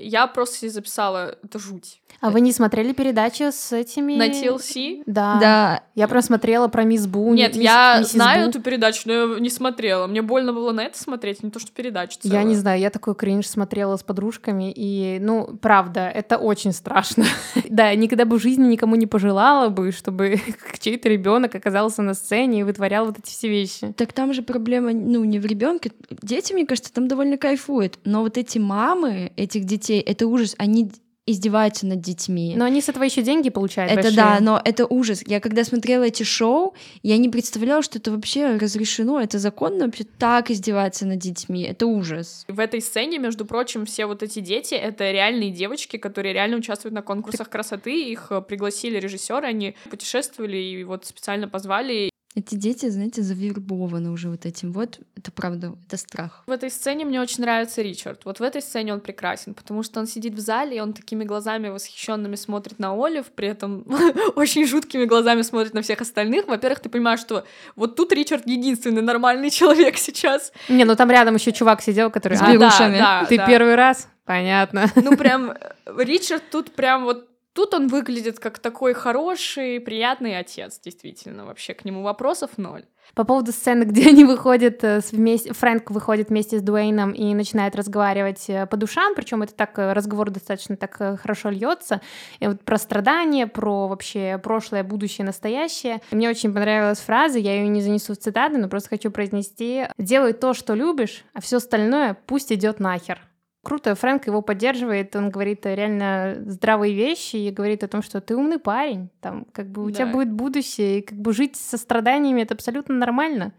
Я 0.00 0.26
просто 0.26 0.56
себе 0.58 0.70
записала, 0.70 1.36
это 1.42 1.58
жуть. 1.58 2.00
А 2.20 2.30
вы 2.30 2.40
не 2.40 2.52
смотрели 2.52 2.92
передачу 2.92 3.44
с 3.50 3.72
этими... 3.72 4.14
На 4.14 4.28
TLC? 4.28 5.04
Да. 5.06 5.38
Да, 5.40 5.82
Я 5.94 6.06
просмотрела 6.06 6.68
про 6.68 6.84
мисс 6.84 7.06
Бу. 7.06 7.32
Нет, 7.32 7.54
мисс- 7.54 7.62
я 7.64 7.98
миссис 8.00 8.12
знаю 8.12 8.44
Бу. 8.44 8.50
эту 8.50 8.60
передачу, 8.60 9.02
но 9.06 9.12
я 9.12 9.40
не 9.40 9.48
смотрела. 9.48 10.06
Мне 10.06 10.20
больно 10.20 10.52
было 10.52 10.72
на 10.72 10.82
это 10.84 10.98
смотреть, 11.00 11.42
не 11.42 11.50
то 11.50 11.58
что 11.58 11.72
передачу 11.72 12.18
Я 12.22 12.30
целую. 12.30 12.46
не 12.48 12.56
знаю, 12.56 12.80
я 12.80 12.90
такой 12.90 13.14
кринж 13.14 13.46
смотрела 13.46 13.96
с 13.96 14.02
подружками, 14.02 14.70
и, 14.74 15.18
ну, 15.20 15.56
правда, 15.62 16.08
это 16.08 16.36
очень 16.36 16.72
страшно. 16.72 17.24
да, 17.70 17.94
никогда 17.94 18.24
бы 18.26 18.38
в 18.38 18.42
жизни 18.42 18.64
никому 18.66 18.96
не 18.96 19.06
пожелала 19.06 19.68
бы, 19.70 19.90
чтобы 19.92 20.40
чей-то 20.80 21.08
ребенок 21.08 21.54
оказался 21.54 22.02
на 22.02 22.12
сцене 22.14 22.60
и 22.60 22.62
вытворял 22.64 23.06
вот 23.06 23.18
эти 23.18 23.30
все 23.30 23.48
вещи. 23.48 23.94
Так 23.96 24.12
там 24.12 24.34
же 24.34 24.42
проблема, 24.42 24.92
ну, 24.92 25.24
не 25.24 25.38
в 25.38 25.46
ребенке. 25.46 25.92
Дети, 26.22 26.52
мне 26.52 26.66
кажется, 26.66 26.92
там 26.92 27.08
довольно 27.08 27.38
кайфуют. 27.38 27.98
Но 28.04 28.20
вот 28.22 28.36
эти 28.36 28.58
мамы 28.58 29.32
этих 29.36 29.64
детей, 29.64 29.89
это 29.98 30.26
ужас. 30.26 30.54
Они 30.58 30.90
издеваются 31.26 31.86
над 31.86 32.00
детьми. 32.00 32.54
Но 32.56 32.64
они 32.64 32.80
с 32.80 32.88
этого 32.88 33.04
еще 33.04 33.22
деньги 33.22 33.50
получают 33.50 33.92
Это 33.92 34.02
большие. 34.02 34.16
да, 34.16 34.38
но 34.40 34.60
это 34.64 34.86
ужас. 34.86 35.22
Я 35.26 35.40
когда 35.40 35.64
смотрела 35.64 36.04
эти 36.04 36.22
шоу, 36.22 36.74
я 37.02 37.18
не 37.18 37.28
представляла, 37.28 37.82
что 37.82 37.98
это 37.98 38.10
вообще 38.10 38.56
разрешено, 38.56 39.20
это 39.20 39.38
законно 39.38 39.84
вообще 39.84 40.04
так 40.18 40.50
издеваться 40.50 41.06
над 41.06 41.18
детьми. 41.18 41.62
Это 41.62 41.86
ужас. 41.86 42.44
В 42.48 42.58
этой 42.58 42.80
сцене, 42.80 43.18
между 43.18 43.44
прочим, 43.44 43.86
все 43.86 44.06
вот 44.06 44.22
эти 44.22 44.40
дети— 44.40 44.74
это 44.74 45.10
реальные 45.10 45.50
девочки, 45.50 45.98
которые 45.98 46.32
реально 46.32 46.56
участвуют 46.56 46.94
на 46.94 47.02
конкурсах 47.02 47.48
красоты. 47.48 48.10
Их 48.10 48.28
э, 48.30 48.40
пригласили 48.40 48.98
режиссеры, 48.98 49.46
они 49.46 49.76
путешествовали 49.90 50.56
и 50.56 50.84
вот 50.84 51.06
специально 51.06 51.48
позвали. 51.48 52.09
Эти 52.36 52.54
дети, 52.54 52.88
знаете, 52.88 53.22
завербованы 53.22 54.12
уже 54.12 54.28
вот 54.28 54.46
этим 54.46 54.70
вот. 54.70 55.00
Это 55.16 55.32
правда, 55.32 55.74
это 55.86 55.96
страх. 55.96 56.44
В 56.46 56.52
этой 56.52 56.70
сцене 56.70 57.04
мне 57.04 57.20
очень 57.20 57.40
нравится 57.42 57.82
Ричард. 57.82 58.24
Вот 58.24 58.38
в 58.38 58.42
этой 58.42 58.62
сцене 58.62 58.94
он 58.94 59.00
прекрасен, 59.00 59.52
потому 59.52 59.82
что 59.82 59.98
он 59.98 60.06
сидит 60.06 60.34
в 60.34 60.38
зале, 60.38 60.76
и 60.76 60.80
он 60.80 60.92
такими 60.92 61.24
глазами 61.24 61.68
восхищенными 61.68 62.36
смотрит 62.36 62.78
на 62.78 62.92
Олив, 62.94 63.26
при 63.32 63.48
этом 63.48 63.84
очень 64.36 64.64
жуткими 64.64 65.06
глазами 65.06 65.42
смотрит 65.42 65.74
на 65.74 65.82
всех 65.82 66.02
остальных. 66.02 66.46
Во-первых, 66.46 66.78
ты 66.78 66.88
понимаешь, 66.88 67.18
что 67.18 67.44
вот 67.74 67.96
тут 67.96 68.12
Ричард 68.12 68.46
единственный 68.46 69.02
нормальный 69.02 69.50
человек 69.50 69.96
сейчас. 69.98 70.52
Не, 70.68 70.84
ну 70.84 70.94
там 70.94 71.10
рядом 71.10 71.34
еще 71.34 71.50
чувак 71.50 71.82
сидел, 71.82 72.12
который... 72.12 72.38
С 72.38 72.42
«А, 72.42 72.52
берушами. 72.52 72.98
да, 72.98 73.24
ты 73.24 73.38
да. 73.38 73.46
первый 73.46 73.74
раз? 73.74 74.06
Понятно. 74.24 74.86
Ну, 74.94 75.16
прям, 75.16 75.50
э, 75.50 75.56
Ричард 75.98 76.44
тут 76.52 76.70
прям 76.76 77.02
вот 77.02 77.29
Тут 77.52 77.74
он 77.74 77.88
выглядит 77.88 78.38
как 78.38 78.60
такой 78.60 78.94
хороший, 78.94 79.80
приятный 79.80 80.38
отец, 80.38 80.78
действительно. 80.78 81.44
Вообще 81.44 81.74
к 81.74 81.84
нему 81.84 82.02
вопросов 82.02 82.50
ноль. 82.56 82.84
По 83.14 83.24
поводу 83.24 83.50
сцены, 83.50 83.84
где 83.86 84.10
они 84.10 84.24
выходят 84.24 84.84
э, 84.84 85.00
вместе, 85.10 85.52
Фрэнк 85.52 85.90
выходит 85.90 86.28
вместе 86.28 86.58
с 86.58 86.62
Дуэйном 86.62 87.10
и 87.10 87.34
начинает 87.34 87.74
разговаривать 87.74 88.48
э, 88.48 88.66
по 88.66 88.76
душам, 88.76 89.14
причем 89.16 89.42
это 89.42 89.52
так 89.54 89.76
э, 89.78 89.92
разговор 89.92 90.30
достаточно 90.30 90.76
так 90.76 90.96
хорошо 90.96 91.50
льется, 91.50 92.00
и 92.38 92.46
вот 92.46 92.60
про 92.62 92.78
страдания, 92.78 93.48
про 93.48 93.88
вообще 93.88 94.38
прошлое, 94.38 94.84
будущее, 94.84 95.24
настоящее. 95.24 96.00
Мне 96.12 96.30
очень 96.30 96.54
понравилась 96.54 97.00
фраза, 97.00 97.38
я 97.38 97.54
ее 97.54 97.68
не 97.68 97.80
занесу 97.80 98.14
в 98.14 98.18
цитаты, 98.18 98.58
но 98.58 98.68
просто 98.68 98.90
хочу 98.90 99.10
произнести: 99.10 99.86
"Делай 99.98 100.32
то, 100.32 100.54
что 100.54 100.74
любишь, 100.74 101.24
а 101.32 101.40
все 101.40 101.56
остальное 101.56 102.16
пусть 102.26 102.52
идет 102.52 102.78
нахер". 102.78 103.20
Круто, 103.62 103.94
Фрэнк 103.94 104.26
его 104.26 104.40
поддерживает, 104.40 105.14
он 105.14 105.30
говорит 105.30 105.66
э, 105.66 105.74
реально 105.74 106.36
здравые 106.46 106.94
вещи 106.94 107.36
и 107.36 107.50
говорит 107.50 107.84
о 107.84 107.88
том, 107.88 108.02
что 108.02 108.20
ты 108.22 108.34
умный 108.34 108.58
парень, 108.58 109.10
там, 109.20 109.44
как 109.52 109.68
бы 109.70 109.84
у 109.84 109.90
тебя 109.90 110.06
Да. 110.06 110.12
будет 110.12 110.30
будущее, 110.32 110.98
и 110.98 111.02
как 111.02 111.18
бы 111.18 111.32
жить 111.34 111.56
со 111.56 111.76
страданиями 111.76 112.40
это 112.42 112.54
абсолютно 112.54 112.94
нормально. 112.94 113.52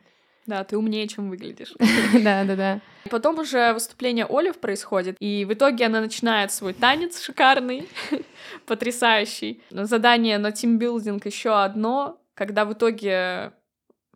Да, 0.47 0.64
ты 0.64 0.76
умнее, 0.76 1.08
чем 1.08 1.30
выглядишь. 1.30 1.76
Да, 2.24 2.43
да, 2.45 2.56
да. 2.56 2.80
Потом 3.12 3.38
уже 3.38 3.74
выступление 3.74 4.26
Олив 4.28 4.60
происходит, 4.60 5.18
и 5.20 5.45
в 5.45 5.54
итоге 5.54 5.86
она 5.86 6.02
начинает 6.02 6.52
свой 6.52 6.74
танец 6.74 7.22
шикарный, 7.22 7.88
потрясающий. 8.66 9.62
Задание 9.70 10.38
на 10.39 10.52
тимбилдинг 10.52 11.26
еще 11.28 11.62
одно, 11.62 12.20
когда 12.34 12.66
в 12.66 12.74
итоге 12.74 13.54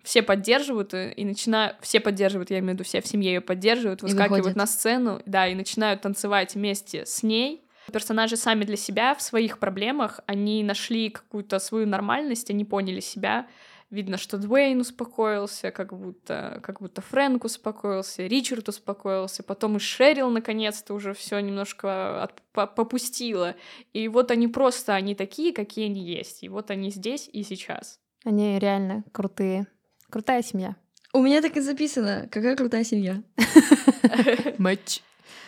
все 0.05 0.21
поддерживают 0.21 0.93
и, 0.93 1.11
и 1.11 1.25
начинают, 1.25 1.77
все 1.81 1.99
поддерживают, 1.99 2.51
я 2.51 2.59
имею 2.59 2.71
в 2.71 2.73
виду, 2.75 2.83
все 2.85 3.01
в 3.01 3.07
семье 3.07 3.33
ее 3.33 3.41
поддерживают, 3.41 4.01
выскакивают 4.01 4.55
на 4.55 4.67
сцену, 4.67 5.21
да, 5.25 5.47
и 5.47 5.55
начинают 5.55 6.01
танцевать 6.01 6.55
вместе 6.55 7.05
с 7.05 7.23
ней. 7.23 7.61
Персонажи 7.91 8.37
сами 8.37 8.63
для 8.63 8.77
себя 8.77 9.13
в 9.13 9.21
своих 9.21 9.59
проблемах, 9.59 10.21
они 10.25 10.63
нашли 10.63 11.09
какую-то 11.09 11.59
свою 11.59 11.85
нормальность, 11.85 12.49
они 12.49 12.63
поняли 12.65 12.99
себя, 12.99 13.47
Видно, 13.91 14.17
что 14.17 14.37
Дуэйн 14.37 14.81
успокоился, 14.81 15.69
как 15.69 15.93
будто, 15.97 16.59
как 16.63 16.81
будто 16.81 17.01
Фрэнк 17.01 17.45
успокоился, 17.45 18.25
Ричард 18.25 18.67
успокоился, 18.67 19.43
потом 19.43 19.77
и 19.77 19.79
Шерил 19.79 20.31
наконец-то 20.31 20.95
уже 20.95 21.13
все 21.13 21.39
немножко 21.39 22.23
от- 22.23 22.41
по- 22.51 22.65
попустила. 22.65 23.55
И 23.93 24.07
вот 24.07 24.31
они 24.31 24.47
просто, 24.47 24.95
они 24.95 25.13
такие, 25.13 25.53
какие 25.53 25.85
они 25.85 26.03
есть. 26.03 26.43
И 26.43 26.49
вот 26.49 26.71
они 26.71 26.89
здесь 26.89 27.29
и 27.31 27.43
сейчас. 27.43 27.99
Они 28.23 28.57
реально 28.57 29.03
крутые. 29.11 29.67
Крутая 30.15 30.43
семья. 30.43 30.77
У 31.11 31.21
меня 31.21 31.41
так 31.41 31.57
и 31.57 31.59
записано. 31.59 32.29
Какая 32.31 32.55
крутая 32.55 32.85
семья. 32.85 33.21
Матч. 34.57 35.01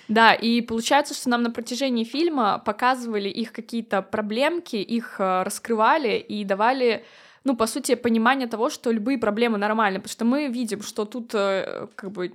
Да, 0.09 0.34
и 0.34 0.59
получается, 0.59 1.13
что 1.13 1.30
нам 1.30 1.41
на 1.41 1.51
протяжении 1.51 2.03
фильма 2.03 2.61
показывали 2.65 3.30
их 3.30 3.53
какие-то 3.53 4.01
проблемки, 4.01 4.76
их 4.76 5.22
э, 5.22 5.43
раскрывали 5.43 6.18
и 6.18 6.43
давали, 6.43 7.05
ну, 7.45 7.55
по 7.55 7.65
сути, 7.65 7.95
понимание 7.95 8.49
того, 8.49 8.70
что 8.70 8.91
любые 8.91 9.18
проблемы 9.18 9.57
нормальны, 9.57 9.99
потому 9.99 10.11
что 10.11 10.26
мы 10.26 10.47
видим, 10.47 10.82
что 10.82 11.05
тут 11.05 11.34
э, 11.34 11.88
как 11.95 12.11
бы 12.11 12.34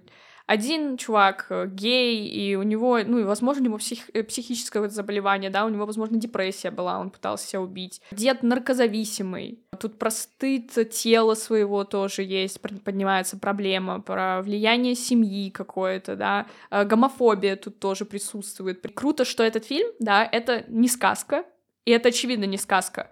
один 0.53 0.99
чувак 0.99 1.47
э, 1.49 1.67
гей, 1.67 2.27
и 2.29 2.55
у 2.57 2.63
него, 2.63 2.99
ну, 3.07 3.19
и, 3.19 3.25
возможно, 3.25 3.63
у 3.63 3.65
него 3.65 3.79
псих- 3.79 4.11
э, 4.13 4.23
психическое 4.23 4.87
заболевание, 4.91 5.51
да, 5.51 5.65
у 5.65 5.71
него, 5.71 5.87
возможно, 5.87 6.19
депрессия 6.19 6.71
была, 6.71 6.99
он 6.99 7.11
пытался 7.11 7.47
себя 7.47 7.63
убить. 7.63 8.03
Дед 8.11 8.43
наркозависимый, 8.43 9.61
тут 9.81 9.99
про 9.99 10.11
стыд 10.11 10.91
тела 10.91 11.35
своего 11.35 11.85
тоже 11.85 12.23
есть, 12.23 12.61
поднимается 12.61 13.39
проблема, 13.39 14.01
про 14.01 14.43
влияние 14.43 14.95
семьи 14.95 15.51
какое-то, 15.51 16.17
да, 16.17 16.47
Э, 16.71 16.85
гомофобия 16.85 17.57
тут 17.57 17.79
тоже 17.79 18.05
присутствует. 18.05 18.85
Круто, 18.95 19.25
что 19.25 19.43
этот 19.43 19.65
фильм, 19.65 19.89
да, 20.01 20.23
это 20.25 20.65
не 20.69 20.89
сказка, 20.89 21.45
и 21.87 21.91
это, 21.91 22.11
очевидно, 22.11 22.45
не 22.45 22.59
сказка. 22.59 23.11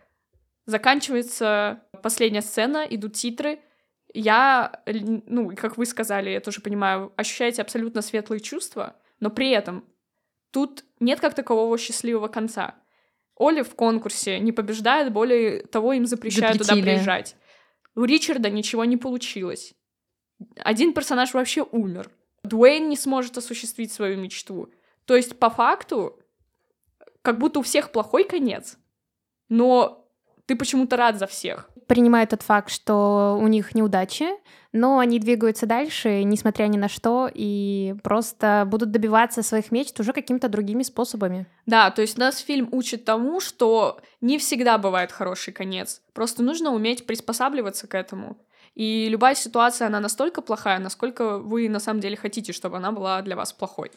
Заканчивается 0.66 1.80
последняя 2.03 2.43
сцена, 2.43 2.86
идут 2.88 3.14
титры, 3.14 3.59
я, 4.14 4.82
ну, 4.86 5.54
как 5.56 5.76
вы 5.76 5.86
сказали, 5.86 6.30
я 6.30 6.40
тоже 6.40 6.61
понимаю, 6.61 7.12
ощущаете 7.16 7.62
абсолютно 7.62 8.02
светлые 8.02 8.40
чувства, 8.40 8.96
но 9.20 9.30
при 9.30 9.50
этом 9.50 9.84
тут 10.50 10.84
нет 10.98 11.20
как 11.20 11.34
такового 11.34 11.78
счастливого 11.78 12.28
конца. 12.28 12.74
Оли 13.36 13.62
в 13.62 13.74
конкурсе 13.74 14.38
не 14.38 14.52
побеждает, 14.52 15.12
более 15.12 15.62
того, 15.66 15.92
им 15.92 16.06
запрещают 16.06 16.58
туда 16.58 16.74
Запретили. 16.74 16.94
приезжать. 16.94 17.36
У 17.94 18.04
Ричарда 18.04 18.50
ничего 18.50 18.84
не 18.84 18.96
получилось. 18.96 19.74
Один 20.56 20.92
персонаж 20.92 21.34
вообще 21.34 21.62
умер. 21.62 22.11
Дуэйн 22.42 22.88
не 22.88 22.96
сможет 22.96 23.36
осуществить 23.38 23.92
свою 23.92 24.18
мечту. 24.18 24.72
То 25.04 25.16
есть, 25.16 25.38
по 25.38 25.50
факту, 25.50 26.18
как 27.22 27.38
будто 27.38 27.61
у 27.61 27.62
всех 27.62 27.92
плохой 27.92 28.24
конец, 28.24 28.78
но 29.48 30.08
ты 30.46 30.56
почему-то 30.56 30.96
рад 30.96 31.18
за 31.18 31.26
всех. 31.26 31.70
Принимают 31.91 32.30
тот 32.30 32.43
факт, 32.43 32.70
что 32.70 33.36
у 33.43 33.49
них 33.49 33.74
неудачи, 33.74 34.28
но 34.72 35.01
они 35.01 35.18
двигаются 35.18 35.66
дальше, 35.66 36.22
несмотря 36.22 36.68
ни 36.68 36.76
на 36.76 36.88
что, 36.88 37.28
и 37.34 37.97
просто 38.05 38.62
будут 38.68 38.93
добиваться 38.93 39.43
своих 39.43 39.72
мечт 39.72 39.99
уже 39.99 40.12
какими-то 40.12 40.49
другими 40.49 40.84
способами. 40.84 41.47
Да, 41.66 41.91
то 41.91 42.01
есть 42.01 42.16
нас 42.16 42.38
фильм 42.38 42.68
учит 42.70 43.05
тому, 43.05 43.41
что 43.41 44.01
не 44.20 44.38
всегда 44.38 44.78
бывает 44.78 45.11
хороший 45.11 45.53
конец. 45.53 46.01
Просто 46.12 46.45
нужно 46.45 46.70
уметь 46.72 47.07
приспосабливаться 47.07 47.88
к 47.88 47.97
этому. 47.97 48.38
И 48.76 49.09
любая 49.09 49.34
ситуация, 49.34 49.88
она 49.88 49.99
настолько 49.99 50.43
плохая, 50.43 50.78
насколько 50.78 51.38
вы 51.38 51.68
на 51.68 51.80
самом 51.80 51.99
деле 51.99 52.16
хотите, 52.16 52.53
чтобы 52.53 52.76
она 52.76 52.93
была 52.93 53.20
для 53.22 53.34
вас 53.34 53.53
плохой. 53.53 53.91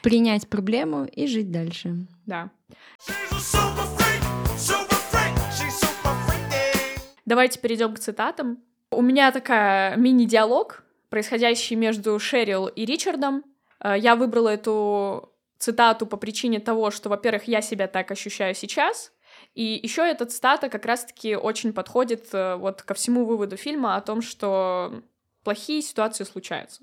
Принять 0.00 0.48
проблему 0.48 1.06
и 1.06 1.26
жить 1.26 1.50
дальше. 1.50 2.06
Да. 2.24 2.50
Давайте 7.26 7.58
перейдем 7.58 7.92
к 7.92 7.98
цитатам. 7.98 8.62
У 8.90 9.02
меня 9.02 9.32
такая 9.32 9.96
мини-диалог, 9.96 10.84
происходящий 11.10 11.74
между 11.74 12.18
Шерил 12.20 12.68
и 12.68 12.84
Ричардом. 12.84 13.44
Э, 13.80 13.94
Я 13.98 14.14
выбрала 14.14 14.50
эту 14.50 15.32
цитату 15.58 16.06
по 16.06 16.16
причине 16.16 16.60
того, 16.60 16.92
что, 16.92 17.08
во-первых, 17.08 17.48
я 17.48 17.60
себя 17.62 17.88
так 17.88 18.10
ощущаю 18.12 18.54
сейчас, 18.54 19.12
и 19.54 19.80
еще 19.82 20.02
эта 20.02 20.24
цитата 20.26 20.68
как 20.68 20.86
раз-таки 20.86 21.34
очень 21.34 21.72
подходит 21.72 22.28
э, 22.32 22.54
вот 22.56 22.82
ко 22.82 22.94
всему 22.94 23.24
выводу 23.24 23.56
фильма 23.56 23.96
о 23.96 24.00
том, 24.00 24.22
что 24.22 25.02
плохие 25.42 25.82
ситуации 25.82 26.24
случаются. 26.24 26.82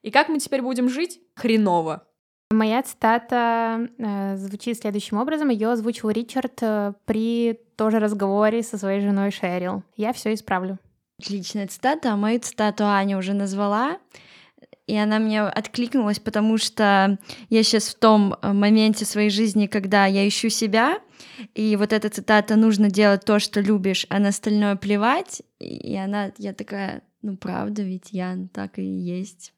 И 0.00 0.10
как 0.10 0.28
мы 0.28 0.38
теперь 0.38 0.62
будем 0.62 0.88
жить? 0.88 1.20
Хреново. 1.34 2.06
Моя 2.52 2.82
цитата 2.82 3.88
э, 3.98 4.36
звучит 4.36 4.78
следующим 4.78 5.16
образом. 5.16 5.48
Ее 5.48 5.70
озвучил 5.70 6.10
Ричард 6.10 6.58
э, 6.60 6.92
при 7.06 7.58
тоже 7.76 7.98
разговоре 7.98 8.62
со 8.62 8.76
своей 8.76 9.00
женой 9.00 9.30
Шерил. 9.30 9.82
Я 9.96 10.12
все 10.12 10.34
исправлю. 10.34 10.78
Отличная 11.18 11.66
цитата. 11.66 12.12
А 12.12 12.16
мою 12.16 12.40
цитату 12.40 12.84
Аня 12.84 13.16
уже 13.16 13.32
назвала. 13.32 13.98
И 14.86 14.96
она 14.96 15.18
мне 15.18 15.42
откликнулась, 15.42 16.18
потому 16.18 16.58
что 16.58 17.18
я 17.48 17.62
сейчас 17.62 17.88
в 17.88 17.98
том 17.98 18.34
э, 18.34 18.52
моменте 18.52 19.04
своей 19.04 19.30
жизни, 19.30 19.66
когда 19.66 20.06
я 20.06 20.26
ищу 20.26 20.48
себя, 20.48 20.98
и 21.54 21.76
вот 21.76 21.92
эта 21.92 22.08
цитата 22.08 22.56
«нужно 22.56 22.90
делать 22.90 23.24
то, 23.24 23.38
что 23.38 23.60
любишь, 23.60 24.06
а 24.10 24.18
на 24.18 24.28
остальное 24.28 24.76
плевать», 24.76 25.42
и 25.60 25.96
она, 25.96 26.32
я 26.36 26.52
такая, 26.52 27.02
ну 27.22 27.36
правда, 27.36 27.82
ведь 27.82 28.08
я 28.10 28.36
так 28.52 28.78
и 28.78 28.84
есть. 28.84 29.54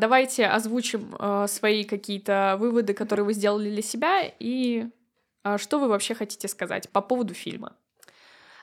Давайте 0.00 0.46
озвучим 0.46 1.16
э, 1.18 1.46
свои 1.48 1.82
какие-то 1.82 2.56
выводы, 2.60 2.94
которые 2.94 3.26
вы 3.26 3.32
сделали 3.32 3.68
для 3.68 3.82
себя, 3.82 4.22
и 4.38 4.86
э, 5.44 5.58
что 5.58 5.80
вы 5.80 5.88
вообще 5.88 6.14
хотите 6.14 6.46
сказать 6.46 6.88
по 6.90 7.00
поводу 7.00 7.34
фильма. 7.34 7.74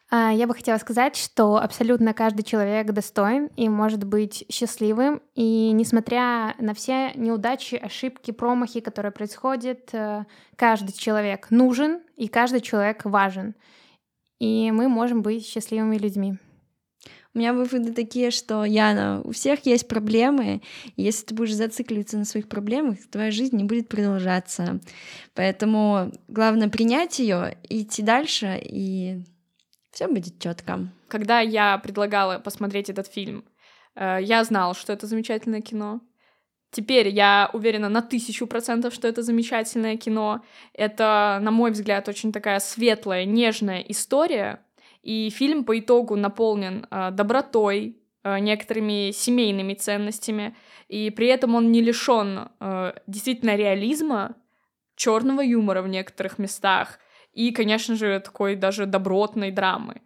А, 0.09 0.31
Я 0.31 0.47
бы 0.47 0.53
хотела 0.53 0.77
сказать, 0.77 1.17
что 1.17 1.57
абсолютно 1.57 2.13
каждый 2.13 2.43
человек 2.43 2.87
достоин 2.87 3.47
и 3.57 3.67
может 3.67 4.05
быть 4.05 4.45
счастливым. 4.49 5.21
И 5.33 5.71
несмотря 5.71 6.55
на 6.59 6.73
все 6.73 7.11
неудачи, 7.15 7.75
ошибки, 7.75 8.31
промахи, 8.31 8.79
которые 8.79 9.11
происходят, 9.11 9.89
э, 9.93 10.23
каждый 10.55 10.93
человек 10.93 11.47
нужен 11.49 12.01
и 12.15 12.29
каждый 12.29 12.61
человек 12.61 13.03
важен. 13.03 13.55
И 14.39 14.71
мы 14.71 14.87
можем 14.87 15.21
быть 15.21 15.45
счастливыми 15.45 15.97
людьми. 15.97 16.37
У 17.35 17.37
меня 17.37 17.51
выводы 17.51 17.91
такие, 17.91 18.31
что, 18.31 18.63
Яна, 18.63 19.21
у 19.25 19.33
всех 19.33 19.65
есть 19.65 19.89
проблемы, 19.89 20.61
если 20.95 21.25
ты 21.25 21.35
будешь 21.35 21.53
зацикливаться 21.53 22.17
на 22.17 22.23
своих 22.23 22.47
проблемах, 22.47 22.97
твоя 23.11 23.29
жизнь 23.29 23.57
не 23.57 23.65
будет 23.65 23.89
продолжаться. 23.89 24.79
Поэтому 25.33 26.13
главное 26.29 26.69
принять 26.69 27.19
ее, 27.19 27.57
идти 27.67 28.01
дальше, 28.03 28.57
и 28.63 29.21
все 29.91 30.07
будет 30.07 30.39
четко. 30.39 30.87
Когда 31.09 31.41
я 31.41 31.77
предлагала 31.77 32.39
посмотреть 32.39 32.89
этот 32.89 33.07
фильм, 33.07 33.43
э, 33.95 34.19
я 34.21 34.41
знала, 34.45 34.73
что 34.73 34.93
это 34.93 35.05
замечательное 35.05 35.61
кино. 35.61 35.99
Теперь 36.71 37.09
я 37.09 37.49
уверена 37.51 37.89
на 37.89 38.01
тысячу 38.01 38.47
процентов, 38.47 38.93
что 38.93 39.09
это 39.09 39.23
замечательное 39.23 39.97
кино. 39.97 40.41
Это, 40.73 41.39
на 41.41 41.51
мой 41.51 41.71
взгляд, 41.71 42.07
очень 42.07 42.31
такая 42.31 42.59
светлая, 42.61 43.25
нежная 43.25 43.79
история. 43.81 44.61
И 45.05 45.29
фильм 45.29 45.63
по 45.63 45.77
итогу 45.77 46.15
наполнен 46.15 46.87
э, 46.89 47.11
добротой, 47.11 47.95
э, 48.23 48.39
некоторыми 48.39 49.11
семейными 49.11 49.75
ценностями. 49.75 50.55
И 50.87 51.11
при 51.11 51.27
этом 51.27 51.53
он 51.53 51.71
не 51.71 51.81
лишен 51.81 52.49
э, 52.59 52.93
действительно 53.05 53.55
реализма, 53.55 54.35
черного 54.95 55.41
юмора 55.41 55.83
в 55.83 55.87
некоторых 55.87 56.39
местах. 56.39 56.99
И, 57.33 57.51
конечно 57.51 57.95
же, 57.95 58.19
такой 58.19 58.55
даже 58.55 58.87
добротной 58.87 59.51
драмы. 59.51 60.01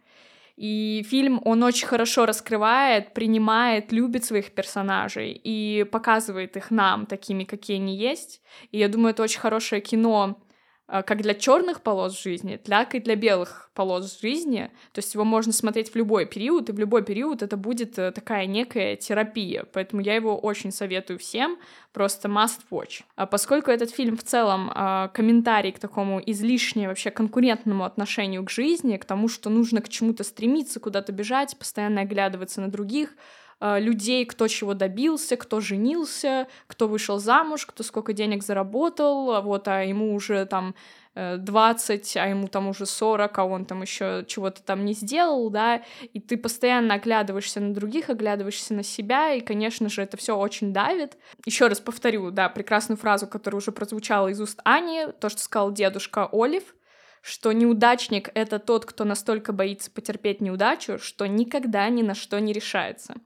И 0.56 1.02
фильм, 1.08 1.40
он 1.46 1.62
очень 1.62 1.86
хорошо 1.86 2.26
раскрывает, 2.26 3.14
принимает, 3.14 3.92
любит 3.92 4.26
своих 4.26 4.52
персонажей 4.52 5.32
и 5.32 5.84
показывает 5.84 6.58
их 6.58 6.70
нам 6.70 7.06
такими, 7.06 7.44
какие 7.44 7.78
они 7.78 7.96
есть. 7.96 8.42
И 8.70 8.78
я 8.78 8.88
думаю, 8.88 9.12
это 9.12 9.22
очень 9.22 9.40
хорошее 9.40 9.80
кино 9.80 10.42
как 10.90 11.22
для 11.22 11.34
черных 11.34 11.82
полос 11.82 12.20
жизни, 12.20 12.56
так 12.56 12.94
и 12.94 13.00
для 13.00 13.14
белых 13.14 13.70
полос 13.74 14.20
жизни. 14.20 14.70
То 14.92 14.98
есть 14.98 15.14
его 15.14 15.24
можно 15.24 15.52
смотреть 15.52 15.92
в 15.92 15.96
любой 15.96 16.26
период, 16.26 16.68
и 16.68 16.72
в 16.72 16.78
любой 16.78 17.02
период 17.02 17.42
это 17.42 17.56
будет 17.56 17.98
э, 17.98 18.10
такая 18.10 18.46
некая 18.46 18.96
терапия. 18.96 19.64
Поэтому 19.72 20.02
я 20.02 20.14
его 20.14 20.36
очень 20.36 20.72
советую 20.72 21.18
всем, 21.18 21.58
просто 21.92 22.28
must 22.28 22.60
watch. 22.70 23.02
А 23.16 23.26
поскольку 23.26 23.70
этот 23.70 23.90
фильм 23.90 24.16
в 24.16 24.22
целом 24.22 24.70
э, 24.74 25.08
комментарий 25.14 25.72
к 25.72 25.78
такому 25.78 26.20
излишне 26.26 26.88
вообще 26.88 27.10
конкурентному 27.10 27.84
отношению 27.84 28.44
к 28.44 28.50
жизни, 28.50 28.96
к 28.96 29.04
тому, 29.04 29.28
что 29.28 29.48
нужно 29.48 29.80
к 29.80 29.88
чему-то 29.88 30.24
стремиться, 30.24 30.80
куда-то 30.80 31.12
бежать, 31.12 31.56
постоянно 31.56 32.02
оглядываться 32.02 32.60
на 32.60 32.68
других, 32.68 33.14
людей, 33.60 34.24
кто 34.24 34.48
чего 34.48 34.74
добился, 34.74 35.36
кто 35.36 35.60
женился, 35.60 36.48
кто 36.66 36.88
вышел 36.88 37.18
замуж, 37.18 37.66
кто 37.66 37.82
сколько 37.82 38.12
денег 38.12 38.42
заработал, 38.42 39.32
а 39.32 39.40
вот, 39.42 39.68
а 39.68 39.82
ему 39.82 40.14
уже 40.14 40.46
там 40.46 40.74
э, 41.14 41.36
20, 41.36 42.16
а 42.16 42.26
ему 42.26 42.48
там 42.48 42.68
уже 42.68 42.86
40, 42.86 43.38
а 43.38 43.44
он 43.44 43.66
там 43.66 43.82
еще 43.82 44.24
чего-то 44.26 44.62
там 44.62 44.84
не 44.84 44.94
сделал, 44.94 45.50
да, 45.50 45.82
и 46.12 46.20
ты 46.20 46.38
постоянно 46.38 46.94
оглядываешься 46.94 47.60
на 47.60 47.74
других, 47.74 48.08
оглядываешься 48.08 48.72
на 48.72 48.82
себя, 48.82 49.34
и, 49.34 49.40
конечно 49.40 49.90
же, 49.90 50.02
это 50.02 50.16
все 50.16 50.36
очень 50.36 50.72
давит. 50.72 51.18
Еще 51.44 51.66
раз 51.66 51.80
повторю, 51.80 52.30
да, 52.30 52.48
прекрасную 52.48 52.96
фразу, 52.96 53.26
которая 53.26 53.58
уже 53.58 53.72
прозвучала 53.72 54.28
из 54.28 54.40
уст 54.40 54.60
Ани, 54.64 55.08
то, 55.20 55.28
что 55.28 55.40
сказал 55.42 55.72
дедушка 55.72 56.28
Олив, 56.32 56.74
что 57.22 57.52
неудачник— 57.52 58.30
это 58.34 58.58
тот, 58.58 58.86
кто 58.86 59.04
настолько 59.04 59.52
боится 59.52 59.90
потерпеть 59.90 60.40
неудачу, 60.40 60.98
что 60.98 61.26
никогда 61.26 61.86
ни 61.90 62.00
на 62.00 62.14
что 62.14 62.40
не 62.40 62.54
решается. 62.54 63.16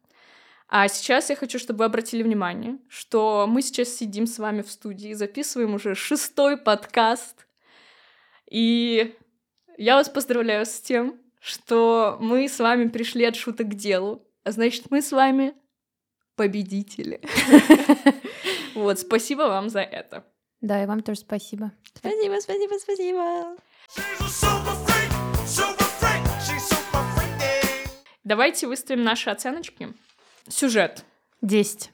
А 0.77 0.89
сейчас 0.89 1.31
я 1.31 1.37
хочу, 1.37 1.61
чтобы 1.61 1.79
вы 1.79 1.85
обратили 1.85 2.25
внимание, 2.25 2.79
что 2.89 3.47
мы 3.49 3.62
сейчас 3.62 3.91
сидим 3.91 4.27
с 4.27 4.41
вами 4.41 4.61
в 4.62 4.68
студии, 4.68 5.12
записываем 5.12 5.75
уже 5.75 5.95
шестой 5.95 6.57
подкаст. 6.57 7.47
И 8.51 9.14
я 9.79 9.95
вас 9.95 10.09
поздравляю 10.09 10.66
с 10.66 10.81
тем, 10.81 11.20
что 11.39 12.18
мы 12.20 12.49
с 12.49 12.59
вами 12.59 12.89
пришли 12.89 13.25
от 13.25 13.37
шуток 13.37 13.68
к 13.68 13.75
делу. 13.75 14.27
А 14.43 14.51
значит, 14.51 14.91
мы 14.91 15.01
с 15.01 15.12
вами 15.12 15.55
победители. 16.35 17.20
Вот, 18.75 18.99
спасибо 18.99 19.43
вам 19.43 19.68
за 19.68 19.79
это. 19.79 20.25
Да, 20.61 20.83
и 20.83 20.87
вам 20.87 21.05
тоже 21.05 21.20
спасибо. 21.20 21.70
Спасибо, 21.95 22.41
спасибо, 22.41 22.75
спасибо. 22.81 23.57
Давайте 28.25 28.66
выставим 28.66 29.05
наши 29.05 29.31
оценочки. 29.31 29.95
Сюжет. 30.49 31.05
10. 31.42 31.90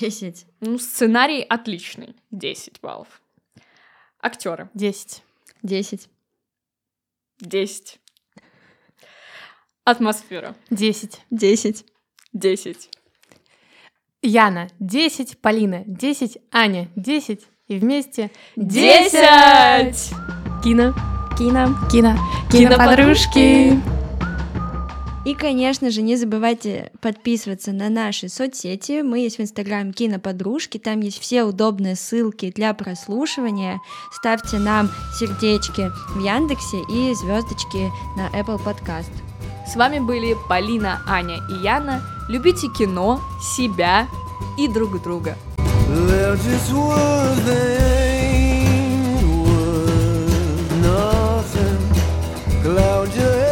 Десять. 0.00 0.46
Ну, 0.60 0.78
сценарий 0.78 1.42
отличный. 1.42 2.16
10 2.30 2.80
баллов. 2.80 3.20
Актеры. 4.20 4.70
10. 4.74 5.22
Десять. 5.62 6.08
10. 7.40 7.98
Атмосфера. 9.84 10.54
10. 10.70 11.20
Десять. 11.30 11.84
10. 12.32 12.90
Яна 14.22 14.68
10, 14.78 15.38
Полина 15.40 15.82
10, 15.84 16.38
Аня 16.52 16.88
10 16.94 17.40
и 17.66 17.78
вместе 17.78 18.30
10! 18.56 19.12
Кино, 20.62 20.94
Кино. 21.36 21.74
кино, 21.90 22.16
Киноподружки. 22.50 23.91
И, 25.24 25.34
конечно 25.34 25.90
же, 25.90 26.02
не 26.02 26.16
забывайте 26.16 26.90
подписываться 27.00 27.72
на 27.72 27.88
наши 27.90 28.28
соцсети. 28.28 29.02
Мы 29.02 29.20
есть 29.20 29.38
в 29.38 29.42
Инстаграм 29.42 29.92
Киноподружки, 29.92 30.78
там 30.78 31.00
есть 31.00 31.20
все 31.20 31.44
удобные 31.44 31.94
ссылки 31.94 32.50
для 32.50 32.74
прослушивания. 32.74 33.80
Ставьте 34.12 34.58
нам 34.58 34.90
сердечки 35.16 35.90
в 36.14 36.24
Яндексе 36.24 36.78
и 36.90 37.14
звездочки 37.14 37.90
на 38.16 38.28
Apple 38.36 38.60
Podcast. 38.64 39.12
С 39.66 39.76
вами 39.76 40.00
были 40.00 40.36
Полина, 40.48 41.00
Аня 41.06 41.36
и 41.48 41.64
Яна. 41.64 42.02
Любите 42.28 42.66
кино, 42.76 43.20
себя 43.40 44.08
и 44.58 44.66
друг 44.66 45.00
друга. 45.02 45.36
Cloud 52.62 53.08
your 53.16 53.24
head. 53.24 53.51